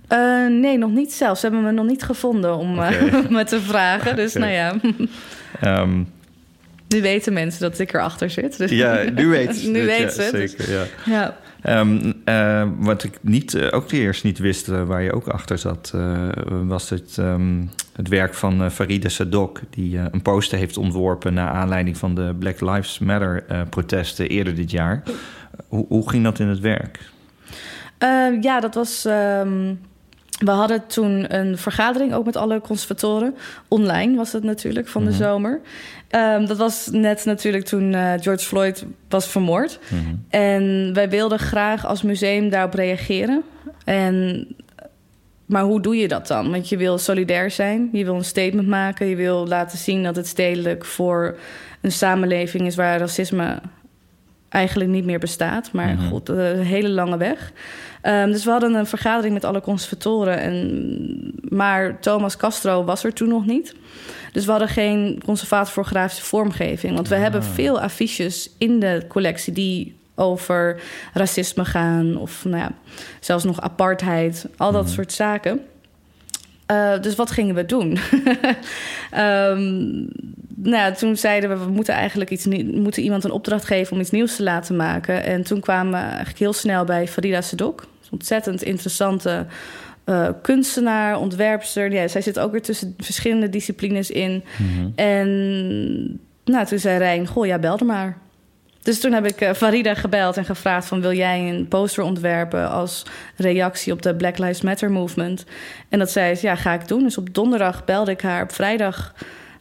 Eh, 0.07 0.47
nee, 0.49 0.77
nog 0.77 0.91
niet 0.91 1.13
zelf. 1.13 1.39
Ze 1.39 1.45
hebben 1.45 1.63
me 1.63 1.71
nog 1.71 1.85
niet 1.85 2.03
gevonden 2.03 2.55
om 2.57 2.79
Oké. 2.79 3.21
me 3.29 3.43
te 3.43 3.61
vragen. 3.61 4.15
Dus 4.15 4.33
nou 4.33 4.51
ja, 4.51 4.75
Ehm, 5.61 6.03
nu 6.87 7.01
weten 7.01 7.33
mensen 7.33 7.61
dat 7.61 7.79
ik 7.79 7.93
erachter 7.93 8.29
zit. 8.29 8.57
Dus 8.57 8.71
ja, 8.71 9.03
nu 9.15 9.27
weet 9.37 9.55
ze 9.55 9.69
Nu 9.69 9.91
ja, 9.91 10.09
ze 10.09 10.29
dus- 10.31 10.51
Zeker, 10.51 10.71
ja. 10.73 10.83
ja. 11.05 11.37
Ehm, 11.61 12.11
eh, 12.23 12.67
wat 12.79 13.03
ik 13.03 13.17
niet, 13.21 13.53
eh, 13.53 13.67
ook 13.71 13.91
eerst 13.91 14.23
niet 14.23 14.37
wist, 14.37 14.67
eh, 14.69 14.83
waar 14.83 15.01
je 15.01 15.13
ook 15.13 15.27
achter 15.27 15.57
zat, 15.57 15.93
was 16.49 16.89
het, 16.89 17.15
ehm, 17.17 17.63
het 17.95 18.07
werk 18.07 18.33
van 18.33 18.71
Farida 18.71 19.09
Sadok, 19.09 19.59
die 19.69 19.97
een 19.97 20.21
poster 20.21 20.57
heeft 20.57 20.77
ontworpen 20.77 21.33
naar 21.33 21.49
aanleiding 21.51 21.97
van 21.97 22.15
de 22.15 22.35
Black 22.39 22.61
Lives 22.61 22.99
Matter 22.99 23.43
protesten 23.69 24.27
eerder 24.29 24.55
dit 24.55 24.71
jaar. 24.71 25.03
Hoe, 25.67 25.85
hoe 25.87 26.09
ging 26.09 26.23
dat 26.23 26.39
in 26.39 26.47
het 26.47 26.59
werk? 26.59 26.99
Eh, 27.97 28.41
ja, 28.41 28.59
dat 28.59 28.73
was. 28.75 29.05
ehm, 29.05 29.73
we 30.37 30.51
hadden 30.51 30.87
toen 30.87 31.35
een 31.35 31.57
vergadering 31.57 32.13
ook 32.13 32.25
met 32.25 32.35
alle 32.35 32.61
conservatoren. 32.61 33.35
Online 33.67 34.15
was 34.15 34.31
het 34.31 34.43
natuurlijk 34.43 34.87
van 34.87 35.03
de 35.03 35.09
Mhm. 35.09 35.17
zomer. 35.19 35.61
Ehm, 36.09 36.45
dat 36.45 36.57
was 36.57 36.87
net 36.91 37.25
natuurlijk 37.25 37.65
toen 37.65 37.93
eh, 37.93 38.13
George 38.19 38.45
Floyd 38.45 38.85
was 39.09 39.27
vermoord. 39.27 39.79
Mhm. 39.89 40.15
En 40.29 40.91
wij 40.93 41.09
wilden 41.09 41.39
graag 41.39 41.85
als 41.85 42.01
museum 42.01 42.49
daarop 42.49 42.73
reageren. 42.73 43.43
En, 43.85 44.47
maar 45.45 45.63
hoe 45.63 45.81
doe 45.81 45.95
je 45.97 46.07
dat 46.07 46.27
dan? 46.27 46.51
Want 46.51 46.69
je 46.69 46.77
wil 46.77 46.97
solidair 46.97 47.51
zijn, 47.51 47.89
je 47.91 48.03
wil 48.05 48.15
een 48.15 48.23
statement 48.25 48.67
maken, 48.67 49.07
je 49.07 49.15
wil 49.15 49.47
laten 49.47 49.77
zien 49.77 50.03
dat 50.03 50.15
het 50.15 50.27
stedelijk 50.27 50.85
voor 50.85 51.37
een 51.81 51.91
samenleving 51.91 52.65
is 52.67 52.75
waar 52.75 52.99
racisme 52.99 53.59
eigenlijk 54.49 54.89
niet 54.89 55.05
meer 55.05 55.19
bestaat. 55.19 55.71
Maar 55.71 55.93
Mhm. 55.93 56.07
goed, 56.07 56.29
een 56.29 56.59
hele 56.59 56.89
lange 56.89 57.17
weg. 57.17 57.51
Ehm, 58.01 58.31
dus 58.31 58.43
we 58.45 58.51
hadden 58.51 58.73
een 58.73 58.85
vergadering 58.85 59.33
met 59.33 59.45
alle 59.45 59.61
conservatoren. 59.61 60.37
En, 60.39 61.33
maar 61.49 61.99
Thomas 61.99 62.37
Castro 62.37 62.83
was 62.83 63.03
er 63.03 63.13
toen 63.13 63.27
nog 63.27 63.45
niet. 63.45 63.75
Dus 64.31 64.45
we 64.45 64.51
hadden 64.51 64.69
geen 64.69 65.21
conservator 65.25 65.73
voor 65.73 65.85
grafische 65.85 66.25
vormgeving. 66.25 66.95
Want 66.95 67.07
we 67.07 67.15
hebben 67.15 67.43
veel 67.43 67.81
affiches 67.81 68.49
in 68.57 68.79
de 68.79 69.05
collectie 69.07 69.53
die 69.53 69.95
over 70.15 70.81
racisme 71.13 71.65
gaan. 71.65 72.17
Of 72.17 72.45
nou 72.45 72.57
ja, 72.57 72.71
zelfs 73.19 73.43
nog 73.43 73.61
apartheid. 73.61 74.45
Al 74.57 74.71
dat 74.71 74.89
soort 74.89 75.11
zaken. 75.11 75.61
Eh, 76.65 77.01
dus 77.01 77.15
wat 77.15 77.31
gingen 77.31 77.55
we 77.55 77.65
doen? 77.65 77.97
Ehm, 79.11 80.05
nou, 80.55 80.75
ja, 80.75 80.91
toen 80.91 81.17
zeiden 81.17 81.49
we, 81.49 81.65
we 81.65 81.71
moeten 81.71 81.93
eigenlijk 81.93 82.29
iets 82.29 82.45
moeten 82.45 83.03
iemand 83.03 83.23
een 83.23 83.31
opdracht 83.31 83.65
geven 83.65 83.93
om 83.93 83.99
iets 83.99 84.11
nieuws 84.11 84.35
te 84.35 84.43
laten 84.43 84.75
maken. 84.75 85.23
En 85.23 85.43
toen 85.43 85.59
kwamen 85.59 85.91
we 85.91 86.05
eigenlijk 86.05 86.39
heel 86.39 86.53
snel 86.53 86.83
bij 86.83 87.07
Farida 87.07 87.41
Sedok. 87.41 87.81
Een 87.81 87.87
Ontzettend 88.11 88.63
interessante 88.63 89.45
eh, 90.07 90.29
kunstenaar, 90.41 91.19
ontwerpster. 91.19 91.91
Ja, 91.91 92.07
zij 92.07 92.21
zit 92.21 92.39
ook 92.39 92.51
weer 92.51 92.61
tussen 92.61 92.93
verschillende 92.97 93.49
disciplines 93.49 94.11
in. 94.11 94.43
Mhm. 94.57 94.89
En 94.95 95.27
nou, 96.45 96.65
toen 96.65 96.79
zei 96.79 96.97
Rijn, 96.97 97.27
goh, 97.27 97.45
ja, 97.45 97.59
bel 97.59 97.77
er 97.77 97.85
maar. 97.85 98.17
Dus 98.81 98.99
toen 98.99 99.11
heb 99.11 99.25
ik 99.25 99.41
eh, 99.41 99.53
Farida 99.53 99.93
gebeld 99.93 100.37
en 100.37 100.45
gevraagd 100.45 100.87
van... 100.87 101.01
wil 101.01 101.13
jij 101.13 101.49
een 101.49 101.67
poster 101.67 102.03
ontwerpen 102.03 102.69
als 102.69 103.05
reactie 103.35 103.93
op 103.93 104.01
de 104.01 104.15
Black 104.15 104.37
Lives 104.37 104.61
Matter 104.61 104.91
movement? 104.91 105.45
En 105.89 105.99
dat 105.99 106.11
zei 106.11 106.35
ze, 106.35 106.45
ja, 106.45 106.55
ga 106.55 106.73
ik 106.73 106.87
doen. 106.87 107.03
Dus 107.03 107.17
op 107.17 107.33
donderdag 107.33 107.85
belde 107.85 108.11
ik 108.11 108.21
haar. 108.21 108.43
Op 108.43 108.51
vrijdag 108.51 109.13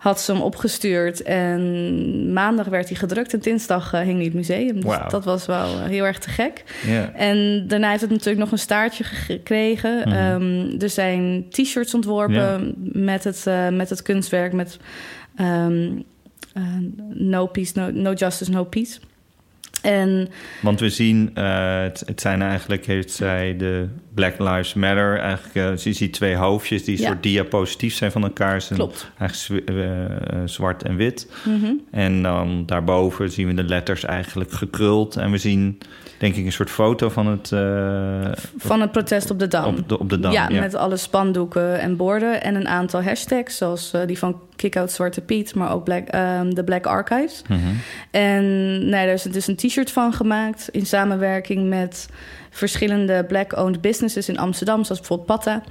had 0.06 0.20
ze 0.20 0.32
hem 0.32 0.40
opgestuurd. 0.40 1.22
En 1.22 2.32
maandag 2.32 2.66
werd 2.66 2.88
hij 2.88 2.96
gedrukt 2.96 3.32
en 3.32 3.38
dinsdag 3.38 3.92
eh, 3.92 4.00
hing 4.00 4.16
hij 4.16 4.24
het 4.24 4.34
museum. 4.34 4.80
Dus 4.80 4.98
dat 5.08 5.24
was 5.24 5.46
wel 5.46 5.80
eh, 5.80 5.84
heel 5.84 6.04
erg 6.04 6.18
te 6.18 6.28
gek. 6.28 6.64
En 7.14 7.64
daarna 7.68 7.88
heeft 7.88 8.00
het 8.00 8.10
natuurlijk 8.10 8.38
nog 8.38 8.52
een 8.52 8.58
staartje 8.58 9.04
gekregen. 9.04 9.98
Mhm. 9.98 10.08
Ehm, 10.08 10.80
er 10.82 10.90
zijn 10.90 11.46
t-shirts 11.50 11.94
ontworpen 11.94 12.74
met, 12.92 13.24
het, 13.24 13.46
eh, 13.46 13.68
met 13.68 13.90
het 13.90 14.02
kunstwerk... 14.02 14.52
met 14.52 14.78
ehm, 15.36 15.88
eh, 16.52 16.62
no 17.12 17.46
peace, 17.46 17.72
no, 17.74 17.90
no 17.90 18.12
justice, 18.12 18.50
no 18.50 18.64
peace. 18.64 18.98
En 19.82 20.28
Want 20.62 20.80
we 20.80 20.88
zien, 20.88 21.30
het, 21.34 22.02
het 22.06 22.20
zijn 22.20 22.42
eigenlijk, 22.42 22.86
heeft 22.86 23.10
zij 23.10 23.56
de 23.56 23.88
Black 24.16 24.38
Lives 24.38 24.74
Matter, 24.74 25.18
eigenlijk, 25.18 25.84
eh, 25.84 25.92
je 25.92 26.10
twee 26.10 26.34
hoofdjes 26.34 26.84
die 26.84 26.96
een 26.96 27.02
Ja. 27.02 27.08
soort 27.08 27.22
diapositief 27.22 27.94
zijn 27.94 28.12
van 28.12 28.22
elkaar. 28.22 28.60
Zijn 28.60 28.78
Klopt. 28.78 29.10
Eigenlijk 29.18 29.68
eh, 29.68 30.04
eh, 30.04 30.10
zwart 30.44 30.82
en 30.82 30.96
wit. 30.96 31.30
mhm. 31.44 31.72
En 31.90 32.22
dan 32.22 32.62
daarboven 32.66 33.30
zien 33.30 33.46
we 33.46 33.54
de 33.54 33.64
letters 33.64 34.04
eigenlijk 34.04 34.52
gekruld. 34.52 35.16
En 35.16 35.30
we 35.30 35.38
zien, 35.38 35.78
denk 36.18 36.34
ik, 36.34 36.44
een 36.44 36.52
soort 36.52 36.70
foto 36.70 37.08
van 37.08 37.26
het... 37.26 37.48
van 38.56 38.80
het 38.80 38.92
protest 38.92 39.30
op 39.30 39.38
de 39.38 39.48
Dam. 39.48 39.64
op, 39.64 39.88
de, 39.88 39.98
op 39.98 40.10
de 40.10 40.18
Dam. 40.18 40.32
ja, 40.32 40.48
met 40.50 40.74
alle 40.74 40.96
spandoeken 40.96 41.80
en 41.80 41.96
borden 41.96 42.42
en 42.42 42.54
een 42.54 42.68
aantal 42.68 43.02
hashtags... 43.02 43.56
zoals 43.56 43.92
die 44.06 44.18
van 44.18 44.40
Kick 44.56 44.76
Out 44.76 44.90
Zwarte 44.92 45.20
Piet, 45.20 45.54
maar 45.54 45.72
ook 45.72 45.84
Black, 45.84 46.08
ehm, 46.08 46.50
de 46.50 46.64
Black 46.64 46.86
Archives. 46.86 47.42
Mhm. 47.48 47.58
En 48.10 48.44
nou, 48.78 49.04
daar 49.04 49.08
is 49.14 49.22
dus 49.22 49.46
een 49.46 49.56
t-shirt 49.56 49.90
van 49.90 50.12
gemaakt 50.12 50.68
in 50.72 50.86
samenwerking 50.86 51.68
met 51.68 52.08
verschillende 52.56 53.24
black-owned 53.24 53.80
businesses 53.80 54.28
in 54.28 54.38
Amsterdam, 54.38 54.84
zoals 54.84 54.98
bijvoorbeeld 55.00 55.28
Patta. 55.28 55.62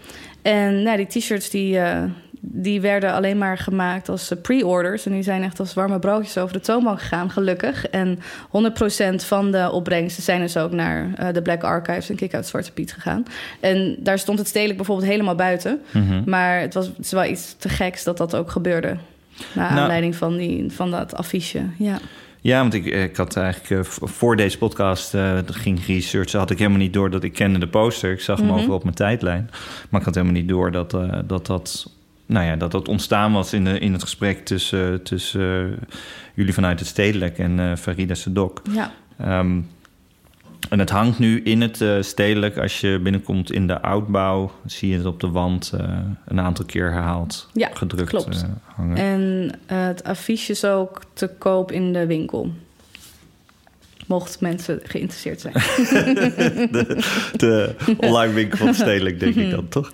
En 0.42 0.84
nou, 0.84 0.98
die 0.98 1.08
t-shirts 1.08 1.50
die, 1.50 1.80
eh, 1.80 2.04
die 2.40 2.82
werden 2.82 3.14
alleen 3.14 3.38
maar 3.38 3.58
gemaakt 3.58 4.10
als 4.10 4.32
eh, 4.32 4.42
pre-orders. 4.42 5.06
En 5.06 5.12
die 5.12 5.24
zijn 5.24 5.44
echt 5.44 5.60
als 5.60 5.74
warme 5.74 6.00
broodjes 6.00 6.38
over 6.38 6.54
de 6.54 6.60
toonbank 6.60 7.00
gegaan, 7.00 7.30
gelukkig. 7.32 7.88
En 7.88 8.20
100% 8.50 9.24
van 9.26 9.52
de 9.52 9.72
opbrengsten 9.72 10.24
zijn 10.24 10.42
dus 10.42 10.58
ook 10.58 10.72
naar 10.72 11.14
eh, 11.16 11.34
de 11.34 11.42
Black 11.42 11.64
Archives 11.64 12.10
en 12.10 12.16
Kick-Out 12.16 12.46
Zwarte 12.46 12.72
Piet 12.72 12.94
gegaan. 12.94 13.24
En 13.60 13.96
daar 14.00 14.20
stond 14.20 14.40
het 14.40 14.48
stedelijk 14.48 14.78
bijvoorbeeld 14.78 15.10
helemaal 15.10 15.36
buiten. 15.36 15.82
Mhm. 15.92 16.22
Maar 16.26 16.60
het 16.60 16.74
was, 16.74 16.90
het 16.98 17.10
wel 17.12 17.26
iets 17.26 17.56
te 17.58 17.70
geks 17.70 18.04
dat 18.04 18.18
dat 18.18 18.36
ook 18.36 18.52
gebeurde. 18.52 18.98
Naar 19.54 19.70
Nou- 19.70 19.80
aanleiding 19.82 20.16
van, 20.16 20.38
die, 20.38 20.72
van 20.72 20.92
dat 20.92 21.16
affiche. 21.16 21.62
Ja. 21.78 21.98
Ja, 22.46 22.60
want 22.62 22.74
ik, 22.74 22.86
ik 22.86 23.16
had 23.16 23.36
eigenlijk 23.38 23.88
eh, 23.88 23.92
voor 24.08 24.36
deze 24.36 24.58
podcast 24.58 25.14
eh, 25.14 25.38
ging 25.46 25.86
researchen. 25.86 26.40
Had 26.40 26.50
ik 26.50 26.58
helemaal 26.58 26.80
niet 26.80 26.94
door 26.94 27.10
dat 27.10 27.24
ik 27.24 27.34
kende 27.34 27.60
de 27.60 27.68
poster. 27.68 28.12
Ik 28.12 28.20
zag 28.22 28.38
hem 28.38 28.48
Mhm. 28.48 28.56
overal 28.58 28.76
op 28.76 28.84
mijn 28.84 28.96
tijdlijn. 28.96 29.50
Maar 29.90 30.00
ik 30.00 30.06
had 30.06 30.16
helemaal 30.16 30.36
niet 30.36 30.48
door 30.50 30.72
dat 30.72 30.94
eh, 30.94 31.20
dat, 31.26 31.46
dat, 31.46 31.92
nou 32.26 32.46
ja, 32.46 32.56
dat, 32.56 32.72
dat 32.72 32.88
ontstaan 32.88 33.32
was 33.34 33.54
in, 33.54 33.64
de, 33.64 33.80
in 33.80 33.94
het 33.94 34.02
gesprek 34.02 34.46
tussen, 34.46 35.04
tussen 35.04 35.76
jullie 36.34 36.54
vanuit 36.54 36.80
het 36.80 36.88
Stedelijk 36.88 37.38
en 37.38 37.78
Farida 37.78 38.14
Sedok. 38.14 38.62
ja. 38.72 38.92
Ehm, 39.18 39.60
en 40.70 40.80
het 40.80 40.90
hangt 40.90 41.20
nu 41.20 41.42
in 41.42 41.62
het 41.62 41.82
eh, 41.82 42.02
stedelijk. 42.02 42.58
Als 42.58 42.80
je 42.82 43.00
binnenkomt 43.04 43.52
in 43.52 43.68
de 43.68 43.82
oudbouw, 43.82 44.52
zie 44.66 44.90
je 44.90 44.98
het 44.98 45.06
op 45.06 45.20
de 45.20 45.28
wand 45.30 45.72
eh, 45.78 46.00
een 46.26 46.40
aantal 46.40 46.66
keer 46.66 46.92
herhaald, 46.92 47.50
Ja, 47.54 47.70
gedrukt 47.74 48.10
klopt. 48.10 48.42
eh, 48.44 48.50
hangen. 48.76 48.98
En 48.98 49.52
het 49.78 50.04
affiche 50.04 50.52
is 50.52 50.66
ook 50.66 51.02
te 51.14 51.28
koop 51.38 51.72
in 51.72 51.94
de 51.94 52.06
winkel. 52.06 52.52
Mocht 54.08 54.42
mensen 54.42 54.80
geïnteresseerd 54.84 55.42
zijn. 55.42 55.54
De 57.38 57.76
online 57.98 58.34
winkel 58.34 58.58
van 58.58 58.74
stedelijk, 58.74 59.20
denk 59.20 59.36
ik 59.36 59.50
dan, 59.52 59.68
toch? 59.68 59.92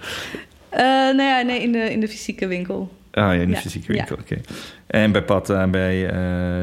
Nou 0.71 1.21
ja, 1.21 1.41
nee, 1.41 1.61
in 1.61 1.71
de, 1.71 1.91
in 1.91 1.99
de 1.99 2.07
fysieke 2.07 2.47
winkel. 2.47 2.91
Ah 3.11 3.23
ja, 3.23 3.31
in 3.41 3.47
de 3.47 3.53
Ja, 3.53 3.59
fysieke 3.59 3.91
ja. 3.93 3.97
winkel, 3.97 4.17
oké. 4.19 4.41
En 4.87 5.11
bij 5.11 5.23
Patta, 5.23 5.67
bij 5.67 6.05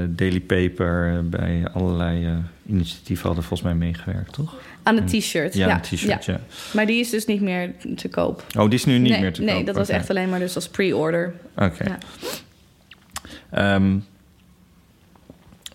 Daily 0.09 0.41
Paper, 0.41 1.23
bij 1.29 1.63
allerlei 1.73 2.29
initiatieven 2.69 3.27
hadden 3.27 3.45
volgens 3.45 3.69
mij 3.69 3.79
meegewerkt, 3.79 4.33
toch? 4.33 4.55
Aan 4.83 4.97
de 4.97 5.05
t-shirt. 5.05 5.55
Ja, 5.55 5.67
Ja, 5.67 5.75
een 5.75 5.81
t-shirt, 5.81 6.25
ja. 6.25 6.41
Maar 6.73 6.87
die 6.87 7.01
is 7.01 7.11
dus 7.11 7.27
niet 7.27 7.41
meer 7.41 7.73
te 7.97 8.09
koop. 8.09 8.45
Oh, 8.59 8.65
die 8.65 8.79
is 8.79 8.85
nu 8.85 8.99
niet 8.99 9.11
nee, 9.13 9.21
meer 9.21 9.33
te 9.33 9.43
nee 9.43 9.55
koop? 9.55 9.67
dat 9.67 9.77
was 9.77 9.89
echt 9.89 10.11
alleen 10.11 10.29
maar 10.29 10.39
dus 10.39 10.55
als 10.55 10.69
pre-order. 10.69 11.35
Oké. 11.57 11.85
Ja. 11.85 11.99
Ehm, 13.51 13.99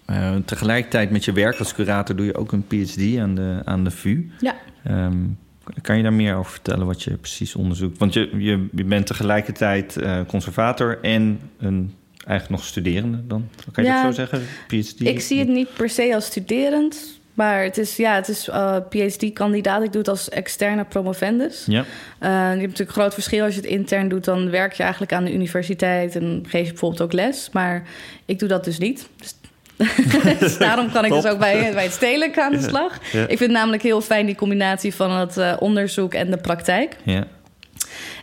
eh, 0.05 0.35
tegelijkertijd 0.45 1.09
met 1.11 1.25
je 1.25 1.31
werk 1.31 1.59
als 1.59 1.73
curator 1.73 2.15
doe 2.15 2.25
je 2.25 2.35
ook 2.35 2.51
een 2.51 2.67
PhD 2.67 3.17
aan 3.17 3.35
de, 3.35 3.61
aan 3.63 3.83
de 3.83 3.91
VU. 3.91 4.29
Ja. 4.39 4.55
Ehm, 4.83 5.17
kan 5.81 5.97
je 5.97 6.03
daar 6.03 6.13
meer 6.13 6.35
over 6.35 6.51
vertellen 6.51 6.85
wat 6.85 7.03
je 7.03 7.17
precies 7.17 7.55
onderzoekt? 7.55 7.97
Want 7.97 8.13
je, 8.13 8.29
je, 8.37 8.67
je 8.71 8.83
bent 8.83 9.07
tegelijkertijd 9.07 9.97
eh, 9.97 10.19
conservator 10.27 10.99
en 11.01 11.39
een, 11.57 11.93
eigenlijk 12.25 12.59
nog 12.61 12.69
studerende 12.69 13.27
dan? 13.27 13.47
Kan 13.71 13.83
je 13.83 13.89
Ja, 13.89 14.03
dat 14.03 14.15
zo 14.15 14.21
zeggen? 14.25 14.47
PhD? 14.67 15.07
Ik 15.07 15.19
zie 15.21 15.39
het 15.39 15.47
niet 15.47 15.73
per 15.73 15.89
se 15.89 16.11
als 16.15 16.25
studerend. 16.25 17.21
Maar 17.33 17.63
het 17.63 17.77
is, 17.77 17.95
ja, 17.95 18.15
het 18.15 18.27
is 18.27 18.47
eh, 18.47 18.75
PhD-kandidaat. 18.89 19.83
Ik 19.83 19.91
doe 19.91 20.01
het 20.01 20.09
als 20.09 20.29
externe 20.29 20.83
promovendus. 20.85 21.63
Ja, 21.67 21.79
Eh, 22.19 22.29
je 22.29 22.35
hebt 22.35 22.59
natuurlijk 22.59 22.79
een 22.89 22.95
groot 22.95 23.13
verschil. 23.13 23.43
Als 23.45 23.53
je 23.55 23.61
het 23.61 23.69
intern 23.69 24.07
doet, 24.07 24.23
dan 24.23 24.49
werk 24.49 24.73
je 24.73 24.81
eigenlijk 24.83 25.13
aan 25.13 25.23
de 25.23 25.33
universiteit... 25.33 26.15
en 26.15 26.43
geef 26.47 26.65
je 26.65 26.69
bijvoorbeeld 26.71 27.01
ook 27.01 27.13
les. 27.13 27.49
Maar 27.51 27.83
ik 28.25 28.39
doe 28.39 28.47
dat 28.47 28.63
dus 28.63 28.77
niet. 28.77 29.07
Dus, 29.17 29.35
dus 30.39 30.57
daarom 30.57 30.91
kan 30.91 31.05
ik 31.05 31.11
Top. 31.11 31.21
dus 31.21 31.31
ook 31.31 31.39
bij, 31.39 31.71
bij 31.73 31.83
het 31.83 31.91
stedelijk 31.93 32.39
aan 32.39 32.51
de 32.51 32.61
slag. 32.61 32.99
ja. 33.11 33.27
Ik 33.27 33.37
vind 33.37 33.51
namelijk 33.51 33.83
heel 33.83 34.01
fijn 34.01 34.25
die 34.25 34.35
combinatie 34.35 34.93
van 34.95 35.11
het 35.11 35.37
eh, 35.37 35.53
onderzoek 35.59 36.13
en 36.13 36.31
de 36.31 36.37
praktijk. 36.37 36.95
ja. 37.03 37.27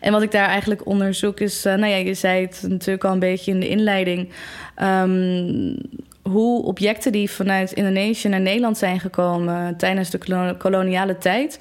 En 0.00 0.12
wat 0.12 0.22
ik 0.22 0.30
daar 0.30 0.48
eigenlijk 0.48 0.86
onderzoek 0.86 1.40
is, 1.40 1.64
eh, 1.64 1.74
nou 1.74 1.90
ja, 1.92 1.96
je 1.96 2.14
zei 2.14 2.42
het 2.42 2.64
natuurlijk 2.68 3.04
al 3.04 3.12
een 3.12 3.18
beetje 3.18 3.52
in 3.52 3.60
de 3.60 3.68
inleiding. 3.68 4.28
ehm, 4.74 5.74
hoe 6.22 6.62
objecten 6.62 7.12
die 7.12 7.30
vanuit 7.30 7.72
Indonesië 7.72 8.28
naar 8.28 8.40
Nederland 8.40 8.78
zijn 8.78 9.00
gekomen 9.00 9.76
tijdens 9.76 10.10
de 10.10 10.18
kolo- 10.18 10.54
koloniale 10.54 11.18
tijd, 11.18 11.60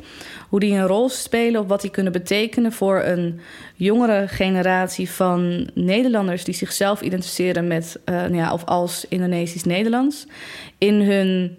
hoe 0.49 0.59
die 0.59 0.73
een 0.73 0.87
rol 0.87 1.09
spelen 1.09 1.61
of 1.61 1.67
wat 1.67 1.81
die 1.81 1.91
kunnen 1.91 2.11
betekenen 2.11 2.71
voor 2.71 3.01
een 3.03 3.39
jongere 3.75 4.27
generatie 4.27 5.09
van 5.09 5.69
Nederlanders 5.73 6.43
die 6.43 6.53
zichzelf 6.53 7.01
identificeren 7.01 7.67
met 7.67 7.99
eh, 8.05 8.15
nou 8.15 8.35
ja, 8.35 8.53
of 8.53 8.65
als 8.65 9.05
Indonesisch-Nederlands 9.09 10.25
in 10.77 10.93
hun 10.93 11.57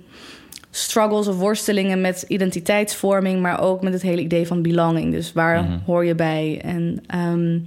struggles 0.70 1.26
of 1.28 1.37
worstelingen 1.37 2.00
met 2.00 2.24
identiteitsvorming, 2.28 3.40
maar 3.40 3.61
ook 3.62 3.83
met 3.83 3.92
het 3.92 4.02
hele 4.02 4.20
idee 4.20 4.46
van 4.46 4.62
belonging. 4.62 5.12
Dus 5.12 5.33
waar 5.33 5.62
Mhm. 5.64 5.78
hoor 5.87 6.04
je 6.04 6.14
bij? 6.14 6.61
En 6.64 7.02
ehm, 7.06 7.59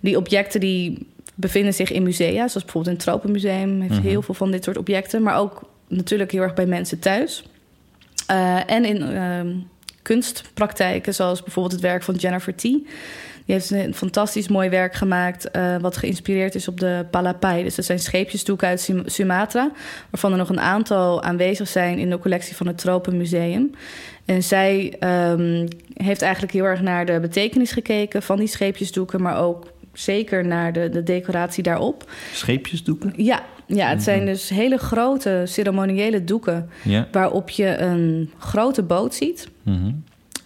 die 0.00 0.16
objecten 0.16 0.60
die 0.60 1.06
bevinden 1.34 1.74
zich 1.74 1.90
in 1.92 2.02
musea, 2.02 2.48
zoals 2.48 2.52
bijvoorbeeld 2.64 2.86
in 2.86 2.92
het 2.92 3.02
Tropenmuseum 3.02 3.80
heeft 3.80 3.92
Mhm. 3.94 4.02
heel 4.02 4.22
veel 4.22 4.34
van 4.34 4.50
dit 4.50 4.64
soort 4.64 4.78
objecten, 4.78 5.22
maar 5.22 5.38
ook 5.38 5.62
natuurlijk 5.88 6.30
heel 6.32 6.42
erg 6.42 6.54
bij 6.54 6.66
mensen 6.66 6.98
thuis. 6.98 7.44
Eh, 8.26 8.70
en 8.70 8.84
in 8.84 9.02
ehm, 9.02 9.52
kunstpraktijken, 10.02 11.14
zoals 11.14 11.42
bijvoorbeeld 11.42 11.74
het 11.74 11.82
werk 11.82 12.02
van 12.02 12.14
Jennifer 12.14 12.54
T. 12.54 12.68
Die 13.46 13.54
heeft 13.54 13.70
een 13.70 13.94
fantastisch 13.94 14.48
mooi 14.48 14.68
werk 14.68 14.94
gemaakt, 14.94 15.50
eh, 15.50 15.76
wat 15.76 15.96
geïnspireerd 15.96 16.54
is 16.54 16.68
op 16.68 16.80
de 16.80 17.06
Palapai. 17.10 17.62
Dus 17.62 17.74
dat 17.74 17.84
zijn 17.84 17.98
scheepjesdoeken 17.98 18.68
uit 18.68 18.80
Sum- 18.80 19.02
Sumatra, 19.08 19.70
waarvan 20.10 20.32
er 20.32 20.38
nog 20.38 20.48
een 20.48 20.60
aantal 20.60 21.22
aanwezig 21.22 21.68
zijn 21.68 21.98
in 21.98 22.10
de 22.10 22.18
collectie 22.18 22.56
van 22.56 22.66
het 22.66 22.78
Tropenmuseum. 22.78 23.70
En 24.24 24.42
zij 24.42 24.94
ehm, 25.00 25.66
heeft 25.94 26.22
eigenlijk 26.22 26.52
heel 26.52 26.64
erg 26.64 26.80
naar 26.82 27.06
de 27.06 27.20
betekenis 27.20 27.72
gekeken 27.72 28.22
van 28.22 28.38
die 28.38 28.46
scheepjesdoeken, 28.48 29.22
maar 29.22 29.38
ook 29.42 29.72
zeker 29.92 30.46
naar 30.46 30.72
de, 30.72 30.88
de 30.88 31.02
decoratie 31.02 31.62
daarop. 31.62 32.10
Scheepjesdoeken? 32.32 33.12
Ja, 33.16 33.42
ja 33.66 33.88
het 33.88 34.02
zijn 34.02 34.18
Mhm. 34.22 34.26
dus 34.26 34.48
hele 34.48 34.76
grote 34.78 35.42
ceremoniële 35.44 36.24
doeken 36.24 36.70
Ja. 36.84 37.08
waarop 37.12 37.50
je 37.50 37.76
een 37.78 38.30
grote 38.38 38.82
boot 38.82 39.14
ziet. 39.14 39.48
Mhm. 39.62 39.90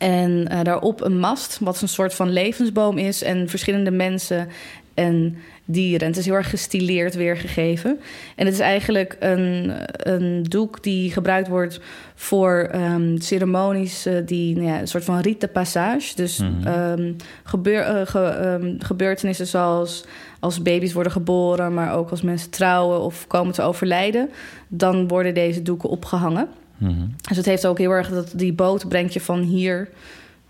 En 0.01 0.49
eh, 0.49 0.63
daarop 0.63 1.01
een 1.05 1.19
mast, 1.19 1.59
wat 1.61 1.83
een 1.83 1.89
soort 1.89 2.15
van 2.15 2.31
levensboom 2.33 2.99
is. 2.99 3.23
En 3.23 3.49
verschillende 3.49 3.91
mensen 3.91 4.49
en 4.95 5.37
dieren. 5.65 6.01
En 6.01 6.07
het 6.07 6.17
is 6.17 6.25
heel 6.25 6.35
erg 6.35 6.51
gestileerd 6.51 7.15
weergegeven. 7.15 8.01
En 8.37 8.45
het 8.45 8.55
is 8.55 8.61
eigenlijk 8.61 9.17
een, 9.21 9.73
een 9.91 10.43
doek 10.43 10.83
die 10.83 11.13
gebruikt 11.13 11.49
wordt 11.49 11.81
voor 12.15 12.69
ehm, 12.73 13.17
ceremonies... 13.19 14.07
eh, 14.07 14.15
die 14.27 14.55
nou 14.57 14.67
ja, 14.69 14.81
een 14.81 14.89
soort 14.89 15.05
van 15.05 15.19
rite 15.21 15.39
de 15.47 15.53
passage. 15.53 16.15
Dus 16.17 16.39
Mhm. 16.39 16.67
ehm, 16.67 17.13
gebeur, 17.45 17.83
eh, 17.83 18.07
ge- 18.07 18.19
ehm, 18.25 18.75
gebeurtenissen 18.79 19.47
zoals 19.47 20.05
als 20.41 20.63
baby's 20.63 20.93
worden 20.93 21.13
geboren... 21.13 21.75
maar 21.75 21.95
ook 21.95 22.11
als 22.11 22.23
mensen 22.23 22.51
trouwen 22.51 23.01
of 23.01 23.27
komen 23.27 23.53
te 23.55 23.63
overlijden... 23.63 24.31
dan 24.69 25.09
worden 25.09 25.35
deze 25.35 25.63
doeken 25.63 25.89
opgehangen. 25.89 26.49
Mhm. 26.81 27.07
Dus 27.29 27.37
het 27.37 27.47
heeft 27.47 27.67
ook 27.67 27.79
heel 27.79 27.91
erg 27.91 28.09
dat 28.09 28.33
die 28.37 28.53
boot 28.53 28.89
brengt 28.89 29.13
je 29.13 29.21
van 29.21 29.41
hier 29.41 29.89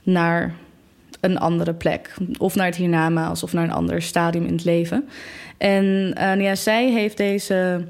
naar 0.03 0.55
een 1.21 1.39
andere 1.39 1.75
plek. 1.75 2.15
Of 2.39 2.55
naar 2.55 2.67
het 2.67 2.77
hiernamaals 2.77 3.43
of 3.43 3.53
naar 3.53 3.65
een 3.65 3.73
ander 3.73 4.03
stadium 4.03 4.47
in 4.47 4.53
het 4.53 4.65
leven. 4.65 5.09
En 5.59 6.13
eh, 6.17 6.41
ja, 6.41 6.55
zij 6.55 6.91
heeft 6.91 7.17
deze 7.17 7.85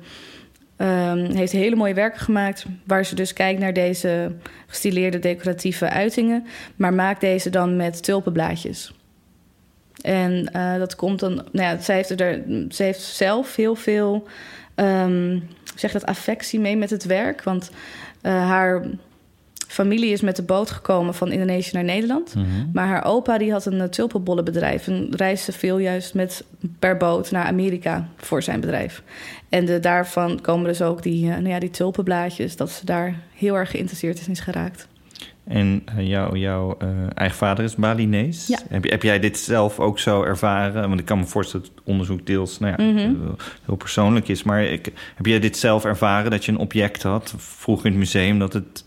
ehm, 0.77 1.35
heeft 1.35 1.53
hele 1.53 1.77
mooie 1.77 1.95
werken 1.95 2.21
gemaakt... 2.21 2.65
waar 2.87 3.05
ze 3.05 3.15
dus 3.15 3.33
kijkt 3.33 3.61
naar 3.61 3.73
deze 3.73 4.33
gestileerde 4.67 5.19
decoratieve 5.19 5.89
uitingen... 5.89 6.47
maar 6.77 6.95
maakt 6.95 7.21
deze 7.21 7.51
dan 7.51 7.77
met 7.77 8.03
tulpenblaadjes. 8.03 8.95
En 10.01 10.53
eh, 10.53 10.79
dat 10.79 10.97
komt 10.97 11.21
dan... 11.21 11.35
Nou 11.35 11.47
ja, 11.53 11.79
zij, 11.79 11.95
heeft 11.95 12.21
er, 12.21 12.43
zij 12.69 12.87
heeft 12.87 13.01
zelf 13.01 13.57
heel 13.57 13.75
veel... 13.75 14.27
ehm, 14.75 15.39
zeg 15.75 15.93
dat 15.93 16.07
affectie 16.07 16.61
mee 16.61 16.77
met 16.77 16.91
het 16.91 17.05
werk. 17.05 17.43
Want 17.43 17.71
eh, 17.71 17.77
haar 18.23 18.83
familie 19.71 20.13
is 20.13 20.21
met 20.21 20.37
de 20.37 20.43
boot 20.43 20.71
gekomen 20.71 21.15
van 21.15 21.33
Indonesië 21.33 21.75
naar 21.75 21.85
Nederland. 21.85 22.35
Mhm. 22.35 22.47
Maar 22.73 22.87
haar 22.87 23.05
opa 23.05 23.39
die 23.39 23.53
had 23.53 23.67
een 23.67 23.81
eh, 23.81 23.89
tulpenbollenbedrijf 23.89 24.87
en 24.87 25.09
reisde 25.11 25.53
veel 25.53 25.79
juist 25.79 26.15
met 26.15 26.45
per 26.79 26.97
boot 26.97 27.31
naar 27.31 27.45
Amerika 27.45 28.09
voor 28.17 28.43
zijn 28.43 28.61
bedrijf. 28.61 29.03
En 29.49 29.65
de, 29.65 29.81
daarvan 29.81 30.41
komen 30.41 30.67
dus 30.67 30.83
ook 30.83 31.03
die, 31.03 31.25
eh, 31.25 31.37
nou 31.37 31.49
ja, 31.49 31.59
die 31.59 31.71
tulpenblaadjes, 31.71 32.57
dat 32.57 32.71
ze 32.71 32.85
daar 32.85 33.15
heel 33.35 33.55
erg 33.55 33.71
geïnteresseerd 33.71 34.27
in 34.27 34.33
is 34.33 34.41
geraakt. 34.41 34.89
En 35.51 35.83
eh, 35.97 36.09
jou, 36.09 36.39
jouw 36.39 36.77
eh, 36.79 36.89
eigen 37.15 37.37
vader 37.37 37.65
is 37.65 37.75
Balinees. 37.75 38.47
Ja. 38.47 38.59
Heb, 38.69 38.91
heb 38.91 39.03
jij 39.03 39.19
dit 39.21 39.39
zelf 39.39 39.81
ook 39.81 39.99
zo 39.99 40.23
ervaren? 40.23 40.89
Want 40.89 41.01
ik 41.01 41.07
kan 41.07 41.19
me 41.19 41.25
voorstellen 41.27 41.67
dat 41.67 41.75
het 41.77 41.85
onderzoek 41.87 42.27
deels 42.27 42.59
nou 42.59 42.75
ja, 42.77 42.85
Mhm. 42.85 42.99
eh, 42.99 43.31
heel 43.67 43.77
persoonlijk 43.77 44.29
is. 44.29 44.43
Maar 44.43 44.63
ik, 44.65 44.93
heb 45.15 45.27
jij 45.27 45.41
dit 45.41 45.57
zelf 45.57 45.85
ervaren 45.85 46.31
dat 46.31 46.45
je 46.45 46.53
een 46.53 46.59
object 46.59 47.03
had? 47.03 47.35
Vroeger 47.37 47.87
in 47.87 47.91
het 47.93 48.01
museum 48.01 48.39
dat 48.39 48.53
het... 48.53 48.85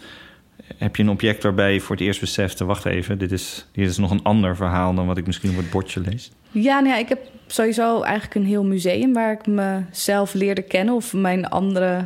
Heb 0.78 0.96
je 0.96 1.04
een 1.04 1.10
object 1.10 1.44
waarbij 1.44 1.74
je 1.74 1.80
voor 1.82 1.96
het 1.96 2.06
eerst 2.06 2.20
besefte... 2.20 2.66
wacht 2.66 2.86
even, 2.86 3.18
dit 3.18 3.32
is, 3.32 3.68
dit 3.72 3.90
is 3.90 3.98
nog 3.98 4.12
een 4.12 4.24
ander 4.24 4.56
verhaal... 4.56 4.94
dan 4.94 5.06
wat 5.08 5.18
ik 5.18 5.26
misschien 5.26 5.50
op 5.50 5.58
het 5.58 5.70
bordje 5.70 6.00
lees? 6.00 6.32
Ja, 6.52 6.80
nou 6.80 6.94
ja, 6.94 6.98
ik 6.98 7.10
heb 7.10 7.20
sowieso 7.48 8.02
eigenlijk 8.02 8.36
een 8.36 8.46
heel 8.46 8.64
museum 8.64 9.14
waar 9.14 9.32
ik 9.32 9.48
mezelf 9.48 10.34
leerde 10.34 10.62
kennen. 10.62 10.96
Of 10.96 11.14
mijn 11.14 11.50
andere, 11.50 12.06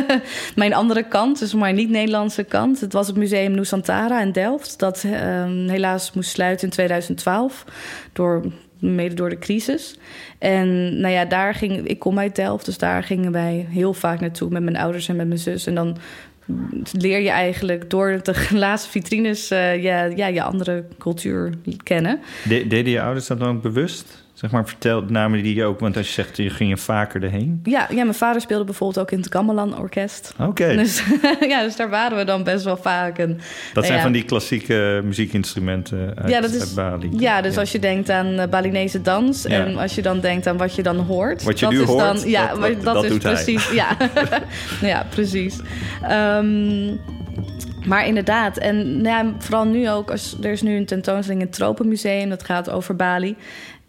mijn 0.56 0.74
andere 0.74 1.02
kant, 1.02 1.38
dus 1.38 1.54
mijn 1.54 1.74
niet-Nederlandse 1.74 2.44
kant. 2.44 2.80
Het 2.80 2.92
was 2.92 3.06
het 3.06 3.16
museum 3.16 3.52
Nusantara 3.52 4.20
in 4.20 4.32
Delft. 4.32 4.78
Dat 4.78 5.04
ehm, 5.04 5.68
helaas 5.68 6.12
moest 6.12 6.30
sluiten 6.30 6.64
in 6.64 6.72
2012. 6.72 7.64
Door, 8.12 8.44
mede 8.78 9.14
door 9.14 9.30
de 9.30 9.38
crisis. 9.38 9.98
En 10.38 11.00
nou 11.00 11.12
ja, 11.14 11.24
daar 11.24 11.54
ging, 11.54 11.86
ik 11.86 11.98
kom 11.98 12.18
uit 12.18 12.36
Delft, 12.36 12.64
dus 12.64 12.78
daar 12.78 13.02
gingen 13.02 13.32
wij 13.32 13.66
heel 13.70 13.94
vaak 13.94 14.20
naartoe 14.20 14.50
met 14.50 14.62
mijn 14.62 14.76
ouders 14.76 15.08
en 15.08 15.16
met 15.16 15.26
mijn 15.26 15.38
zus. 15.38 15.66
En 15.66 15.74
dan 15.74 15.96
leer 16.92 17.20
je 17.20 17.30
eigenlijk 17.30 17.90
door 17.90 18.20
de 18.22 18.34
glazen 18.48 18.90
vitrines 18.90 19.50
eh, 19.50 19.82
ja, 19.82 20.04
ja, 20.04 20.26
je 20.26 20.42
andere 20.42 20.84
cultuur 20.98 21.52
kennen. 21.82 22.20
De, 22.48 22.66
deden 22.66 22.92
je 22.92 23.02
ouders 23.02 23.26
dat 23.26 23.38
dan 23.38 23.56
ook 23.56 23.62
bewust? 23.62 24.21
Zeg 24.42 24.50
maar, 24.50 24.66
vertel 24.66 25.02
namen 25.08 25.42
die 25.42 25.54
je 25.54 25.64
ook, 25.64 25.80
want 25.80 25.96
als 25.96 26.06
je 26.06 26.12
zegt 26.12 26.36
je 26.36 26.50
ging 26.50 26.70
je 26.70 26.76
vaker 26.76 27.22
erheen. 27.22 27.60
Ja, 27.62 27.86
ja, 27.90 28.02
mijn 28.02 28.14
vader 28.14 28.40
speelde 28.40 28.64
bijvoorbeeld 28.64 28.98
ook 29.06 29.10
in 29.10 29.18
het 29.18 29.32
Gamelan 29.32 29.78
Orkest. 29.78 30.34
Oké. 30.38 30.76
Dus, 30.76 31.02
ja, 31.48 31.62
dus 31.62 31.76
daar 31.76 31.90
waren 31.90 32.16
we 32.18 32.24
dan 32.24 32.44
best 32.44 32.64
wel 32.64 32.76
vaak. 32.76 33.18
En, 33.18 33.28
dat 33.28 33.74
nou 33.74 33.86
zijn 33.86 33.96
ja, 33.98 34.02
van 34.02 34.12
die 34.12 34.24
klassieke 34.24 35.00
muziekinstrumenten 35.04 36.12
uit, 36.16 36.28
ja, 36.30 36.40
dat 36.40 36.50
is, 36.52 36.74
Bali. 36.74 37.08
Ja, 37.16 37.40
dus 37.40 37.58
als 37.58 37.72
je 37.72 37.78
denkt 37.78 38.10
aan 38.10 38.26
uh, 38.40 38.46
Balinese 38.46 39.02
dans 39.02 39.44
en 39.46 39.76
als 39.76 39.94
je 39.94 40.02
dan 40.02 40.20
denkt 40.20 40.46
aan 40.46 40.56
wat 40.56 40.74
je 40.74 40.82
dan 40.82 40.96
hoort. 40.96 41.42
Wat 41.42 41.58
je 41.58 41.64
dat 41.64 41.74
nu 41.74 41.80
is 41.80 41.86
hoort, 41.88 42.00
dan, 42.20 42.30
ja, 42.30 42.48
dat- 42.48 42.58
maar 42.58 42.72
dat- 42.72 42.82
dat, 42.82 42.94
dat 42.94 43.04
is 43.04 43.10
hij. 43.10 43.32
precies. 43.32 43.70
Ja. 43.70 43.96
ja, 44.92 45.06
precies. 45.10 45.60
Ehm, 46.02 46.94
maar 47.86 48.06
inderdaad, 48.06 48.56
en 48.56 49.00
nou 49.00 49.26
ja, 49.26 49.32
vooral 49.38 49.64
nu 49.64 49.90
ook, 49.90 50.10
als, 50.10 50.36
er 50.42 50.50
is 50.50 50.62
nu 50.62 50.76
een 50.76 50.86
tentoonstelling 50.86 51.40
in 51.42 51.46
het 51.46 51.56
Tropenmuseum, 51.56 52.28
dat 52.28 52.44
gaat 52.44 52.70
over 52.70 52.96
Bali. 52.96 53.36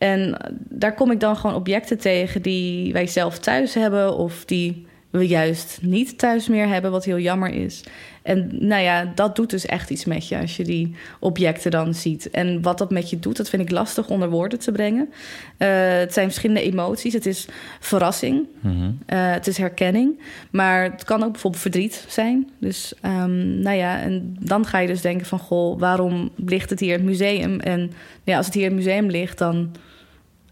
En 0.04 0.38
daar 0.70 0.94
kom 0.94 1.12
ik 1.12 1.20
dan 1.20 1.36
gewoon 1.36 1.56
objecten 1.56 1.98
tegen 1.98 2.42
die 2.42 2.94
wij 2.94 3.08
zelf 3.08 3.40
thuis 3.40 3.74
hebben 3.74 4.18
of 4.18 4.46
die 4.46 4.86
we 5.10 5.28
juist 5.28 5.80
niet 5.82 6.18
thuis 6.18 6.48
meer 6.48 6.68
hebben, 6.68 6.92
wat 6.92 7.06
heel 7.06 7.20
jammer 7.20 7.54
is. 7.54 7.84
En 8.22 8.50
nou 8.60 8.82
ja, 8.84 9.12
dat 9.16 9.36
doet 9.36 9.50
dus 9.50 9.66
echt 9.66 9.90
iets 9.90 10.06
met 10.06 10.28
je 10.28 10.38
als 10.38 10.58
je 10.58 10.64
die 10.64 10.96
objecten 11.20 11.72
dan 11.72 11.94
ziet. 11.94 12.30
En 12.30 12.62
wat 12.62 12.78
dat 12.78 12.92
met 12.92 13.10
je 13.10 13.20
doet, 13.20 13.38
dat 13.38 13.50
vind 13.50 13.62
ik 13.62 13.72
lastig 13.72 14.10
onder 14.10 14.30
woorden 14.30 14.60
te 14.60 14.72
brengen. 14.72 15.10
Eh, 15.58 15.70
het 15.98 16.14
zijn 16.14 16.26
verschillende 16.26 16.62
emoties. 16.62 17.14
Het 17.14 17.26
is 17.26 17.48
verrassing, 17.80 18.48
Mhm. 18.60 18.92
eh, 19.06 19.32
het 19.32 19.48
is 19.48 19.58
herkenning. 19.58 20.20
Maar 20.52 20.84
het 20.84 21.04
kan 21.04 21.24
ook 21.24 21.32
bijvoorbeeld 21.32 21.62
verdriet 21.62 22.06
zijn. 22.08 22.50
Dus 22.60 22.94
ehm, 23.02 23.60
nou 23.60 23.78
ja, 23.78 24.02
en 24.02 24.36
dan 24.40 24.66
ga 24.66 24.80
je 24.80 24.88
dus 24.88 25.02
denken 25.02 25.26
van... 25.26 25.40
goh, 25.40 25.80
waarom 25.80 26.30
ligt 26.36 26.70
het 26.70 26.80
hier 26.80 26.94
in 26.94 27.00
het 27.00 27.10
museum? 27.10 27.60
En 27.60 27.92
ja, 28.24 28.38
als 28.38 28.46
het 28.46 28.56
hier 28.56 28.66
in 28.66 28.76
het 28.76 28.86
museum 28.86 29.10
ligt 29.10 29.38
dan, 29.38 29.72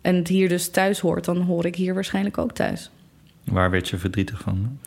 en 0.02 0.16
het 0.16 0.28
hier 0.28 0.50
dus 0.50 0.70
thuis 0.70 1.00
hoort... 1.00 1.26
dan 1.26 1.38
hoor 1.42 1.66
ik 1.66 1.76
hier 1.76 1.94
waarschijnlijk 1.94 2.38
ook 2.38 2.52
thuis. 2.52 2.90
Waar 3.44 3.70
werd 3.72 3.90
je 3.90 3.98
verdrietig 3.98 4.42
van? 4.42 4.78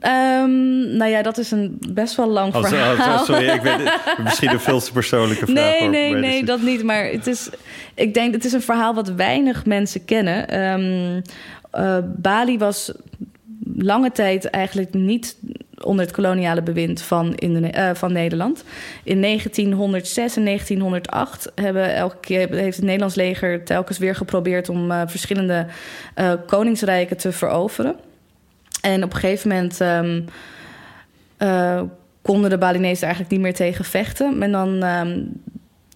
Ehm, 0.00 0.96
nou 0.96 1.10
ja, 1.10 1.22
dat 1.22 1.38
is 1.38 1.50
een 1.50 1.78
best 1.92 2.14
wel 2.16 2.28
lang 2.28 2.54
Als, 2.54 2.68
verhaal. 2.68 3.12
als- 3.18 3.26
sorry, 3.26 3.48
ik 3.48 3.60
weet 3.60 3.76
het, 3.78 4.18
misschien 4.24 4.50
een 4.50 4.60
veel 4.60 4.80
te 4.80 4.92
persoonlijke 4.92 5.46
vraag. 5.46 5.54
Nee, 5.54 5.88
nee, 5.88 6.14
nee, 6.14 6.36
het 6.36 6.46
dat 6.46 6.62
niet. 6.62 6.82
Maar 6.82 7.04
het 7.04 7.26
is, 7.26 7.48
ik 7.94 8.14
denk, 8.14 8.34
het 8.34 8.44
is 8.44 8.52
een 8.52 8.62
verhaal 8.62 8.94
wat 8.94 9.08
weinig 9.08 9.66
mensen 9.66 10.04
kennen. 10.04 10.48
Ehm, 10.48 11.20
eh, 11.70 11.98
Bali 12.16 12.58
was 12.58 12.92
lange 13.76 14.12
tijd 14.12 14.44
eigenlijk 14.44 14.94
niet 14.94 15.36
onder 15.84 16.04
het 16.04 16.14
koloniale 16.14 16.62
bewind 16.62 17.02
van, 17.02 17.34
eh, 17.34 17.90
van 17.94 18.12
Nederland. 18.12 18.64
In 19.04 19.20
1906 19.20 20.36
en 20.36 20.42
1908 20.42 21.52
hebben 21.54 21.94
elke 21.94 22.16
keer, 22.20 22.54
heeft 22.54 22.76
het 22.76 22.84
Nederlands 22.84 23.14
leger 23.14 23.64
telkens 23.64 23.98
weer 23.98 24.14
geprobeerd 24.14 24.68
om 24.68 24.90
eh, 24.90 25.02
verschillende 25.06 25.66
eh, 26.14 26.32
koningsrijken 26.46 27.16
te 27.16 27.32
veroveren. 27.32 27.96
En 28.80 29.04
op 29.04 29.12
een 29.12 29.20
gegeven 29.20 29.48
moment 29.48 29.80
ehm, 29.80 30.20
eh, 31.36 31.82
konden 32.22 32.50
de 32.50 32.58
Balinezen 32.58 33.02
eigenlijk 33.02 33.32
niet 33.32 33.42
meer 33.42 33.54
tegen 33.54 33.84
vechten. 33.84 34.42
En 34.42 34.52
dan, 34.52 34.82
ehm, 34.82 35.20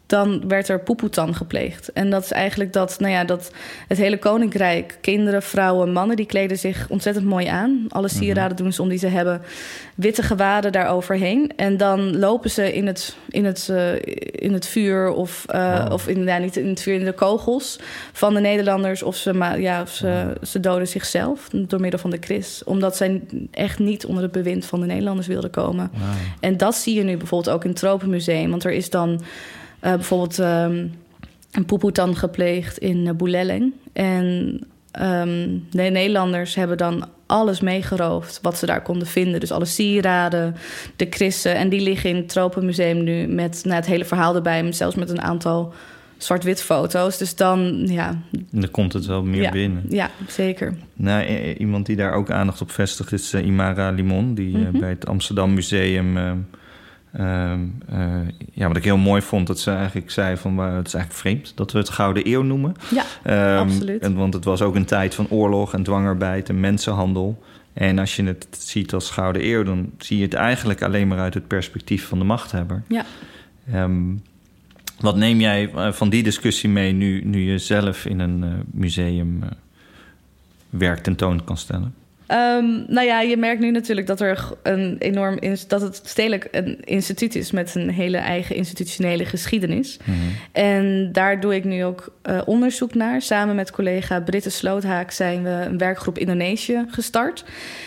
dan 0.06 0.48
werd 0.48 0.68
er 0.68 0.80
poepoetan 0.80 1.34
gepleegd. 1.34 1.92
En 1.92 2.10
dat 2.10 2.22
is 2.24 2.30
eigenlijk 2.32 2.72
dat, 2.72 2.96
nou 3.00 3.12
ja, 3.12 3.24
dat 3.24 3.50
het 3.88 3.98
hele 3.98 4.18
koninkrijk, 4.18 4.98
kinderen, 5.00 5.42
vrouwen, 5.42 5.92
mannen, 5.92 6.16
die 6.16 6.26
kleden 6.26 6.58
zich 6.58 6.86
ontzettend 6.88 7.26
mooi 7.26 7.46
aan. 7.46 7.84
Alle 7.88 8.08
sieraden 8.08 8.56
doen 8.56 8.72
ze 8.72 8.82
om 8.82 8.88
die 8.88 8.98
ze 8.98 9.06
hebben. 9.06 9.42
Witte 9.94 10.22
gewaden 10.22 10.72
daaroverheen. 10.72 11.52
En 11.56 11.76
dan 11.76 12.18
lopen 12.18 12.50
ze 12.50 12.74
in 12.74 12.86
het, 12.86 13.16
in 13.28 13.44
het, 13.44 13.68
eh, 13.70 13.92
in 14.30 14.52
het 14.52 14.66
vuur 14.66 15.10
of, 15.12 15.44
Wow. 15.46 15.92
of 15.92 16.08
in, 16.08 16.24
ja, 16.24 16.38
niet 16.38 16.56
in 16.56 16.68
het 16.68 16.82
vuur, 16.82 16.94
in 16.94 17.04
de 17.04 17.12
kogels 17.12 17.78
van 18.12 18.34
de 18.34 18.40
Nederlanders. 18.40 19.02
Of 19.02 19.16
ze, 19.16 19.32
ma- 19.34 19.54
ja, 19.54 19.82
of 19.82 19.90
ze, 19.90 20.32
ze 20.42 20.60
doden 20.60 20.88
zichzelf 20.88 21.48
door 21.52 21.80
middel 21.80 22.00
van 22.00 22.10
de 22.10 22.18
kris. 22.18 22.62
Omdat 22.64 22.96
zij 22.96 23.22
echt 23.50 23.78
niet 23.78 24.06
onder 24.06 24.22
het 24.22 24.32
bewind 24.32 24.66
van 24.66 24.80
de 24.80 24.86
Nederlanders 24.86 25.26
wilden 25.26 25.50
komen. 25.50 25.90
En 26.40 26.56
dat 26.56 26.74
zie 26.74 26.94
je 26.94 27.02
nu 27.02 27.16
bijvoorbeeld 27.16 27.54
ook 27.56 27.62
in 27.64 27.70
het 27.70 27.78
Tropenmuseum. 27.78 28.50
Want 28.50 28.64
er 28.64 28.72
is 28.72 28.90
dan 28.90 29.22
bijvoorbeeld 29.90 30.38
ehm, 30.38 30.86
een 31.52 31.64
poepoetan 31.66 32.16
gepleegd 32.16 32.78
in 32.78 32.96
uh, 33.06 33.10
Boeleleng. 33.12 33.72
En 33.92 34.58
ehm, 34.90 35.48
de 35.70 35.82
Nederlanders 35.82 36.54
hebben 36.54 36.76
dan 36.76 37.08
alles 37.26 37.60
meegeroofd 37.60 38.38
wat 38.42 38.58
ze 38.58 38.66
daar 38.66 38.82
konden 38.82 39.06
vinden. 39.06 39.40
Dus 39.40 39.52
alle 39.52 39.64
sieraden, 39.64 40.54
de 40.96 41.06
krissen. 41.06 41.54
En 41.56 41.68
die 41.68 41.80
liggen 41.80 42.10
in 42.10 42.16
het 42.16 42.28
Tropenmuseum 42.28 43.04
nu 43.04 43.26
met 43.26 43.60
nou, 43.64 43.76
het 43.76 43.86
hele 43.86 44.04
verhaal 44.04 44.34
erbij. 44.34 44.72
Zelfs 44.72 44.96
met 44.96 45.10
een 45.10 45.22
aantal 45.22 45.72
zwart-wit 46.16 46.62
foto's. 46.62 47.18
Dus 47.18 47.36
dan, 47.36 47.86
ja, 47.86 48.18
dan 48.50 48.70
komt 48.70 48.92
het 48.92 49.06
wel 49.06 49.22
meer 49.22 49.42
ja, 49.42 49.50
binnen. 49.50 49.82
ja 49.88 50.10
zeker. 50.28 50.74
Nou, 50.94 51.26
iemand 51.58 51.86
die 51.86 51.96
daar 51.96 52.12
ook 52.12 52.30
aandacht 52.30 52.60
op 52.60 52.70
vestigt 52.70 53.12
is 53.12 53.32
eh, 53.32 53.46
Imara 53.46 53.90
Limon, 53.90 54.34
die 54.34 54.54
eh, 54.54 54.60
Mhm. 54.60 54.78
bij 54.78 54.88
het 54.90 55.06
Amsterdam 55.06 55.54
Museum. 55.54 56.16
ehm, 56.16 56.36
ehm, 57.16 57.60
eh, 57.88 58.28
ja, 58.52 58.68
wat 58.68 58.76
ik 58.76 58.84
heel 58.84 58.96
mooi 58.96 59.22
vond, 59.22 59.46
dat 59.46 59.58
ze 59.58 59.70
eigenlijk 59.70 60.10
zei 60.10 60.36
van 60.36 60.60
uh, 60.60 60.76
het 60.76 60.86
is 60.86 60.94
eigenlijk 60.94 61.24
vreemd 61.24 61.52
dat 61.54 61.72
we 61.72 61.78
het 61.78 61.88
Gouden 61.88 62.28
Eeuw 62.28 62.42
noemen. 62.42 62.74
Ja, 62.90 63.04
Ehm, 63.22 63.58
absoluut. 63.58 64.02
En, 64.02 64.14
want 64.14 64.34
het 64.34 64.44
was 64.44 64.62
ook 64.62 64.74
een 64.74 64.84
tijd 64.84 65.14
van 65.14 65.26
oorlog 65.30 65.74
en 65.74 65.82
dwangarbeid 65.82 66.48
en 66.48 66.60
mensenhandel. 66.60 67.42
En 67.72 67.98
als 67.98 68.16
je 68.16 68.24
het 68.24 68.46
ziet 68.50 68.94
als 68.94 69.10
Gouden 69.10 69.46
Eeuw, 69.46 69.62
dan 69.62 69.90
zie 69.98 70.16
je 70.16 70.24
het 70.24 70.34
eigenlijk 70.34 70.82
alleen 70.82 71.08
maar 71.08 71.18
uit 71.18 71.34
het 71.34 71.46
perspectief 71.46 72.06
van 72.06 72.18
de 72.18 72.24
machthebber. 72.24 72.82
Ja. 72.88 73.04
Ehm, 73.72 74.14
wat 75.00 75.16
neem 75.16 75.40
jij 75.40 75.70
eh, 75.70 75.92
van 75.92 76.08
die 76.08 76.22
discussie 76.22 76.68
mee 76.68 76.92
nu, 76.92 77.24
nu 77.24 77.50
je 77.50 77.58
zelf 77.58 78.04
in 78.04 78.18
een 78.18 78.44
eh, 78.44 78.50
museum 78.66 79.42
eh, 79.42 79.48
werk 80.70 81.02
tentoon 81.02 81.44
kan 81.44 81.56
stellen? 81.56 81.94
Ehm, 82.34 82.82
nou 82.86 83.06
ja, 83.06 83.20
je 83.20 83.36
merkt 83.36 83.60
nu 83.60 83.70
natuurlijk 83.70 84.06
dat 84.06 84.20
er 84.20 84.48
een 84.62 84.96
enorm 84.98 85.38
dat 85.68 85.80
het 85.80 86.00
stedelijk 86.04 86.48
een 86.50 86.80
instituut 86.84 87.34
is 87.34 87.50
met 87.50 87.74
een 87.74 87.90
hele 87.90 88.16
eigen 88.16 88.56
institutionele 88.56 89.24
geschiedenis. 89.24 89.98
En 90.52 91.08
daar 91.12 91.40
doe 91.40 91.54
ik 91.54 91.64
nu 91.64 91.84
ook 91.84 92.12
eh, 92.22 92.40
onderzoek 92.44 92.94
naar. 92.94 93.22
Samen 93.22 93.54
met 93.54 93.70
collega 93.70 94.20
Britte 94.20 94.50
Sloothaak 94.50 95.10
zijn 95.10 95.42
we 95.42 95.48
een 95.50 95.78
werkgroep 95.78 96.18
Indonesië 96.18 96.84
gestart. 96.88 97.44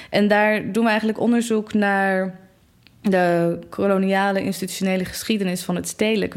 En 0.09 0.27
daar 0.27 0.71
doen 0.71 0.83
we 0.83 0.89
eigenlijk 0.89 1.19
onderzoek 1.19 1.73
naar 1.73 2.35
de 3.01 3.59
koloniale 3.69 4.43
institutionele 4.43 5.05
geschiedenis 5.05 5.63
van 5.63 5.75
het 5.75 5.87
stedelijk. 5.87 6.35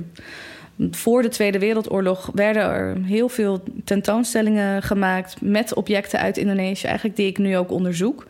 Voor 0.91 1.23
de 1.23 1.29
Tweede 1.29 1.59
Wereldoorlog 1.59 2.31
werden 2.35 2.63
er 2.63 2.97
heel 3.03 3.29
veel 3.29 3.63
tentoonstellingen 3.85 4.83
gemaakt 4.83 5.41
met 5.41 5.75
objecten 5.75 6.21
uit 6.21 6.37
Indonesië, 6.37 6.87
eigenlijk 6.87 7.17
die 7.17 7.27
ik 7.27 7.39
nu 7.39 7.57
ook 7.57 7.71
onderzoek. 7.71 8.27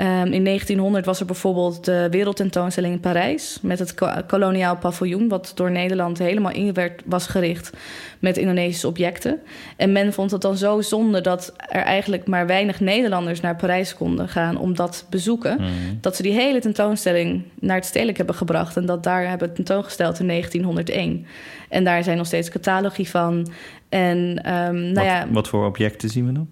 Um, 0.00 0.32
in 0.32 0.44
1900 0.44 1.04
was 1.04 1.20
er 1.20 1.26
bijvoorbeeld 1.26 1.84
de 1.84 2.06
Wereldtentoonstelling 2.10 2.94
in 2.94 3.00
Parijs 3.00 3.58
met 3.62 3.78
het 3.78 3.94
ko- 3.94 4.12
koloniaal 4.26 4.76
paviljoen, 4.76 5.28
wat 5.28 5.52
door 5.54 5.70
Nederland 5.70 6.18
helemaal 6.18 6.52
in 6.52 6.72
werd, 6.72 7.02
was 7.04 7.26
gericht 7.26 7.70
met 8.18 8.36
Indonesische 8.36 8.86
objecten. 8.86 9.40
En 9.76 9.92
men 9.92 10.12
vond 10.12 10.30
het 10.30 10.40
dan 10.40 10.56
zo 10.56 10.80
zonde 10.80 11.20
dat 11.20 11.52
er 11.56 11.80
eigenlijk 11.82 12.26
maar 12.26 12.46
weinig 12.46 12.80
Nederlanders 12.80 13.40
naar 13.40 13.56
Parijs 13.56 13.94
konden 13.94 14.28
gaan 14.28 14.56
om 14.58 14.74
dat 14.74 14.92
te 14.98 15.04
bezoeken, 15.10 15.56
Mhm. 15.60 15.70
dat 16.00 16.16
ze 16.16 16.22
die 16.22 16.32
hele 16.32 16.60
tentoonstelling 16.60 17.42
naar 17.60 17.76
het 17.76 17.84
stedelijk 17.86 18.16
hebben 18.16 18.34
gebracht 18.34 18.76
en 18.76 18.86
dat 18.86 19.02
daar 19.02 19.28
hebben 19.28 19.54
tentoongesteld 19.54 20.18
in 20.20 20.26
1901. 20.26 21.26
En 21.68 21.84
daar 21.84 22.02
zijn 22.02 22.16
nog 22.16 22.26
steeds 22.26 22.48
catalogie 22.50 23.08
van. 23.10 23.48
En 23.88 24.40
ehm, 24.44 24.74
nou 24.74 24.94
wat, 24.94 25.04
ja, 25.04 25.26
wat 25.30 25.48
voor 25.48 25.66
objecten 25.66 26.08
zien 26.08 26.26
we 26.26 26.32
dan? 26.32 26.48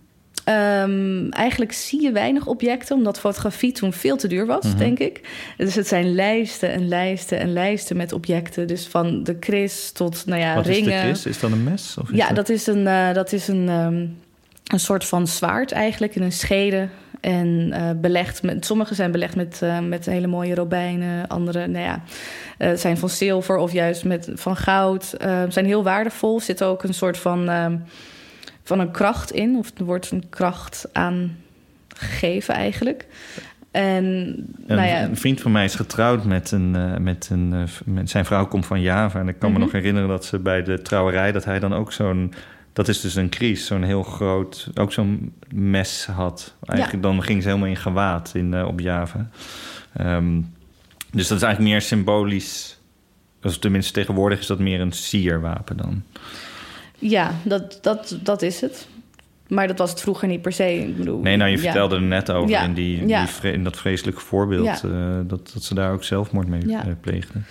Ehm, 0.46 1.28
eigenlijk 1.30 1.72
zie 1.72 2.02
je 2.02 2.12
weinig 2.12 2.46
objecten, 2.46 2.96
omdat 2.96 3.18
fotografie 3.20 3.72
toen 3.72 3.92
veel 3.92 4.16
te 4.16 4.28
duur 4.28 4.46
was, 4.46 4.64
Mhm. 4.64 4.76
denk 4.76 4.98
ik. 4.98 5.20
Dus 5.56 5.74
het 5.74 5.86
zijn 5.88 6.14
lijsten 6.14 6.72
en 6.72 6.88
lijsten 6.88 7.38
en 7.38 7.52
lijsten 7.52 7.96
met 7.96 8.12
objecten. 8.12 8.66
Dus 8.66 8.86
van 8.86 9.22
de 9.24 9.34
kris 9.38 9.90
tot 9.92 10.26
nou 10.26 10.40
ja, 10.40 10.54
wat 10.54 10.66
ringen. 10.66 10.92
is 10.92 11.00
de 11.00 11.00
kris? 11.08 11.26
Is 11.26 11.40
dat 11.40 11.50
een 11.50 11.64
mes? 11.64 11.96
Of 12.00 12.08
Ja, 12.12 12.26
dat... 12.26 12.36
dat 12.36 12.48
is 12.48 12.66
een, 12.66 12.86
eh, 12.86 13.12
dat 13.12 13.32
is 13.32 13.48
een, 13.48 13.68
ehm, 13.68 14.06
een 14.66 14.80
soort 14.80 15.04
van 15.04 15.26
zwaard 15.26 15.72
eigenlijk 15.72 16.14
in 16.14 16.22
een 16.22 16.32
schede. 16.32 16.88
En 17.20 17.68
eh, 17.72 17.90
belegd 17.96 18.42
met, 18.42 18.64
sommige 18.66 18.94
zijn 18.94 19.10
belegd 19.10 19.36
met, 19.36 19.58
eh, 19.62 19.78
met 19.80 20.06
hele 20.06 20.26
mooie 20.26 20.54
robijnen. 20.54 21.28
Andere 21.28 21.66
nou 21.66 21.84
ja, 21.84 22.02
zijn 22.76 22.98
van 22.98 23.08
zilver 23.08 23.56
of 23.56 23.72
juist 23.72 24.04
met, 24.04 24.28
van 24.34 24.56
goud. 24.56 25.12
Eh, 25.12 25.42
zijn 25.48 25.66
heel 25.66 25.82
waardevol. 25.82 26.40
Zit 26.40 26.62
ook 26.62 26.82
een 26.82 26.94
soort 26.94 27.18
van, 27.18 27.48
ehm, 27.48 27.76
van 28.66 28.80
een 28.80 28.90
kracht 28.90 29.30
in. 29.32 29.56
Of 29.56 29.70
er 29.78 29.84
wordt 29.84 30.10
een 30.10 30.28
kracht 30.28 30.86
aan 30.92 31.36
gegeven 31.96 32.54
eigenlijk. 32.54 33.06
En 33.70 34.04
Een, 34.04 34.54
nou 34.66 34.88
ja, 34.88 35.02
een 35.02 35.16
vriend 35.16 35.40
van 35.40 35.52
mij 35.52 35.64
is 35.64 35.74
getrouwd 35.74 36.24
met, 36.24 36.50
een, 36.50 36.76
eh, 36.76 36.96
met, 36.96 37.28
een, 37.32 37.52
eh, 37.52 37.62
met 37.84 38.10
zijn 38.10 38.24
vrouw 38.24 38.46
komt 38.46 38.66
van 38.66 38.80
Java. 38.80 39.20
En 39.20 39.28
ik 39.28 39.38
kan 39.38 39.50
Mhm. 39.50 39.58
me 39.58 39.64
nog 39.64 39.74
herinneren 39.74 40.08
dat 40.08 40.24
ze 40.24 40.38
bij 40.38 40.62
de 40.62 40.82
trouwerij... 40.82 41.32
dat 41.32 41.44
hij 41.44 41.58
dan 41.58 41.74
ook 41.74 41.92
zo'n... 41.92 42.32
Dat 42.72 42.88
is 42.88 43.00
dus 43.00 43.14
een 43.14 43.28
kries, 43.28 43.66
zo'n 43.66 43.82
heel 43.82 44.02
groot... 44.02 44.70
ook 44.74 44.92
zo'n 44.92 45.32
mes 45.54 46.06
had. 46.06 46.54
Eigenlijk 46.64 47.02
dan 47.02 47.22
ging 47.22 47.42
ze 47.42 47.48
helemaal 47.48 47.68
in 47.68 47.76
gewaad 47.76 48.30
in, 48.34 48.54
eh, 48.54 48.66
op 48.66 48.80
Java. 48.80 49.28
Ehm, 49.96 50.40
dus 51.10 51.28
dat 51.28 51.36
is 51.36 51.42
eigenlijk 51.44 51.72
meer 51.72 51.82
symbolisch... 51.82 52.78
Of 53.42 53.58
tenminste 53.58 53.92
tegenwoordig 53.92 54.38
is 54.38 54.46
dat 54.46 54.58
meer 54.58 54.80
een 54.80 54.92
sierwapen 54.92 55.76
dan. 55.76 56.02
Ja, 56.98 57.34
dat, 57.42 57.78
dat, 57.82 58.18
dat 58.22 58.42
is 58.42 58.60
het. 58.60 58.86
Maar 59.48 59.66
dat 59.66 59.78
was 59.78 59.90
het 59.90 60.00
vroeger 60.00 60.28
niet 60.28 60.42
per 60.42 60.52
se. 60.52 60.74
Ik 60.78 60.96
bedoel, 60.96 61.20
Nee, 61.20 61.36
nou, 61.36 61.50
je 61.50 61.56
ja. 61.56 61.62
vertelde 61.62 61.94
er 61.94 62.02
net 62.02 62.30
over 62.30 62.50
Ja, 62.50 62.62
in, 62.62 62.74
die, 62.74 63.06
ja. 63.06 63.18
die 63.24 63.28
vre- 63.34 63.52
in 63.52 63.64
dat 63.64 63.76
vreselijke 63.76 64.20
voorbeeld... 64.20 64.66
Eh, 64.84 65.18
dat, 65.26 65.50
dat 65.54 65.62
ze 65.62 65.74
daar 65.74 65.92
ook 65.92 66.04
zelfmoord 66.04 66.48
mee 66.48 66.68
Ja. 66.68 66.80
eh, 66.84 66.90
pleegden. 67.00 67.46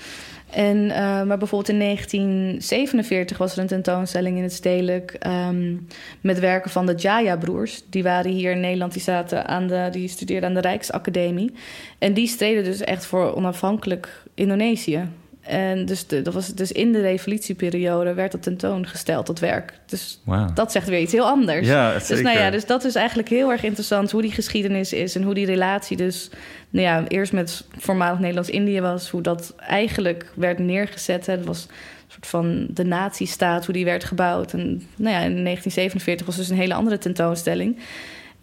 En, 0.50 0.90
eh, 0.92 0.98
maar 1.24 1.38
bijvoorbeeld 1.38 1.70
in 1.70 1.80
1947 1.80 3.38
was 3.38 3.54
er 3.56 3.60
een 3.60 3.68
tentoonstelling 3.68 4.38
in 4.38 4.44
het 4.44 4.54
Stedelijk... 4.54 5.12
ehm, 5.20 5.76
met 6.22 6.40
werken 6.40 6.72
van 6.72 6.86
de 6.86 6.94
Jaya-broers. 6.96 7.84
Die 7.90 8.04
waren 8.04 8.32
hier 8.32 8.52
in 8.52 8.60
Nederland, 8.60 8.94
die, 8.94 9.02
zaten 9.02 9.48
aan 9.48 9.68
de, 9.68 9.88
die 9.92 10.08
studeerden 10.08 10.50
aan 10.50 10.56
de 10.56 10.62
Rijksacademie. 10.62 11.54
En 12.00 12.14
die 12.14 12.28
streden 12.28 12.64
dus 12.64 12.82
echt 12.82 13.06
voor 13.06 13.36
onafhankelijk 13.36 14.24
Indonesië. 14.34 15.08
En 15.46 15.86
dus, 15.86 16.08
de, 16.08 16.22
dat 16.22 16.34
was, 16.34 16.54
dus 16.54 16.72
in 16.72 16.92
de 16.92 17.02
revolutieperiode 17.02 18.14
werd 18.14 18.32
dat 18.32 18.44
tentoongesteld, 18.44 19.28
dat 19.28 19.40
werk. 19.40 19.74
Dus 19.86 20.22
dat 20.54 20.72
zegt 20.72 20.88
weer 20.88 21.00
iets 21.00 21.12
heel 21.12 21.26
anders. 21.26 21.68
Ja, 21.68 21.94
Dus, 21.94 22.08
zeker. 22.08 22.24
nou 22.24 22.38
ja, 22.38 22.50
dus 22.50 22.66
dat 22.66 22.84
is 22.84 22.96
eigenlijk 22.96 23.30
heel 23.30 23.52
erg 23.52 23.64
interessant 23.64 24.12
hoe 24.12 24.22
die 24.22 24.32
geschiedenis 24.32 24.94
is 24.94 25.16
en 25.16 25.24
hoe 25.24 25.34
die 25.34 25.46
relatie 25.46 25.98
dus 25.98 26.30
nou 26.70 26.86
ja, 26.86 27.08
eerst 27.08 27.34
met 27.34 27.66
voormalig 27.78 28.20
Nederlands-Indië 28.20 28.82
was, 28.82 29.10
hoe 29.10 29.22
dat 29.22 29.54
eigenlijk 29.58 30.32
werd 30.36 30.60
neergezet. 30.60 31.26
Dat 31.26 31.46
was 31.46 31.64
een 31.64 31.72
soort 32.08 32.28
van 32.28 32.68
de 32.70 32.84
nazistaat, 32.84 33.66
hoe 33.66 33.74
die 33.74 33.86
werd 33.86 34.04
gebouwd. 34.04 34.54
En 34.54 34.62
nou 34.96 35.16
ja, 35.16 35.22
in 35.22 35.44
1947 35.44 36.26
was 36.26 36.36
dus 36.36 36.50
een 36.50 36.58
hele 36.58 36.74
andere 36.74 36.98
tentoonstelling. 36.98 37.80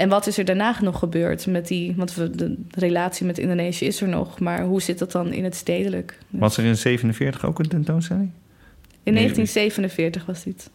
En 0.02 0.08
wat 0.08 0.26
is 0.26 0.38
er 0.38 0.44
daarna 0.44 0.76
nog 0.80 0.98
gebeurd 0.98 1.46
met 1.46 1.68
die... 1.68 1.94
Want 1.96 2.14
we, 2.14 2.30
de 2.30 2.56
relatie 2.70 3.26
met 3.26 3.38
Indonesië 3.38 3.86
is 3.86 4.00
er 4.00 4.08
nog, 4.08 4.38
maar 4.40 4.62
hoe 4.62 4.82
zit 4.82 4.98
dat 4.98 5.12
dan 5.12 5.32
in 5.32 5.44
het 5.44 5.54
stedelijk? 5.54 6.18
Was 6.30 6.56
er 6.56 6.64
in 6.64 6.76
47 6.76 7.44
ook 7.44 7.58
een 7.58 7.68
tentoonstelling? 7.68 8.30
In 9.02 9.12
Nee, 9.12 9.22
1947 9.22 10.26
was 10.26 10.42
dit. 10.42 10.70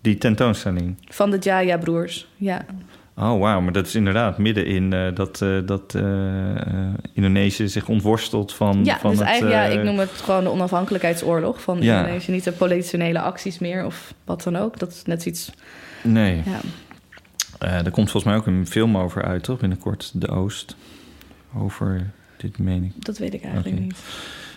Die 0.00 0.18
tentoonstelling? 0.18 0.96
Van 1.08 1.30
de 1.30 1.38
Jaya-broers, 1.38 2.28
ja. 2.36 2.64
Oh, 3.16 3.40
wauw. 3.40 3.60
Maar 3.60 3.72
dat 3.72 3.86
is 3.86 3.94
inderdaad 3.94 4.38
midden 4.38 4.66
in 4.66 4.92
eh, 4.92 5.14
dat, 5.14 5.42
eh, 5.42 5.58
dat 5.64 5.94
eh, 5.94 6.02
Indonesië 7.12 7.68
zich 7.68 7.88
ontworstelt 7.88 8.54
van, 8.54 8.84
Ja, 8.84 8.98
van 8.98 9.10
dus 9.10 9.18
het... 9.18 9.28
eigenlijk, 9.28 9.56
ja, 9.56 9.78
ik 9.78 9.82
noem 9.82 9.98
het 9.98 10.10
gewoon 10.10 10.44
de 10.44 10.50
onafhankelijkheidsoorlog 10.50 11.62
van 11.62 11.82
Ja. 11.82 11.98
Indonesië. 12.00 12.32
Niet 12.32 12.44
de 12.44 12.52
politionele 12.52 13.20
acties 13.20 13.58
meer 13.58 13.84
of 13.84 14.14
wat 14.24 14.42
dan 14.42 14.56
ook. 14.56 14.78
Dat 14.78 14.90
is 14.90 15.02
net 15.04 15.22
zoiets. 15.22 15.52
Nee. 16.02 16.36
Ja. 16.44 16.60
Eh, 17.58 17.84
er 17.84 17.90
komt 17.90 18.10
volgens 18.10 18.32
mij 18.32 18.36
ook 18.36 18.46
een 18.46 18.66
film 18.66 18.96
over 18.96 19.24
uit, 19.24 19.42
toch? 19.42 19.58
Binnenkort, 19.58 20.10
De 20.14 20.28
Oost. 20.28 20.76
Over 21.54 22.10
dit, 22.36 22.58
meen 22.58 22.84
ik. 22.84 23.04
Dat 23.04 23.18
weet 23.18 23.34
ik 23.34 23.44
eigenlijk 23.44 23.78
niet. 23.80 23.96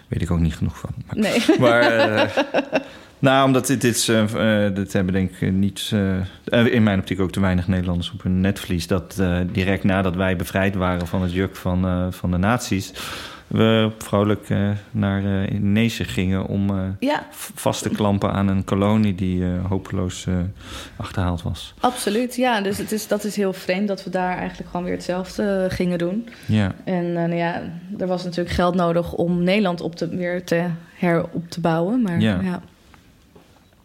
Weet 0.07 0.21
ik 0.21 0.31
ook 0.31 0.39
niet 0.39 0.55
genoeg 0.55 0.77
van. 0.77 0.89
Maar, 1.05 1.17
Nee. 1.17 1.41
maar 1.59 1.81
eh, 1.81 2.43
nou, 3.19 3.45
omdat 3.45 3.67
dit, 3.67 3.81
dit, 3.81 3.95
is, 3.95 4.07
eh, 4.09 4.73
dit 4.73 4.93
hebben 4.93 5.13
denk 5.13 5.31
ik 5.31 5.51
niet... 5.51 5.91
in 6.45 6.83
mijn 6.83 6.99
optiek 6.99 7.19
ook 7.19 7.31
te 7.31 7.39
weinig 7.39 7.67
Nederlanders 7.67 8.11
op 8.11 8.23
hun 8.23 8.41
netvlies... 8.41 8.87
dat 8.87 9.21
direct 9.51 9.83
nadat 9.83 10.15
wij 10.15 10.35
bevrijd 10.35 10.75
waren 10.75 11.07
van 11.07 11.21
het 11.21 11.33
juk 11.33 11.55
van, 11.55 12.13
van 12.13 12.31
de 12.31 12.37
nazi's... 12.37 12.93
we 13.51 13.91
vrolijk 13.97 14.49
eh, 14.49 14.69
naar 14.91 15.25
eh, 15.25 15.49
Indonesië 15.49 16.03
gingen 16.03 16.45
om 16.45 16.69
eh, 16.69 16.83
Ja, 16.99 17.27
vast 17.31 17.83
te 17.83 17.89
klampen 17.89 18.31
aan 18.33 18.47
een 18.47 18.63
kolonie... 18.63 19.15
die 19.15 19.45
hopeloos 19.45 20.27
achterhaald 20.95 21.41
was. 21.41 21.73
absoluut. 21.79 22.35
Ja, 22.35 22.61
dus 22.61 22.77
het 22.77 22.91
is, 22.91 23.07
dat 23.07 23.23
is 23.23 23.35
heel 23.35 23.53
vreemd 23.53 23.87
dat 23.87 24.03
we 24.03 24.09
daar 24.09 24.37
eigenlijk 24.37 24.69
gewoon 24.69 24.85
weer 24.85 24.95
hetzelfde 24.95 25.67
gingen 25.69 25.97
doen. 25.97 26.29
Ja. 26.45 26.75
En 26.83 27.13
nou 27.13 27.35
ja, 27.35 27.61
er 27.97 28.07
was 28.07 28.23
natuurlijk 28.23 28.55
geld 28.55 28.75
nodig 28.75 29.13
om 29.13 29.43
Nederland 29.43 29.81
op 29.81 29.95
te, 29.95 30.15
weer 30.15 30.43
te 30.43 30.65
herop 30.95 31.49
te 31.49 31.59
bouwen. 31.59 32.01
Maar 32.01 32.19
Ja. 32.19 32.39
ja. 32.41 32.61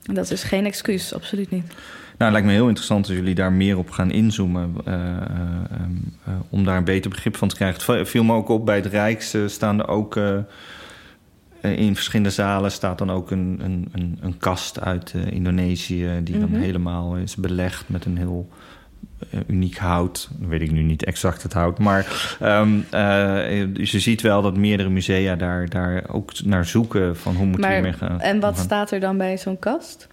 Dat 0.02 0.30
is 0.30 0.42
geen 0.42 0.64
excuus, 0.66 1.14
absoluut 1.14 1.50
niet. 1.50 1.72
Nou, 2.18 2.30
het 2.32 2.40
lijkt 2.40 2.46
me 2.46 2.52
heel 2.52 2.66
interessant 2.68 3.06
als 3.06 3.16
jullie 3.16 3.34
daar 3.34 3.52
meer 3.52 3.78
op 3.78 3.90
gaan 3.90 4.10
inzoomen. 4.10 4.74
eh, 4.84 4.94
eh, 4.94 5.16
eh, 6.24 6.32
om 6.50 6.64
daar 6.64 6.76
een 6.76 6.84
beter 6.84 7.10
begrip 7.10 7.36
van 7.36 7.48
te 7.48 7.54
krijgen. 7.54 7.94
Het 7.96 8.08
viel 8.08 8.24
me 8.24 8.32
ook 8.34 8.48
op 8.48 8.66
bij 8.66 8.76
het 8.76 8.86
Rijks 8.86 9.36
staan 9.46 9.78
er 9.80 9.88
ook. 9.88 10.16
in 11.60 11.94
verschillende 11.94 12.30
zalen 12.30 12.70
staat 12.72 12.98
dan 12.98 13.10
ook 13.10 13.30
een, 13.30 13.60
een, 13.62 13.88
een, 13.92 14.18
een 14.20 14.38
kast 14.38 14.80
uit 14.80 15.14
Indonesië. 15.30 16.08
die 16.22 16.38
dan 16.38 16.50
Mhm. 16.50 16.60
helemaal 16.60 17.16
is 17.16 17.36
belegd 17.36 17.88
met 17.88 18.04
een 18.04 18.16
heel 18.16 18.48
uniek 19.46 19.76
hout. 19.76 20.28
Weet 20.48 20.60
ik 20.60 20.70
nu 20.70 20.82
niet 20.82 21.04
exact 21.04 21.42
het 21.42 21.52
hout. 21.52 21.78
Maar 21.78 22.36
ehm, 22.40 22.70
dus 23.72 23.90
je 23.90 24.00
ziet 24.00 24.20
wel 24.20 24.42
dat 24.42 24.56
meerdere 24.56 24.88
musea 24.88 25.36
daar, 25.36 25.68
daar 25.68 26.04
ook 26.08 26.32
naar 26.44 26.64
zoeken. 26.64 27.16
van 27.16 27.34
hoe 27.36 27.46
moeten 27.46 27.60
we 27.62 27.66
Maar, 27.74 27.76
hiermee 27.82 28.08
gaan. 28.08 28.20
en 28.20 28.40
wat 28.40 28.58
staat 28.58 28.90
er 28.90 29.00
dan 29.00 29.16
bij 29.18 29.38
zo'n 29.38 29.58
kast? 29.58 30.08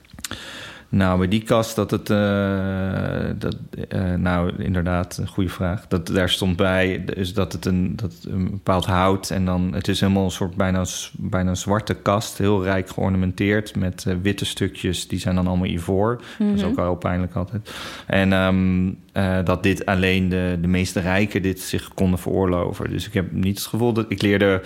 Nou, 0.94 1.18
bij 1.18 1.28
die 1.28 1.44
kast 1.44 1.76
dat 1.76 1.92
het... 1.92 2.10
eh, 2.10 3.30
dat, 3.38 3.56
eh, 3.90 4.14
nou, 4.14 4.64
inderdaad, 4.64 5.18
een 5.18 5.28
goede 5.28 5.50
vraag. 5.50 5.88
Dat, 5.88 6.08
daar 6.08 6.30
stond 6.30 6.56
bij 6.56 7.04
dus 7.06 7.34
dat 7.34 7.54
het 7.54 7.66
een, 7.66 7.96
dat 7.96 8.14
een 8.30 8.50
bepaald 8.52 8.86
hout... 8.86 9.30
en 9.30 9.46
dan... 9.46 9.74
Het 9.74 9.88
is 9.88 10.00
helemaal 10.00 10.24
een 10.24 10.32
soort 10.32 10.56
bijna, 10.56 10.86
bijna 11.12 11.50
een 11.50 11.56
zwarte 11.58 11.94
kast. 11.94 12.38
Heel 12.38 12.64
rijk 12.64 12.90
geornamenteerd 12.90 13.76
met 13.76 14.06
eh, 14.08 14.16
witte 14.22 14.46
stukjes. 14.46 15.08
Die 15.08 15.20
zijn 15.20 15.36
dan 15.36 15.48
allemaal 15.48 15.68
ivoor. 15.68 16.22
Dat 16.38 16.48
is 16.56 16.62
Mhm. 16.62 16.72
ook 16.72 16.78
al 16.78 16.84
heel 16.84 16.96
pijnlijk 16.96 17.36
altijd. 17.36 17.72
En 18.08 18.34
ehm, 18.34 18.92
eh, 19.12 19.46
dat 19.46 19.64
dit 19.64 19.86
alleen 19.86 20.30
de, 20.30 20.58
de 20.62 20.68
meeste 20.68 21.00
rijken 21.00 21.42
dit 21.42 21.60
zich 21.60 21.94
konden 21.94 22.20
veroorloven. 22.20 22.90
Dus 22.90 23.08
ik 23.08 23.14
heb 23.14 23.32
niet 23.32 23.58
het 23.58 23.68
gevoel 23.68 23.94
dat... 23.94 24.06
Ik 24.08 24.22
leerde 24.22 24.62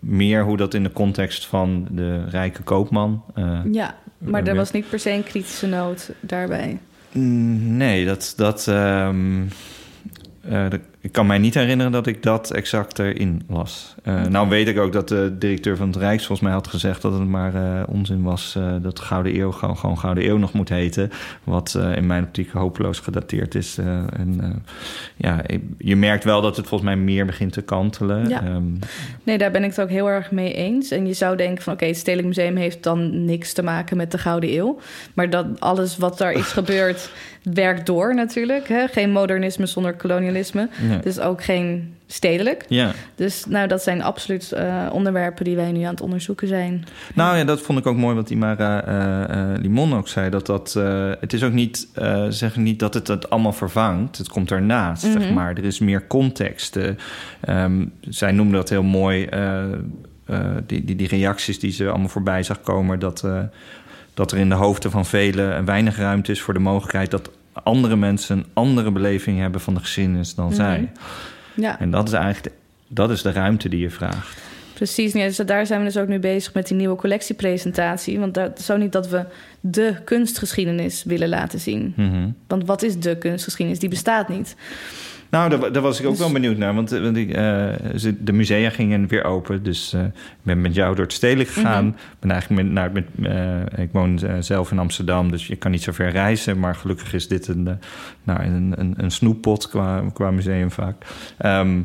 meer 0.00 0.44
hoe 0.44 0.56
dat 0.56 0.74
in 0.74 0.82
de 0.82 0.92
context 0.92 1.46
van 1.46 1.86
de 1.90 2.24
rijke 2.24 2.62
koopman... 2.62 3.22
Ja, 3.72 3.94
maar 4.18 4.46
er 4.46 4.54
was 4.54 4.70
niet 4.70 4.88
per 4.90 4.98
se 4.98 5.10
een 5.10 5.24
kritische 5.24 5.66
noot 5.66 6.10
daarbij. 6.20 6.78
Mm, 7.12 7.76
Nee, 7.76 8.04
dat. 8.06 8.32
dat 8.36 8.68
ehm, 8.68 9.42
eh, 10.40 10.70
dat- 10.70 10.80
ik 11.00 11.12
kan 11.12 11.26
mij 11.26 11.38
niet 11.38 11.54
herinneren 11.54 11.92
dat 11.92 12.06
ik 12.06 12.22
dat 12.22 12.50
exact 12.50 12.98
erin 12.98 13.42
las. 13.48 13.94
Eh, 14.02 14.24
Nou 14.24 14.48
weet 14.48 14.68
ik 14.68 14.78
ook 14.78 14.92
dat 14.92 15.08
de 15.08 15.36
directeur 15.38 15.76
van 15.76 15.86
het 15.86 15.96
Rijks 15.96 16.26
volgens 16.26 16.48
mij 16.48 16.56
had 16.56 16.68
gezegd 16.68 17.02
dat 17.02 17.12
het 17.12 17.28
maar 17.28 17.54
eh, 17.54 17.82
onzin 17.88 18.22
was 18.22 18.54
eh, 18.56 18.74
dat 18.82 19.00
Gouden 19.00 19.36
Eeuw 19.40 19.50
gewoon, 19.52 19.76
gewoon 19.76 19.98
Gouden 19.98 20.26
Eeuw 20.26 20.36
nog 20.36 20.52
moet 20.52 20.68
heten. 20.68 21.10
Wat 21.44 21.78
in 21.94 22.06
mijn 22.06 22.24
optiek 22.24 22.50
hopeloos 22.50 22.98
gedateerd 22.98 23.54
is. 23.54 23.78
en 24.16 24.62
ja, 25.16 25.42
je 25.78 25.96
merkt 25.96 26.24
wel 26.24 26.40
dat 26.40 26.56
het 26.56 26.66
volgens 26.66 26.90
mij 26.90 26.98
meer 26.98 27.26
begint 27.26 27.52
te 27.52 27.62
kantelen. 27.62 28.28
Ja. 28.28 28.42
Ehm, 28.42 28.62
Nee, 29.22 29.38
daar 29.38 29.50
ben 29.50 29.64
ik 29.64 29.70
het 29.70 29.80
ook 29.80 29.90
heel 29.90 30.08
erg 30.08 30.30
mee 30.30 30.52
eens. 30.52 30.90
En 30.90 31.06
je 31.06 31.12
zou 31.12 31.36
denken 31.36 31.62
van 31.62 31.72
oké, 31.72 31.84
het 31.84 31.96
Stedelijk 31.96 32.28
Museum 32.28 32.56
heeft 32.56 32.82
dan 32.82 33.24
niks 33.24 33.52
te 33.52 33.62
maken 33.62 33.96
met 33.96 34.10
de 34.10 34.18
Gouden 34.18 34.54
Eeuw. 34.54 34.78
Maar 35.14 35.30
dat 35.30 35.46
alles 35.58 35.96
wat 35.96 36.18
daar 36.18 36.32
is 36.32 36.46
gebeurd, 36.60 37.10
werkt 37.42 37.86
door 37.86 38.14
natuurlijk. 38.14 38.68
Hè? 38.68 38.86
Geen 38.86 39.10
modernisme 39.10 39.66
zonder 39.66 39.94
kolonialisme. 39.94 40.68
Dus 41.02 41.20
ook 41.20 41.44
geen 41.44 41.94
stedelijk. 42.06 42.64
ja. 42.68 42.92
Dus 43.14 43.44
nou, 43.46 43.68
dat 43.68 43.82
zijn 43.82 44.02
absoluut 44.02 44.52
eh, 44.52 44.86
onderwerpen 44.92 45.44
die 45.44 45.56
wij 45.56 45.72
nu 45.72 45.82
aan 45.82 45.90
het 45.90 46.00
onderzoeken 46.00 46.48
zijn. 46.48 46.84
Nou 47.14 47.36
ja, 47.36 47.44
dat 47.44 47.60
vond 47.60 47.78
ik 47.78 47.86
ook 47.86 47.96
mooi 47.96 48.14
wat 48.14 48.30
Imara 48.30 48.84
eh, 48.84 49.52
eh, 49.52 49.60
Limon 49.62 49.94
ook 49.94 50.08
zei. 50.08 50.30
Dat 50.30 50.46
dat, 50.46 50.74
eh, 50.76 51.10
het 51.20 51.32
is 51.32 51.42
ook 51.42 51.52
niet, 51.52 51.88
zeg 52.28 52.56
niet 52.56 52.78
dat 52.78 52.94
het 52.94 53.08
het 53.08 53.30
allemaal 53.30 53.52
vervangt. 53.52 54.18
Het 54.18 54.28
komt 54.28 54.50
ernaast, 54.50 55.02
zeg 55.02 55.22
Mhm. 55.24 55.34
maar. 55.34 55.56
Er 55.56 55.64
is 55.64 55.78
meer 55.78 56.06
context. 56.06 56.76
Eh, 56.76 56.90
ehm, 57.40 57.86
zij 58.00 58.32
noemde 58.32 58.56
dat 58.56 58.68
heel 58.68 58.82
mooi. 58.82 59.28
die, 60.66 60.84
die, 60.84 60.96
die 60.96 61.08
reacties 61.08 61.58
die 61.58 61.70
ze 61.70 61.88
allemaal 61.88 62.08
voorbij 62.08 62.42
zag 62.42 62.60
komen. 62.60 62.98
Dat, 62.98 63.24
dat 64.14 64.32
er 64.32 64.38
in 64.38 64.48
de 64.48 64.54
hoofden 64.54 64.90
van 64.90 65.06
velen 65.06 65.64
weinig 65.64 65.96
ruimte 65.96 66.32
is 66.32 66.40
voor 66.40 66.54
de 66.54 66.60
mogelijkheid... 66.60 67.10
dat 67.10 67.30
andere 67.62 67.96
mensen 67.96 68.36
een 68.38 68.46
andere 68.52 68.90
beleving 68.90 69.38
hebben 69.38 69.60
van 69.60 69.74
de 69.74 69.80
geschiedenis 69.80 70.34
dan 70.34 70.46
Mhm. 70.46 70.54
zij. 70.54 70.90
Ja, 71.54 71.80
En 71.80 71.90
dat 71.90 72.06
is 72.08 72.12
eigenlijk 72.14 72.44
de, 72.44 72.52
dat 72.94 73.10
is 73.10 73.22
de 73.22 73.32
ruimte 73.32 73.68
die 73.68 73.80
je 73.80 73.90
vraagt. 73.90 74.36
precies. 74.74 75.12
Ja, 75.12 75.24
dus 75.24 75.36
daar 75.36 75.66
zijn 75.66 75.80
we 75.80 75.86
dus 75.86 75.96
ook 75.96 76.08
nu 76.08 76.18
bezig 76.18 76.54
met 76.54 76.66
die 76.68 76.76
nieuwe 76.76 76.96
collectiepresentatie. 76.96 78.18
Want 78.18 78.34
dat 78.34 78.70
ook 78.70 78.78
niet 78.78 78.92
dat 78.92 79.08
we 79.08 79.24
de 79.60 79.94
kunstgeschiedenis 80.04 81.04
willen 81.04 81.28
laten 81.28 81.60
zien. 81.60 81.92
Mhm. 81.96 82.28
Want 82.46 82.66
wat 82.66 82.82
is 82.82 82.98
de 82.98 83.16
kunstgeschiedenis? 83.18 83.80
Die 83.80 83.88
bestaat 83.88 84.28
niet. 84.28 84.54
Nou, 85.30 85.50
daar, 85.50 85.72
daar 85.72 85.82
was 85.82 86.00
ik 86.00 86.06
ook 86.06 86.10
Dus- 86.10 86.20
wel 86.20 86.32
benieuwd 86.32 86.56
naar. 86.56 86.74
Want, 86.74 86.92
eh, 86.92 87.02
want 87.02 87.16
ik, 87.16 87.28
eh, 87.28 87.68
de 88.18 88.32
musea 88.32 88.70
gingen 88.70 89.06
weer 89.06 89.24
open. 89.24 89.62
Dus 89.62 89.92
eh, 89.92 90.04
ik 90.04 90.12
ben 90.42 90.60
met 90.60 90.74
jou 90.74 90.94
door 90.94 91.04
het 91.04 91.12
stedelijk 91.12 91.48
gegaan. 91.48 91.84
Mhm. 91.84 91.94
ben 92.20 92.30
eigenlijk 92.30 92.62
met, 92.62 92.72
naar, 92.72 92.92
met, 92.92 93.06
ik 93.78 93.88
woon 93.92 94.20
zelf 94.40 94.70
in 94.70 94.78
Amsterdam, 94.78 95.30
dus 95.30 95.46
je 95.46 95.56
kan 95.56 95.70
niet 95.70 95.82
zo 95.82 95.92
ver 95.92 96.10
reizen. 96.10 96.58
Maar 96.58 96.74
gelukkig 96.74 97.12
is 97.12 97.28
dit 97.28 97.48
een, 97.48 97.78
nou, 98.22 98.42
een, 98.42 98.72
een, 98.76 98.94
een 98.96 99.10
snoeppot 99.10 99.68
qua, 99.68 100.02
qua 100.12 100.30
museum 100.30 100.70
vaak. 100.70 101.04
Ehm, 101.38 101.80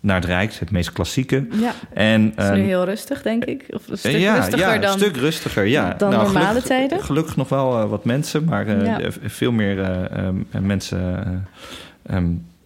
naar 0.00 0.16
het 0.16 0.24
Rijk, 0.24 0.54
het 0.54 0.70
meest 0.70 0.92
klassieke. 0.92 1.46
Ja, 1.60 1.72
En, 1.94 2.32
het 2.34 2.44
is 2.44 2.50
nu 2.50 2.56
ehm, 2.56 2.66
heel 2.66 2.84
rustig, 2.84 3.22
denk 3.22 3.44
ik. 3.44 3.64
Of 3.70 3.88
een 3.88 3.98
stuk 3.98 4.12
ja, 4.12 4.34
rustiger 4.36 4.74
ja, 4.74 4.78
dan... 4.78 4.92
een 4.92 4.98
stuk 4.98 5.16
rustiger, 5.16 5.66
ja. 5.66 5.94
dan 5.98 6.10
normale 6.10 6.46
gelukkig, 6.46 6.64
tijden? 6.64 7.02
Gelukkig 7.02 7.36
nog 7.36 7.48
wel 7.48 7.88
wat 7.88 8.04
mensen, 8.04 8.44
maar 8.44 8.84
Ja. 8.84 9.00
veel 9.22 9.52
meer 9.52 9.80
eh, 9.82 10.26
ehm, 10.26 10.66
mensen 10.66 11.24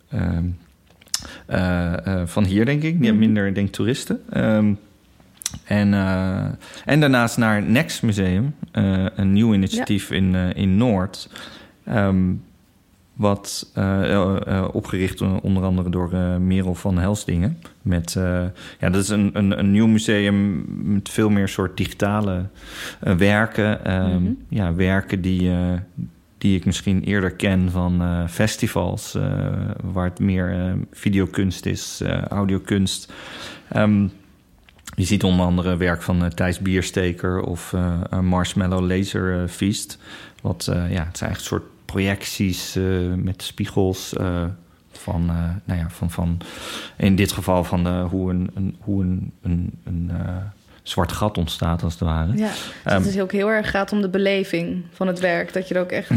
ehm, 0.08 0.22
ehm, 0.22 0.44
eh, 1.46 2.06
eh, 2.06 2.26
van 2.26 2.44
hier, 2.44 2.64
denk 2.64 2.82
ik. 2.82 2.96
Ja, 3.00 3.10
Mhm. 3.10 3.18
minder, 3.18 3.54
denk 3.54 3.66
ik, 3.66 3.72
toeristen. 3.72 4.20
Ehm, 4.30 4.72
En, 5.64 5.92
uh, 5.92 6.44
en 6.84 7.00
daarnaast 7.00 7.36
naar 7.36 7.62
Next 7.62 8.02
Museum, 8.02 8.54
uh, 8.72 9.06
een 9.14 9.32
nieuw 9.32 9.54
initiatief 9.54 10.10
in, 10.10 10.34
uh, 10.34 10.54
in 10.54 10.76
Noord. 10.76 11.30
Um, 11.88 12.42
wat 13.14 13.72
opgericht 14.72 15.20
onder 15.20 15.62
andere 15.62 15.90
door 15.90 16.16
Merel 16.40 16.74
van 16.74 16.98
Helsdingen. 16.98 17.58
Met, 17.82 18.12
ja, 18.78 18.90
dat 18.90 19.02
is 19.02 19.08
een, 19.08 19.30
een, 19.32 19.58
een, 19.58 19.70
nieuw 19.70 19.86
museum 19.86 20.64
met 20.92 21.08
veel 21.08 21.30
meer 21.30 21.48
soort 21.48 21.76
digitale 21.76 22.46
werken. 23.00 23.94
Um, 23.94 24.06
mm 24.06 24.24
-hmm. 24.24 24.38
Ja, 24.48 24.74
werken 24.74 25.20
die, 25.20 25.50
die 26.38 26.56
ik 26.56 26.64
misschien 26.64 27.02
eerder 27.02 27.30
ken 27.30 27.70
van 27.70 28.28
festivals, 28.28 29.16
waar 29.82 30.04
het 30.04 30.18
meer 30.18 30.76
videokunst 30.92 31.66
is, 31.66 32.02
audiokunst. 32.28 33.12
Um, 33.76 34.12
je 34.96 35.04
ziet 35.04 35.24
onder 35.24 35.46
andere 35.46 35.76
werk 35.76 36.02
van 36.02 36.24
uh, 36.24 36.28
Thijs 36.28 36.58
Biersteker 36.58 37.40
of 37.40 37.72
uh, 37.72 38.20
Marshmallow 38.20 38.90
Laser 38.90 39.42
uh, 39.42 39.48
Feast. 39.48 39.98
Wat, 40.42 40.64
ja, 40.64 41.04
het 41.04 41.18
zijn 41.18 41.30
eigenlijk 41.30 41.40
soort 41.40 41.62
projecties 41.84 42.78
met 43.16 43.42
spiegels 43.42 44.12
van, 44.90 45.26
nou 45.64 45.80
ja, 45.80 45.90
van, 45.90 46.10
van, 46.10 46.38
in 46.96 47.16
dit 47.16 47.32
geval 47.32 47.64
van 47.64 48.02
hoe 48.02 48.30
een, 48.30 48.50
een, 48.54 48.76
hoe 48.80 49.02
een, 49.02 49.32
een, 49.42 49.72
een 49.84 50.10
zwart 50.88 51.12
gat 51.12 51.38
ontstaat, 51.38 51.82
als 51.82 51.92
het 51.92 52.02
ware. 52.02 52.36
Ja, 52.36 52.48
dus 52.48 52.72
um, 52.86 52.92
het 52.92 53.06
is 53.06 53.20
ook 53.20 53.32
heel 53.32 53.50
erg 53.50 53.70
gaat 53.70 53.92
om 53.92 54.00
de 54.00 54.08
beleving 54.08 54.82
van 54.92 55.06
het 55.06 55.20
werk. 55.20 55.52
Dat 55.52 55.68
je 55.68 55.74
er 55.74 55.80
ook 55.80 55.90
echt 55.90 56.10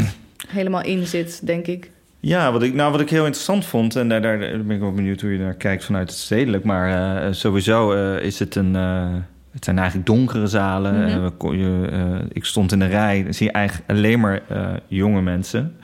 helemaal 0.48 0.82
in 0.82 1.06
zit, 1.06 1.46
denk 1.46 1.66
ik. 1.66 1.90
Ja, 2.20 2.52
wat 2.52 2.62
ik, 2.62 2.74
nou, 2.74 2.92
wat 2.92 3.00
ik 3.00 3.10
heel 3.10 3.24
interessant 3.24 3.64
vond, 3.64 3.96
en 3.96 4.08
daar, 4.08 4.20
daar 4.20 4.38
ben 4.38 4.70
ik 4.70 4.82
ook 4.82 4.94
benieuwd 4.94 5.20
hoe 5.20 5.32
je 5.32 5.38
naar 5.38 5.54
kijkt 5.54 5.84
vanuit 5.84 6.10
het 6.10 6.18
stedelijk. 6.18 6.64
Maar 6.64 7.24
uh, 7.26 7.32
sowieso 7.32 7.94
uh, 7.94 8.22
is 8.22 8.38
het 8.38 8.54
een. 8.54 8.74
Uh, 8.74 9.08
het 9.50 9.64
zijn 9.64 9.78
eigenlijk 9.78 10.06
donkere 10.06 10.46
zalen. 10.46 10.94
Mm 10.94 11.32
-hmm. 11.38 11.54
je, 11.54 12.24
ik 12.32 12.44
stond 12.44 12.72
in 12.72 12.78
de 12.78 12.86
rij, 12.86 13.22
dan 13.24 13.34
zie 13.34 13.46
je 13.46 13.52
eigenlijk 13.52 13.90
alleen 13.90 14.20
maar 14.20 14.42
jonge 14.86 15.22
mensen. 15.22 15.76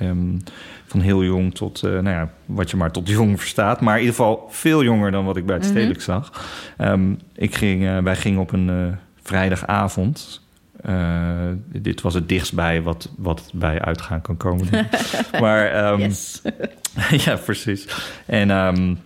Um, 0.00 0.42
van 0.86 1.00
heel 1.00 1.24
jong 1.24 1.54
tot, 1.54 1.82
nou 1.82 2.08
ja, 2.08 2.30
wat 2.46 2.70
je 2.70 2.76
maar 2.76 2.90
tot 2.90 3.08
jong 3.08 3.38
verstaat. 3.40 3.80
Maar 3.80 3.94
in 3.94 4.00
ieder 4.00 4.14
geval 4.16 4.46
veel 4.50 4.82
jonger 4.82 5.10
dan 5.10 5.24
wat 5.24 5.36
ik 5.36 5.46
bij 5.46 5.54
het 5.54 5.64
mm 5.64 5.70
-hmm. 5.70 5.78
stedelijk 5.78 6.04
zag. 6.04 6.44
Um, 6.78 7.18
ik 7.34 7.54
ging, 7.54 8.02
wij 8.02 8.16
gingen 8.16 8.40
op 8.40 8.52
een 8.52 8.96
vrijdagavond. 9.22 10.42
Uh, 10.88 11.48
dit 11.66 12.00
was 12.00 12.14
het 12.14 12.28
dichtstbij 12.28 12.82
wat, 12.82 13.10
wat 13.16 13.50
bij 13.54 13.80
uitgaan 13.80 14.20
kan 14.20 14.36
komen. 14.36 14.68
maar 15.40 15.92
um, 15.92 15.98
yes. 15.98 16.42
ja, 17.24 17.36
precies. 17.36 17.86
En, 18.26 18.50
um, 18.50 18.98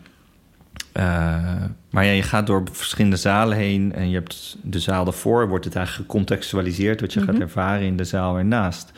uh, 0.97 1.65
maar 1.91 2.05
ja, 2.05 2.11
je 2.11 2.23
gaat 2.23 2.47
door 2.47 2.63
verschillende 2.73 3.17
zalen 3.17 3.57
heen 3.57 3.93
en 3.93 4.09
je 4.09 4.15
hebt 4.15 4.57
de 4.63 4.81
zaal 4.81 5.05
daarvoor, 5.05 5.49
wordt 5.49 5.65
het 5.65 5.77
eigenlijk 5.77 6.11
gecontextualiseerd 6.11 7.01
wat 7.01 7.13
je 7.13 7.21
mm 7.21 7.27
-hmm. 7.27 7.35
gaat 7.35 7.43
ervaren 7.43 7.87
in 7.87 7.97
de 7.97 8.05
zaal 8.05 8.39
ernaast. 8.39 8.93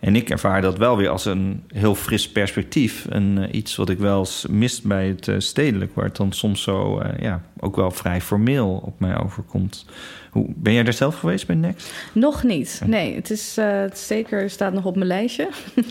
En 0.00 0.16
ik 0.16 0.30
ervaar 0.30 0.62
dat 0.62 0.78
wel 0.78 0.96
weer 0.96 1.08
als 1.08 1.24
een 1.24 1.62
heel 1.74 1.94
fris 1.94 2.28
perspectief. 2.28 3.06
En 3.06 3.36
uh, 3.38 3.44
iets 3.50 3.76
wat 3.76 3.88
ik 3.88 3.98
wel 3.98 4.18
eens 4.18 4.46
mist 4.48 4.84
bij 4.84 5.06
het 5.08 5.26
uh, 5.26 5.34
stedelijk, 5.38 5.94
waar 5.94 6.04
het 6.04 6.16
dan 6.16 6.32
soms 6.32 6.62
zo 6.62 7.00
uh, 7.00 7.08
ja, 7.20 7.42
ook 7.60 7.76
wel 7.76 7.90
vrij 7.90 8.20
formeel 8.20 8.82
op 8.84 9.00
mij 9.00 9.18
overkomt. 9.18 9.86
Hoe, 10.30 10.46
ben 10.48 10.72
jij 10.72 10.84
er 10.84 10.92
zelf 10.92 11.18
geweest 11.18 11.46
bij 11.46 11.56
Next? 11.56 11.92
Nog 12.12 12.42
niet. 12.42 12.80
Nee, 12.84 13.14
het 13.14 13.30
is 13.30 13.56
het 13.60 13.98
zeker 13.98 14.50
staat 14.50 14.72
nog 14.72 14.84
op 14.84 14.96
mijn 14.96 15.06
lijstje. 15.06 15.48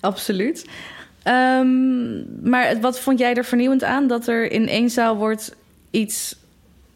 Absoluut. 0.00 0.66
Um, 1.24 2.26
maar 2.42 2.80
wat 2.80 3.00
vond 3.00 3.18
jij 3.18 3.34
er 3.34 3.44
vernieuwend 3.44 3.84
aan 3.84 4.06
dat 4.06 4.26
er 4.26 4.52
in 4.52 4.68
één 4.68 4.90
zaal 4.90 5.16
wordt 5.16 5.56
iets 5.90 6.36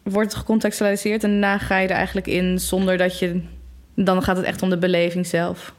wordt 0.03 0.35
gecontextualiseerd 0.35 1.23
en 1.23 1.29
daarna 1.29 1.57
ga 1.57 1.77
je 1.77 1.87
er 1.87 1.95
eigenlijk 1.95 2.27
in 2.27 2.59
zonder 2.59 2.97
dat 2.97 3.19
je 3.19 3.41
dan 3.95 4.23
gaat 4.23 4.37
het 4.37 4.45
echt 4.45 4.61
om 4.61 4.69
de 4.69 4.77
beleving 4.77 5.27
zelf. 5.27 5.73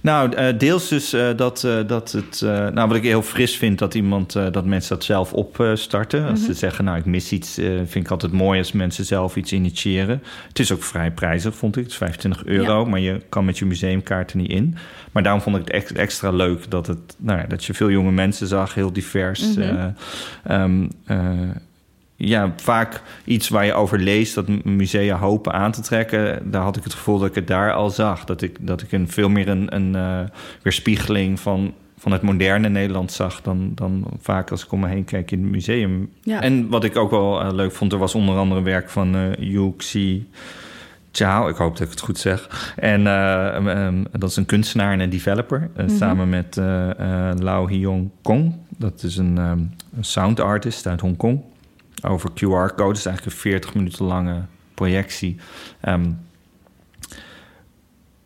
Nou, 0.00 0.36
uh, 0.36 0.58
deels 0.58 0.88
dus 0.88 1.14
uh, 1.14 1.28
dat, 1.36 1.62
uh, 1.66 1.78
dat 1.86 2.12
het. 2.12 2.40
nou, 2.74 2.88
wat 2.88 2.96
ik 2.96 3.02
heel 3.02 3.22
fris 3.22 3.56
vind, 3.56 3.78
dat 3.78 3.94
iemand 3.94 4.32
dat 4.32 4.64
mensen 4.64 4.94
dat 4.94 5.04
zelf 5.04 5.32
opstarten. 5.32 6.20
Als 6.20 6.30
mm 6.30 6.36
-hmm. 6.36 6.54
ze 6.54 6.58
zeggen, 6.58 6.84
nou, 6.84 6.98
ik 6.98 7.04
mis 7.04 7.32
iets, 7.32 7.54
vind 7.84 7.94
ik 7.94 8.10
altijd 8.10 8.32
mooi 8.32 8.58
als 8.58 8.72
mensen 8.72 9.04
zelf 9.04 9.36
iets 9.36 9.52
initiëren. 9.52 10.22
Het 10.48 10.58
is 10.58 10.72
ook 10.72 10.82
vrij 10.82 11.10
prijzig, 11.10 11.54
vond 11.54 11.76
ik. 11.76 11.82
Het 11.82 11.92
is 11.92 11.98
25 11.98 12.44
euro, 12.44 12.80
ja. 12.80 12.88
maar 12.88 13.00
je 13.00 13.20
kan 13.28 13.44
met 13.44 13.58
je 13.58 13.64
museumkaart 13.64 14.30
er 14.30 14.36
niet 14.36 14.50
in. 14.50 14.76
Maar 15.12 15.22
daarom 15.22 15.40
vond 15.40 15.56
ik 15.56 15.72
het 15.72 15.92
extra 15.92 16.30
leuk 16.30 16.70
dat, 16.70 16.86
het, 16.86 17.16
nou 17.18 17.38
ja, 17.38 17.46
dat 17.46 17.64
je 17.64 17.74
veel 17.74 17.90
jonge 17.90 18.12
mensen 18.12 18.46
zag, 18.46 18.74
heel 18.74 18.92
divers. 18.92 19.56
Mm 19.56 19.62
-hmm. 19.62 19.94
um, 20.50 20.90
ja, 22.16 22.52
vaak 22.56 23.02
iets 23.24 23.48
waar 23.48 23.64
je 23.64 23.72
over 23.72 23.98
leest, 23.98 24.34
dat 24.34 24.64
musea 24.64 25.18
hopen 25.18 25.52
aan 25.52 25.72
te 25.72 25.80
trekken. 25.80 26.50
Daar 26.50 26.62
had 26.62 26.76
ik 26.76 26.84
het 26.84 26.94
gevoel 26.94 27.18
dat 27.18 27.28
ik 27.28 27.34
het 27.34 27.46
daar 27.46 27.72
al 27.72 27.90
zag. 27.90 28.24
Dat 28.24 28.42
ik, 28.42 28.56
dat 28.60 28.82
ik 28.82 28.92
een, 28.92 29.08
veel 29.08 29.28
meer 29.28 29.48
een, 29.48 29.74
een 29.74 29.94
uh, 29.94 30.20
weerspiegeling 30.62 31.40
van, 31.40 31.74
van 31.98 32.12
het 32.12 32.22
moderne 32.22 32.68
Nederland 32.68 33.12
zag... 33.12 33.42
dan, 33.42 33.72
dan 33.74 34.06
vaak 34.20 34.50
als 34.50 34.64
ik 34.64 34.72
om 34.72 34.80
me 34.80 34.88
heen 34.88 35.04
kijk 35.04 35.30
in 35.30 35.42
het 35.42 35.50
museum. 35.50 36.10
Ja. 36.22 36.40
En 36.40 36.68
wat 36.68 36.84
ik 36.84 36.96
ook 36.96 37.10
wel 37.10 37.42
uh, 37.42 37.52
leuk 37.52 37.72
vond, 37.72 37.92
er 37.92 37.98
was 37.98 38.14
onder 38.14 38.36
andere 38.36 38.62
werk 38.62 38.90
van 38.90 39.16
uh, 39.16 39.34
Yu 39.38 39.72
Xi 39.76 40.28
Chao. 41.12 41.48
Ik 41.48 41.56
hoop 41.56 41.72
dat 41.72 41.86
ik 41.86 41.90
het 41.90 42.00
goed 42.00 42.18
zeg. 42.18 42.74
En 42.76 43.06
um, 43.06 44.06
dat 44.12 44.30
is 44.30 44.36
een 44.36 44.46
kunstenaar 44.46 44.92
en 44.92 45.00
een 45.00 45.10
developer. 45.10 45.58
Mm 45.58 45.86
-hmm. 45.86 45.96
Samen 45.96 46.28
met 46.28 46.56
Lau 47.42 47.72
Hyong 47.72 48.10
Kong. 48.22 48.54
Dat 48.68 49.02
is 49.02 49.16
een, 49.16 49.38
um, 49.38 49.70
een 49.96 50.04
sound 50.04 50.40
artist 50.40 50.86
uit 50.86 51.00
Hongkong 51.00 51.40
over 52.06 52.30
QR-codes. 52.30 53.06
eigenlijk 53.06 53.36
een 53.36 53.40
40 53.42 53.74
minuten 53.74 54.04
lange 54.04 54.42
projectie. 54.74 55.36
Um, 55.88 56.18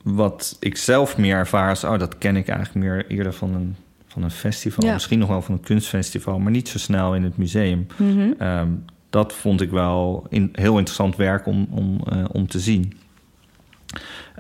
wat 0.02 0.56
ik 0.60 0.76
zelf 0.76 1.16
meer 1.16 1.36
ervaar 1.36 1.70
is... 1.70 1.84
oh, 1.84 1.98
dat 1.98 2.18
ken 2.18 2.36
ik 2.36 2.48
eigenlijk 2.48 2.86
meer 2.86 3.06
eerder 3.06 3.32
van 3.32 3.54
een, 3.54 3.76
van 4.06 4.22
een 4.22 4.30
festival. 4.30 4.84
Ja. 4.84 4.92
Misschien 4.92 5.18
nog 5.18 5.28
wel 5.28 5.42
van 5.42 5.54
een 5.54 5.60
kunstfestival... 5.60 6.38
maar 6.38 6.52
niet 6.52 6.68
zo 6.68 6.78
snel 6.78 7.14
in 7.14 7.22
het 7.22 7.36
museum. 7.36 7.86
Mm 7.96 8.10
-hmm. 8.10 8.48
um, 8.48 8.84
dat 9.10 9.32
vond 9.32 9.60
ik 9.60 9.70
wel 9.70 10.26
in, 10.28 10.48
heel 10.52 10.76
interessant 10.76 11.16
werk 11.16 11.46
om, 11.46 11.68
om, 11.70 12.00
uh, 12.12 12.24
om 12.32 12.48
te 12.48 12.58
zien. 12.58 12.92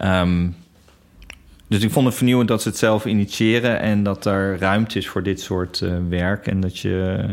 Um, 0.02 0.54
dus 1.68 1.82
ik 1.82 1.90
vond 1.90 2.06
het 2.06 2.14
vernieuwend 2.14 2.48
dat 2.48 2.62
ze 2.62 2.68
het 2.68 2.78
zelf 2.78 3.04
initiëren... 3.04 3.80
en 3.80 4.02
dat 4.02 4.26
er 4.26 4.58
ruimte 4.58 4.98
is 4.98 5.08
voor 5.08 5.22
dit 5.22 5.40
soort 5.40 5.80
uh, 5.80 5.96
werk... 6.08 6.46
en 6.46 6.60
dat 6.60 6.78
je 6.78 7.24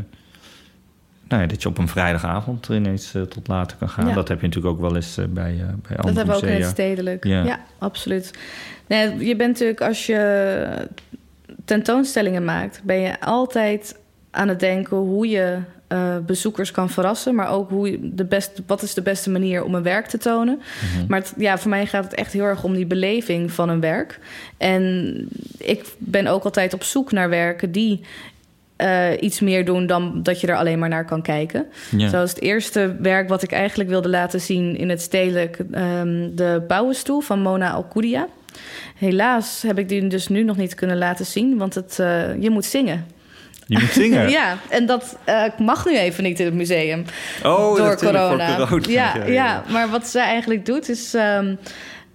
nou 1.27 1.41
ja, 1.41 1.47
dat 1.47 1.61
je 1.61 1.69
op 1.69 1.77
een 1.77 1.87
vrijdagavond 1.87 2.67
ineens 2.69 3.13
uh, 3.15 3.21
tot 3.21 3.47
later 3.47 3.77
kan 3.77 3.89
gaan. 3.89 4.07
Ja. 4.07 4.13
Dat 4.13 4.27
heb 4.27 4.41
je 4.41 4.47
natuurlijk 4.47 4.75
ook 4.75 4.81
wel 4.81 4.95
eens 4.95 5.17
uh, 5.17 5.25
bij, 5.25 5.53
uh, 5.53 5.59
bij 5.59 5.97
andere 5.97 6.01
Dat 6.05 6.15
hebben 6.15 6.35
we 6.35 6.41
ook 6.41 6.55
in 6.55 6.61
het 6.61 6.71
stedelijk. 6.71 7.23
Ja, 7.23 7.43
ja 7.43 7.59
absoluut. 7.77 8.33
Nee, 8.87 9.25
je 9.25 9.35
bent 9.35 9.51
natuurlijk, 9.51 9.81
als 9.81 10.05
je 10.05 10.87
tentoonstellingen 11.65 12.45
maakt... 12.45 12.81
ben 12.83 12.99
je 12.99 13.19
altijd 13.19 13.95
aan 14.31 14.47
het 14.47 14.59
denken 14.59 14.97
hoe 14.97 15.27
je 15.27 15.57
bezoekers 16.25 16.71
kan 16.71 16.89
verrassen... 16.89 17.35
maar 17.35 17.49
ook 17.49 17.69
hoe 17.69 17.91
je 17.91 17.99
de 18.13 18.25
best, 18.25 18.61
wat 18.65 18.81
is 18.81 18.93
de 18.93 19.01
beste 19.01 19.29
manier 19.29 19.63
om 19.63 19.75
een 19.75 19.83
werk 19.83 20.07
te 20.07 20.17
tonen. 20.17 20.55
Mm 20.55 20.97
-hmm. 20.97 21.05
Maar 21.07 21.19
het, 21.19 21.33
ja, 21.37 21.57
voor 21.57 21.69
mij 21.69 21.85
gaat 21.85 22.03
het 22.03 22.13
echt 22.13 22.33
heel 22.33 22.43
erg 22.43 22.63
om 22.63 22.73
die 22.73 22.85
beleving 22.85 23.51
van 23.51 23.69
een 23.69 23.79
werk. 23.79 24.19
En 24.57 25.15
ik 25.57 25.85
ben 25.97 26.27
ook 26.27 26.43
altijd 26.43 26.73
op 26.73 26.83
zoek 26.83 27.11
naar 27.11 27.29
werken 27.29 27.71
die 27.71 28.01
uh, 28.77 29.07
iets 29.19 29.39
meer 29.39 29.65
doen 29.65 29.87
dan 29.87 30.23
dat 30.23 30.41
je 30.41 30.47
er 30.47 30.57
alleen 30.57 30.79
maar 30.79 30.89
naar 30.89 31.05
kan 31.05 31.21
kijken. 31.21 31.65
Ja. 31.97 32.09
Zoals 32.09 32.29
het 32.29 32.41
eerste 32.41 32.95
werk 32.99 33.29
wat 33.29 33.43
ik 33.43 33.51
eigenlijk 33.51 33.89
wilde 33.89 34.09
laten 34.09 34.41
zien 34.41 34.77
in 34.77 34.89
het 34.89 35.01
stedelijk, 35.01 35.57
um, 35.57 36.35
de 36.35 36.63
bouwenstoel 36.67 37.19
van 37.19 37.39
Mona 37.39 37.71
Alcudia. 37.71 38.27
Helaas 38.95 39.61
heb 39.67 39.79
ik 39.79 39.89
die 39.89 40.07
dus 40.07 40.27
nu 40.27 40.43
nog 40.43 40.57
niet 40.57 40.75
kunnen 40.75 40.97
laten 40.97 41.25
zien, 41.25 41.57
want 41.57 41.75
het, 41.75 41.97
uh, 42.01 42.41
je 42.41 42.49
moet 42.49 42.65
zingen. 42.65 43.05
Je 43.65 43.79
moet 43.79 43.91
zingen? 44.03 44.29
ja, 44.29 44.57
en 44.69 44.85
dat 44.85 45.17
uh, 45.29 45.43
mag 45.59 45.85
nu 45.85 45.97
even 45.97 46.23
niet 46.23 46.39
in 46.39 46.45
het 46.45 46.55
museum. 46.55 47.05
Oh, 47.43 47.75
door 47.75 47.97
corona. 47.97 48.55
corona. 48.55 48.85
Ja, 48.87 49.15
ja, 49.15 49.25
ja, 49.25 49.63
maar 49.69 49.89
wat 49.89 50.07
zij 50.07 50.23
eigenlijk 50.23 50.65
doet 50.65 50.89
is. 50.89 51.13
Um, 51.13 51.57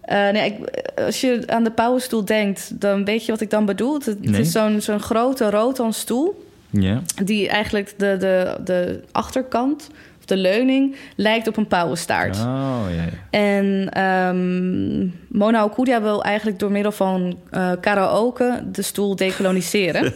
uh, 0.08 0.30
nee, 0.30 0.52
ik, 0.52 0.82
als 0.96 1.20
je 1.20 1.42
aan 1.46 1.64
de 1.64 1.70
pauwenstoel 1.70 2.24
denkt, 2.24 2.80
dan 2.80 3.04
weet 3.04 3.24
je 3.26 3.32
wat 3.32 3.40
ik 3.40 3.50
dan 3.50 3.64
bedoel. 3.64 3.94
Het, 3.94 4.06
nee. 4.06 4.34
het 4.34 4.46
is 4.46 4.52
zo'n 4.52 4.80
zo'n 4.80 5.00
grote 5.00 5.50
rotan 5.50 5.92
stoel. 5.92 6.51
Ja. 6.72 7.02
Die 7.24 7.48
eigenlijk 7.48 7.94
de, 7.96 8.16
de, 8.16 8.56
de 8.64 9.02
achterkant, 9.12 9.90
of 10.18 10.24
de 10.24 10.36
leuning, 10.36 10.96
lijkt 11.16 11.48
op 11.48 11.56
een 11.56 11.66
pauwenstaart. 11.66 12.36
Oh, 12.36 12.84
ja, 12.88 13.02
ja. 13.02 13.08
En 13.30 14.00
um, 14.34 15.14
Mona 15.28 15.62
Okudia 15.62 16.02
wil 16.02 16.22
eigenlijk 16.22 16.58
door 16.58 16.70
middel 16.70 16.92
van 16.92 17.38
uh, 17.52 17.72
karaoke 17.80 18.62
de 18.72 18.82
stoel 18.82 19.16
decoloniseren. 19.16 20.12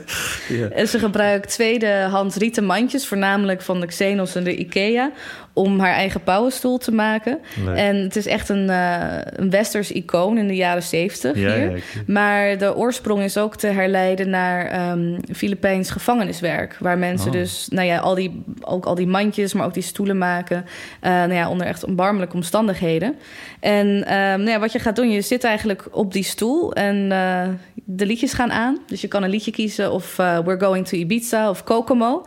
ja. 0.48 0.68
En 0.68 0.88
ze 0.88 0.98
gebruikt 0.98 1.50
tweedehands 1.50 2.36
rieten 2.36 2.64
mandjes, 2.64 3.06
voornamelijk 3.06 3.62
van 3.62 3.80
de 3.80 3.86
Xenos 3.86 4.34
en 4.34 4.44
de 4.44 4.56
Ikea, 4.56 5.12
om 5.58 5.80
haar 5.80 5.92
eigen 5.92 6.22
pauwenstoel 6.22 6.78
te 6.78 6.92
maken. 6.92 7.38
Leuk. 7.64 7.76
En 7.76 7.96
het 7.96 8.16
is 8.16 8.26
echt 8.26 8.48
een, 8.48 8.68
uh, 8.68 9.18
een 9.22 9.50
westers 9.50 9.92
icoon 9.92 10.38
in 10.38 10.46
de 10.46 10.56
jaren 10.56 10.82
zeventig 10.82 11.36
ja, 11.36 11.54
hier. 11.54 11.70
Ja, 11.70 11.82
maar 12.06 12.58
de 12.58 12.76
oorsprong 12.76 13.22
is 13.22 13.38
ook 13.38 13.56
te 13.56 13.66
herleiden 13.66 14.30
naar 14.30 14.90
um, 14.90 15.16
Filipijns 15.34 15.90
gevangeniswerk. 15.90 16.76
Waar 16.80 16.98
mensen 16.98 17.26
Oh. 17.28 17.32
dus, 17.32 17.66
nou 17.70 17.86
ja, 17.86 17.98
al 17.98 18.14
die, 18.14 18.42
ook 18.60 18.84
al 18.84 18.94
die 18.94 19.06
mandjes 19.06 19.52
maar 19.52 19.66
ook 19.66 19.74
die 19.74 19.82
stoelen 19.82 20.18
maken. 20.18 20.64
Uh, 21.02 21.10
nou 21.10 21.32
ja, 21.32 21.50
onder 21.50 21.66
echt 21.66 21.82
erbarmelijke 21.82 22.34
omstandigheden. 22.34 23.16
En 23.60 23.86
uh, 23.86 24.08
nou 24.10 24.48
ja, 24.48 24.58
wat 24.58 24.72
je 24.72 24.78
gaat 24.78 24.96
doen, 24.96 25.10
je 25.10 25.20
zit 25.20 25.44
eigenlijk 25.44 25.88
op 25.90 26.12
die 26.12 26.22
stoel 26.22 26.72
en 26.72 27.10
uh, 27.10 27.42
de 27.84 28.06
liedjes 28.06 28.32
gaan 28.32 28.52
aan. 28.52 28.78
Dus 28.86 29.00
je 29.00 29.08
kan 29.08 29.22
een 29.22 29.30
liedje 29.30 29.50
kiezen 29.50 29.92
of 29.92 30.16
We're 30.16 30.60
Going 30.60 30.86
to 30.86 30.96
Ibiza 30.96 31.50
of 31.50 31.64
Kokomo. 31.64 32.24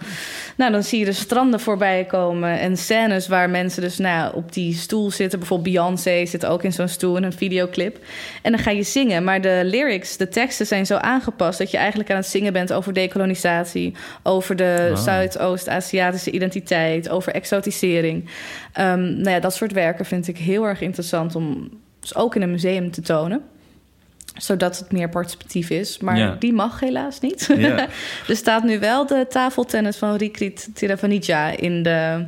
Nou, 0.55 0.71
dan 0.71 0.83
zie 0.83 0.99
je 0.99 1.05
de 1.05 1.11
stranden 1.11 1.59
voorbij 1.59 2.05
komen 2.05 2.59
en 2.59 2.77
scènes 2.77 3.20
waar 3.27 3.49
mensen 3.49 3.81
dus 3.81 3.97
nou, 3.97 4.35
op 4.35 4.53
die 4.53 4.73
stoel 4.73 5.11
zitten. 5.11 5.39
Bijvoorbeeld 5.39 5.75
Beyoncé 5.75 6.25
zit 6.25 6.45
ook 6.45 6.63
in 6.63 6.73
zo'n 6.73 6.87
stoel 6.87 7.17
in 7.17 7.23
een 7.23 7.33
videoclip. 7.33 7.99
En 8.41 8.51
dan 8.51 8.61
ga 8.61 8.71
je 8.71 8.83
zingen, 8.83 9.23
maar 9.23 9.41
de 9.41 9.61
lyrics, 9.63 10.17
de 10.17 10.27
teksten 10.27 10.65
zijn 10.65 10.85
zo 10.85 10.95
aangepast 10.95 11.57
dat 11.57 11.71
je 11.71 11.77
eigenlijk 11.77 12.09
aan 12.09 12.17
het 12.17 12.25
zingen 12.25 12.53
bent 12.53 12.73
over 12.73 12.93
decolonisatie, 12.93 13.93
over 14.23 14.55
de 14.55 14.85
wow. 14.87 14.97
Zuidoost-Aziatische 14.97 16.31
identiteit, 16.31 17.09
over 17.09 17.33
exotisering. 17.33 18.29
Um, 18.79 19.13
nou 19.13 19.29
ja, 19.29 19.39
dat 19.39 19.55
soort 19.55 19.71
werken 19.71 20.05
vind 20.05 20.27
ik 20.27 20.37
heel 20.37 20.63
erg 20.63 20.81
interessant 20.81 21.35
om 21.35 21.69
dus 21.99 22.15
ook 22.15 22.35
in 22.35 22.41
een 22.41 22.51
museum 22.51 22.91
te 22.91 23.01
tonen 23.01 23.41
zodat 24.37 24.79
het 24.79 24.91
meer 24.91 25.09
participatief 25.09 25.69
is. 25.69 25.97
Maar 25.97 26.17
ja. 26.17 26.35
die 26.39 26.53
mag 26.53 26.79
helaas 26.79 27.19
niet. 27.19 27.49
Ja. 27.57 27.87
er 28.27 28.35
staat 28.35 28.63
nu 28.63 28.79
wel 28.79 29.05
de 29.05 29.25
tafeltennis 29.29 29.97
van 29.97 30.15
Rikrit 30.15 30.69
Tiravanija 30.73 31.57
in 31.57 31.83
de, 31.83 32.25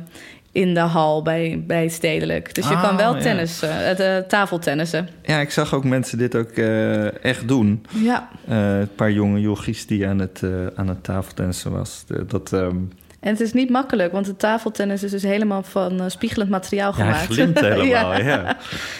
in 0.54 0.74
de 0.74 0.80
hal 0.80 1.22
bij, 1.22 1.64
bij 1.66 1.88
Stedelijk. 1.88 2.54
Dus 2.54 2.68
je 2.68 2.80
kan 2.80 2.96
wel 2.96 3.14
tennis, 3.20 3.60
ja. 3.60 3.98
uh, 3.98 4.22
tafeltennissen. 4.26 5.08
Ja, 5.22 5.38
ik 5.38 5.50
zag 5.50 5.74
ook 5.74 5.84
mensen 5.84 6.18
dit 6.18 6.36
ook 6.36 6.56
uh, 6.56 7.24
echt 7.24 7.48
doen. 7.48 7.86
Ja. 7.88 8.28
Uh, 8.48 8.78
een 8.78 8.94
paar 8.94 9.12
jonge 9.12 9.40
jochies 9.40 9.86
die 9.86 10.06
aan 10.06 10.18
het, 10.18 10.42
aan 10.74 10.88
het 10.88 11.04
tafeltennissen 11.04 11.70
was. 11.70 12.04
dat... 12.26 12.52
Um... 12.52 12.92
En 13.20 13.30
het 13.30 13.40
is 13.40 13.52
niet 13.52 13.70
makkelijk, 13.70 14.12
want 14.12 14.26
het 14.26 14.38
tafeltennis 14.38 15.02
is 15.02 15.10
dus 15.10 15.22
helemaal 15.22 15.62
van 15.62 16.10
spiegelend 16.10 16.50
materiaal 16.50 16.92
gemaakt. 16.92 17.28
Ja, 17.28 17.34
glimt 17.34 17.60
helemaal, 17.70 18.20
ja. 18.20 18.56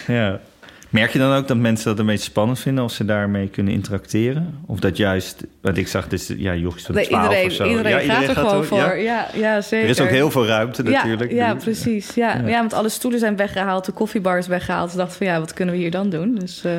ja. 0.07 0.39
Merk 0.89 1.11
je 1.11 1.19
dan 1.19 1.33
ook 1.33 1.47
dat 1.47 1.57
mensen 1.57 1.85
dat 1.85 1.99
een 1.99 2.05
beetje 2.05 2.23
spannend 2.23 2.59
vinden 2.59 2.83
als 2.83 2.95
ze 2.95 3.05
daarmee 3.05 3.47
kunnen 3.47 3.73
interacteren? 3.73 4.59
Of 4.65 4.79
dat 4.79 4.97
juist, 4.97 5.43
wat 5.61 5.77
ik 5.77 5.87
zag, 5.87 6.07
dus 6.07 6.27
ja, 6.37 6.55
jochies 6.55 6.85
van 6.85 6.95
12 6.95 7.09
iedereen, 7.09 7.45
of 7.45 7.51
zo. 7.51 7.65
Iedereen, 7.65 7.91
ja, 7.91 8.01
iedereen 8.01 8.25
gaat 8.25 8.35
er 8.37 8.43
gewoon 8.43 8.65
voor. 8.65 8.97
Ja? 8.97 9.27
ja? 9.33 9.61
zeker. 9.61 9.85
Er 9.85 9.91
is 9.91 9.99
ook 9.99 10.09
heel 10.09 10.31
veel 10.31 10.45
ruimte 10.45 10.83
natuurlijk. 10.83 11.31
Ja, 11.31 11.37
ja 11.37 11.55
precies. 11.55 12.13
Ja. 12.13 12.37
Ja. 12.45 12.59
want 12.59 12.73
alle 12.73 12.89
stoelen 12.89 13.19
zijn 13.19 13.35
weggehaald, 13.35 13.85
de 13.85 13.91
koffiebar 13.91 14.37
is 14.37 14.47
weggehaald. 14.47 14.91
Ze 14.91 14.97
dachten 14.97 15.17
van 15.17 15.27
ja, 15.27 15.39
wat 15.39 15.53
kunnen 15.53 15.75
we 15.75 15.81
hier 15.81 15.91
dan 15.91 16.09
doen? 16.09 16.35
Dus 16.35 16.65
uh, 16.65 16.71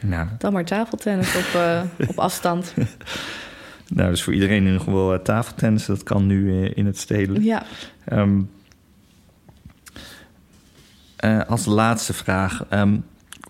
nou. 0.00 0.26
dan 0.38 0.52
maar 0.52 0.64
tafeltennis 0.64 1.36
op, 1.36 1.60
uh, 1.60 1.82
op 2.08 2.18
afstand. 2.18 2.74
nou, 3.88 4.10
dus 4.10 4.22
voor 4.22 4.34
iedereen 4.34 4.56
in 4.56 4.64
ieder 4.64 4.80
geval 4.80 5.14
uh, 5.14 5.18
tafeltennis. 5.18 5.86
Dat 5.86 6.02
kan 6.02 6.26
nu 6.26 6.64
in 6.64 6.86
het 6.86 6.98
stedelijk. 6.98 7.44
Ja. 7.44 7.62
Um, 8.12 8.50
als 11.46 11.64
laatste 11.64 12.12
vraag... 12.12 12.64
Um, 12.70 13.04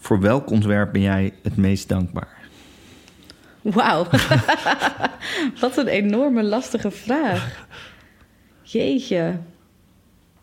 voor 0.07 0.21
welk 0.21 0.51
ontwerp 0.51 0.93
ben 0.93 1.01
jij 1.01 1.33
het 1.43 1.57
meest 1.57 1.89
dankbaar? 1.89 2.37
Wauw, 3.63 4.07
wat 5.61 5.77
een 5.77 5.87
enorme 5.87 6.43
lastige 6.43 6.91
vraag. 6.91 7.67
Jeetje, 8.63 9.39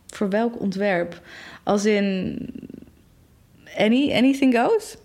voor 0.07 0.29
welk 0.29 0.59
ontwerp? 0.59 1.21
Als 1.63 1.85
in 1.85 2.37
any, 3.77 4.13
anything 4.13 4.57
goes? 4.57 4.97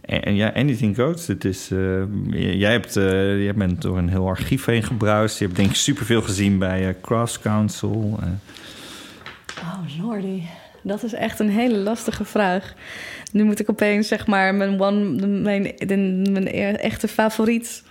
En, 0.00 0.34
ja, 0.34 0.52
anything 0.54 0.96
goes. 0.96 1.26
Het 1.26 1.44
is, 1.44 1.70
uh, 1.70 2.02
jij, 2.60 2.72
hebt, 2.72 2.96
uh, 2.96 3.42
jij 3.42 3.54
bent 3.54 3.82
door 3.82 3.98
een 3.98 4.08
heel 4.08 4.26
archief 4.26 4.64
heen 4.64 4.82
gebruist. 4.82 5.38
Je 5.38 5.44
hebt 5.44 5.56
denk 5.56 5.70
ik 5.70 5.76
superveel 5.76 6.22
gezien 6.22 6.58
bij 6.58 6.88
uh, 6.88 6.94
Crafts 7.02 7.38
Council. 7.38 8.18
Oh 9.58 10.00
lordy, 10.00 10.42
dat 10.82 11.02
is 11.02 11.12
echt 11.12 11.38
een 11.38 11.50
hele 11.50 11.78
lastige 11.78 12.24
vraag 12.24 12.74
nu 13.34 13.44
moet 13.44 13.60
ik 13.60 13.70
opeens 13.70 14.08
zeg 14.08 14.26
maar 14.26 14.54
mijn, 14.54 14.80
one, 14.80 15.26
mijn, 15.40 15.74
mijn 16.32 16.48
echte 16.78 17.08
favoriet 17.08 17.82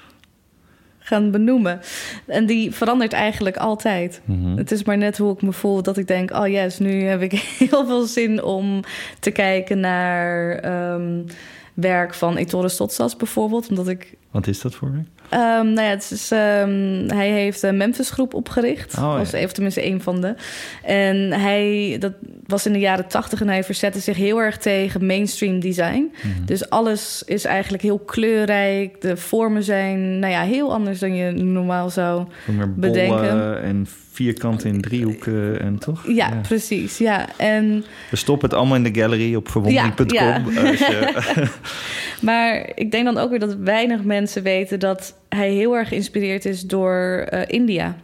gaan 1.00 1.32
benoemen. 1.32 1.80
En 2.28 2.46
die 2.46 2.72
verandert 2.72 3.14
eigenlijk 3.14 3.58
altijd. 3.58 4.22
Mhm. 4.26 4.58
Het 4.58 4.72
is 4.72 4.84
maar 4.84 4.98
net 4.98 5.18
hoe 5.18 5.34
ik 5.34 5.42
me 5.42 5.52
voel 5.52 5.82
dat 5.82 5.98
ik 5.98 6.08
denk: 6.08 6.32
oh 6.32 6.48
yes, 6.48 6.80
nu 6.80 7.04
heb 7.04 7.22
ik 7.22 7.32
heel 7.70 7.86
veel 7.86 8.06
zin 8.06 8.44
om 8.44 8.84
te 9.20 9.32
kijken 9.32 9.80
naar 9.80 10.64
um, 10.94 11.26
werk 11.74 12.14
van 12.14 12.38
Ettore 12.38 12.70
Stotsas 12.70 13.16
bijvoorbeeld. 13.16 13.70
Omdat 13.70 13.88
ik. 13.88 14.14
Wat 14.32 14.48
is 14.48 14.62
dat 14.62 14.76
voor 14.76 14.92
werk? 14.92 15.08
Um, 15.34 15.74
nou 15.74 15.88
ja, 15.88 15.90
het 15.90 16.12
is, 16.12 16.32
um, 16.32 17.10
hij 17.10 17.30
heeft 17.30 17.62
de 17.62 17.72
Memphis 17.72 18.10
groep 18.10 18.34
opgericht. 18.34 18.98
Oh, 18.98 19.18
als 19.18 19.32
even 19.32 19.54
tenminste 19.54 19.86
een 19.86 20.02
van 20.02 20.22
de. 20.22 20.36
En 20.84 21.32
hij, 21.32 21.96
dat 22.00 22.14
was 22.48 22.66
in 22.66 22.74
de 22.74 22.80
jaren 22.80 23.08
tachtig 23.08 23.42
en 23.42 23.48
hij 23.48 23.64
verzette 23.64 24.00
zich 24.00 24.18
heel 24.18 24.42
erg 24.42 24.58
tegen 24.58 25.06
mainstream 25.06 25.60
design. 25.60 26.12
Mhm. 26.16 26.46
Dus 26.46 26.70
alles 26.70 27.24
is 27.26 27.46
eigenlijk 27.46 27.84
heel 27.84 28.00
kleurrijk. 28.00 29.02
De 29.02 29.18
vormen 29.18 29.64
zijn, 29.64 30.20
nou 30.20 30.34
ja, 30.34 30.42
heel 30.42 30.74
anders 30.74 31.00
dan 31.00 31.16
je 31.16 31.32
normaal 31.32 31.90
zou 31.90 32.28
bedenken. 32.76 33.62
En 33.64 33.88
vierkant 34.12 34.64
in 34.64 34.82
driehoeken 34.82 35.62
en 35.62 35.78
toch? 35.80 36.08
Ja, 36.08 36.40
precies. 36.42 36.98
Ja. 36.98 37.28
En, 37.38 37.84
We 38.10 38.16
stoppen 38.16 38.50
het 38.50 38.58
allemaal 38.58 38.76
in 38.76 38.84
de 38.84 39.00
gallery 39.02 39.36
op 39.36 39.50
verwondering.com. 39.50 40.18
Ja, 40.18 40.42
ja. 40.80 41.12
maar 42.30 42.72
ik 42.76 42.92
denk 42.92 43.06
dan 43.06 43.18
ook 43.18 43.30
weer 43.30 43.40
dat 43.40 43.56
weinig 43.56 44.04
mensen 44.04 44.44
weten 44.44 44.80
dat 44.80 45.16
hij 45.30 45.52
heel 45.52 45.76
erg 45.76 45.88
geïnspireerd 45.88 46.46
is 46.46 46.62
door 46.62 47.28
uh, 47.34 47.42
India. 47.48 47.96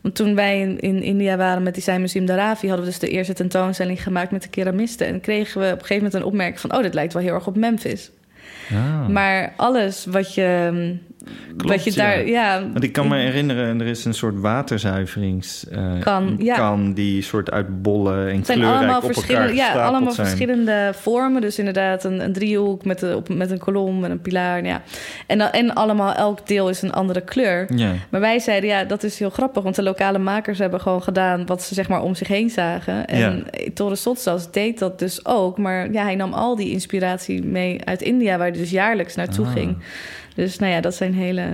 Want 0.00 0.14
toen 0.14 0.34
wij 0.34 0.60
in, 0.60 0.80
in 0.80 1.02
India 1.02 1.36
waren 1.36 1.62
met 1.62 1.74
Design 1.74 2.00
Museum 2.00 2.26
Dharavi... 2.26 2.66
hadden 2.66 2.86
we 2.86 2.90
dus 2.90 3.00
de 3.00 3.08
eerste 3.08 3.32
tentoonstelling 3.32 4.02
gemaakt 4.02 4.30
met 4.30 4.42
de 4.42 4.48
keramisten. 4.48 5.06
En 5.06 5.20
kregen 5.20 5.60
we 5.60 5.66
op 5.66 5.72
een 5.72 5.78
gegeven 5.80 5.96
moment 5.96 6.14
een 6.14 6.28
opmerking 6.28 6.60
van... 6.60 6.74
oh, 6.74 6.82
dit 6.82 6.94
lijkt 6.94 7.12
wel 7.12 7.22
heel 7.22 7.34
erg 7.34 7.46
op 7.46 7.56
Memphis. 7.56 8.10
Ah. 8.72 9.08
Maar 9.08 9.52
alles 9.56 10.06
wat 10.06 10.34
je, 10.34 10.70
Klopt, 11.56 11.74
wat 11.74 11.84
je 11.84 11.92
daar... 11.92 12.26
Ja. 12.26 12.62
Want 12.72 12.84
ik 12.84 12.92
kan 12.92 13.08
me 13.08 13.16
herinneren, 13.16 13.80
er 13.80 13.86
is 13.86 14.04
een 14.04 14.14
soort 14.14 14.40
waterzuiverings... 14.40 15.64
Uh, 15.72 16.00
kan, 16.00 16.36
ja. 16.38 16.56
kan 16.56 16.92
die 16.92 17.22
soort 17.22 17.50
uit 17.50 17.82
bollen 17.82 18.28
en 18.28 18.36
het 18.36 18.46
zijn 18.46 18.58
kleurrijk 18.58 18.82
allemaal 18.82 18.96
op 18.96 19.02
elkaar 19.02 19.14
verschillende, 19.14 19.54
Ja, 19.54 19.72
allemaal 19.86 20.12
zijn. 20.12 20.26
verschillende 20.26 20.92
vormen. 20.94 21.40
Dus 21.40 21.58
inderdaad 21.58 22.04
een, 22.04 22.24
een 22.24 22.32
driehoek 22.32 22.84
met, 22.84 23.02
een, 23.02 23.14
op, 23.14 23.28
met 23.28 23.50
een 23.50 23.58
kolom 23.58 24.04
en 24.04 24.10
een 24.10 24.20
pilaar. 24.20 24.64
Ja. 24.64 24.82
En, 25.26 25.38
dan, 25.38 25.50
en 25.50 25.74
allemaal, 25.74 26.14
elk 26.14 26.46
deel 26.46 26.68
is 26.68 26.82
een 26.82 26.92
andere 26.92 27.20
kleur. 27.20 27.66
Ja. 27.74 27.92
Maar 28.10 28.20
wij 28.20 28.38
zeiden, 28.38 28.68
ja, 28.68 28.84
dat 28.84 29.02
is 29.02 29.18
heel 29.18 29.30
grappig. 29.30 29.62
Want 29.62 29.74
de 29.74 29.82
lokale 29.82 30.18
makers 30.18 30.58
hebben 30.58 30.80
gewoon 30.80 31.02
gedaan 31.02 31.46
wat 31.46 31.62
ze 31.62 31.74
zeg 31.74 31.88
maar 31.88 32.02
om 32.02 32.14
zich 32.14 32.28
heen 32.28 32.50
zagen. 32.50 33.06
En 33.06 33.18
Ja. 33.18 33.70
Torre 33.74 33.96
Sotsas 33.96 34.50
deed 34.50 34.78
dat 34.78 34.98
dus 34.98 35.26
ook. 35.26 35.58
Maar 35.58 35.92
ja, 35.92 36.02
hij 36.02 36.14
nam 36.14 36.32
al 36.32 36.56
die 36.56 36.70
inspiratie 36.70 37.42
mee 37.44 37.84
uit 37.84 38.02
India... 38.02 38.36
waar 38.38 38.48
hij 38.48 38.58
dus 38.58 38.70
jaarlijks 38.70 39.14
naartoe 39.14 39.46
Ah. 39.46 39.52
ging. 39.52 39.76
Dus 40.40 40.58
nou 40.58 40.72
ja, 40.72 40.80
dat 40.80 40.94
zijn 40.94 41.14
hele... 41.14 41.44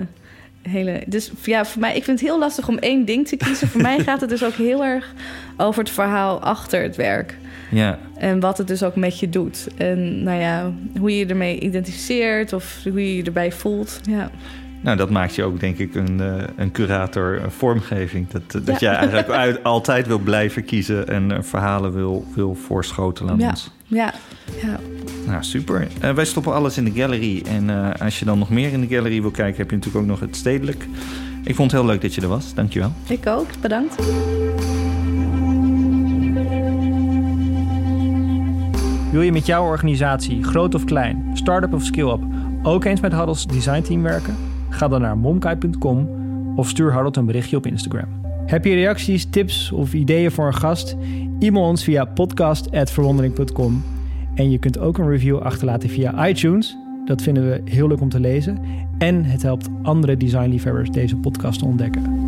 Hele, 0.68 1.03
dus 1.07 1.30
ja, 1.45 1.64
voor 1.64 1.80
mij, 1.80 1.97
ik 1.97 2.05
vind 2.05 2.20
het 2.20 2.28
heel 2.28 2.39
lastig 2.39 2.68
om 2.68 2.78
één 2.78 3.05
ding 3.05 3.28
te 3.28 3.37
kiezen. 3.37 3.68
voor 3.68 3.80
mij 3.82 3.99
gaat 3.99 4.20
het 4.20 4.30
dus 4.30 4.45
ook 4.45 4.53
heel 4.55 4.84
erg 4.84 5.12
over 5.57 5.82
het 5.82 5.91
verhaal 5.93 6.41
achter 6.41 6.82
het 6.82 6.97
werk. 6.97 7.37
Ja, 7.70 7.99
En 8.18 8.41
wat 8.41 8.59
het 8.59 8.68
dus 8.68 8.82
ook 8.82 8.97
met 8.97 9.20
je 9.20 9.28
doet. 9.28 9.66
En 9.76 10.22
nou 10.22 10.41
ja, 10.41 10.72
hoe 10.99 11.11
je 11.11 11.16
je 11.18 11.26
ermee 11.26 11.61
identificeert 11.61 12.53
of 12.53 12.80
hoe 12.84 13.09
je 13.09 13.16
je 13.16 13.22
erbij 13.22 13.53
voelt. 13.53 14.01
Ja, 14.11 14.30
nou 14.80 14.97
dat 14.97 15.11
maakt 15.11 15.34
je 15.34 15.43
ook 15.45 15.61
denk 15.61 15.78
ik 15.78 15.95
een, 15.95 16.20
eh, 16.20 16.45
een 16.57 16.70
curator 16.72 17.43
een 17.43 17.51
vormgeving. 17.51 18.28
Dat, 18.28 18.64
dat 18.66 18.80
Ja. 18.80 18.91
jij 18.91 18.95
eigenlijk 18.99 19.28
uit- 19.45 19.62
altijd 19.62 20.07
wil 20.07 20.18
blijven 20.18 20.64
kiezen 20.64 21.09
en 21.09 21.30
eh, 21.32 21.39
verhalen 21.43 21.93
wil, 21.93 22.26
wil 22.34 22.55
voorschotelen 22.55 23.32
aan 23.32 23.39
Ja. 23.39 23.49
ons. 23.49 23.70
ja, 23.87 24.12
ja. 24.62 24.80
Nou, 25.26 25.42
super. 25.42 25.86
Eh, 26.01 26.12
wij 26.12 26.24
stoppen 26.24 26.55
alles 26.55 26.78
in 26.78 26.84
de 26.84 26.90
gallery. 26.90 27.42
En 27.49 27.70
eh, 27.70 28.01
als 28.01 28.18
je 28.18 28.24
dan 28.24 28.38
nog 28.38 28.51
meer 28.51 28.72
in 28.72 28.80
de 28.80 28.86
gallery 28.86 29.20
wil 29.20 29.30
kijken, 29.30 29.57
heb 29.57 29.70
je 29.70 29.76
natuurlijk 29.76 30.05
ook 30.05 30.11
nog 30.11 30.20
het 30.20 30.36
stedelijk. 30.36 30.86
Ik 31.44 31.55
vond 31.55 31.70
het 31.70 31.80
heel 31.80 31.90
leuk 31.90 32.03
dat 32.03 32.14
je 32.14 32.20
er 32.20 32.28
was. 32.28 32.55
Dankjewel. 32.55 32.92
ik 33.09 33.26
ook. 33.26 33.47
Bedankt. 33.61 33.97
Wil 39.11 39.22
je 39.22 39.32
met 39.32 39.47
jouw 39.47 39.64
organisatie, 39.64 40.42
groot 40.42 40.74
of 40.74 40.84
klein, 40.84 41.30
start-up 41.32 41.74
of 41.74 41.84
skill-up, 41.84 42.20
ook 42.62 42.84
eens 42.84 43.01
met 43.01 43.12
Haddels 43.12 43.47
designteam 43.47 44.03
werken? 44.03 44.36
Ga 44.68 44.88
dan 44.88 45.01
naar 45.01 45.18
momkai.com 45.18 46.09
of 46.57 46.68
stuur 46.68 46.92
Harold 46.92 47.16
een 47.16 47.26
berichtje 47.26 47.57
op 47.57 47.66
Instagram. 47.66 48.09
Heb 48.47 48.64
je 48.64 48.74
reacties, 48.74 49.26
tips 49.30 49.72
of 49.72 49.92
ideeën 49.92 50.30
voor 50.30 50.47
een 50.47 50.55
gast? 50.55 50.97
E-mail 51.38 51.64
ons 51.64 51.84
via 51.84 52.05
podcast.verwondering.com. 52.05 53.95
En 54.37 54.51
je 54.51 54.59
kunt 54.59 54.78
ook 54.78 54.99
een 54.99 55.09
review 55.09 55.39
achterlaten 55.39 55.89
via 55.89 56.28
iTunes. 56.28 56.76
Dat 57.05 57.22
vinden 57.22 57.51
we 57.51 57.70
heel 57.70 57.89
leuk 57.89 58.01
om 58.01 58.09
te 58.09 58.20
lezen. 58.20 58.59
En 58.99 59.24
het 59.24 59.43
helpt 59.43 59.68
andere 59.82 60.16
designliefhebbers 60.16 60.91
deze 60.91 61.16
podcast 61.16 61.59
te 61.59 61.64
ontdekken. 61.64 62.26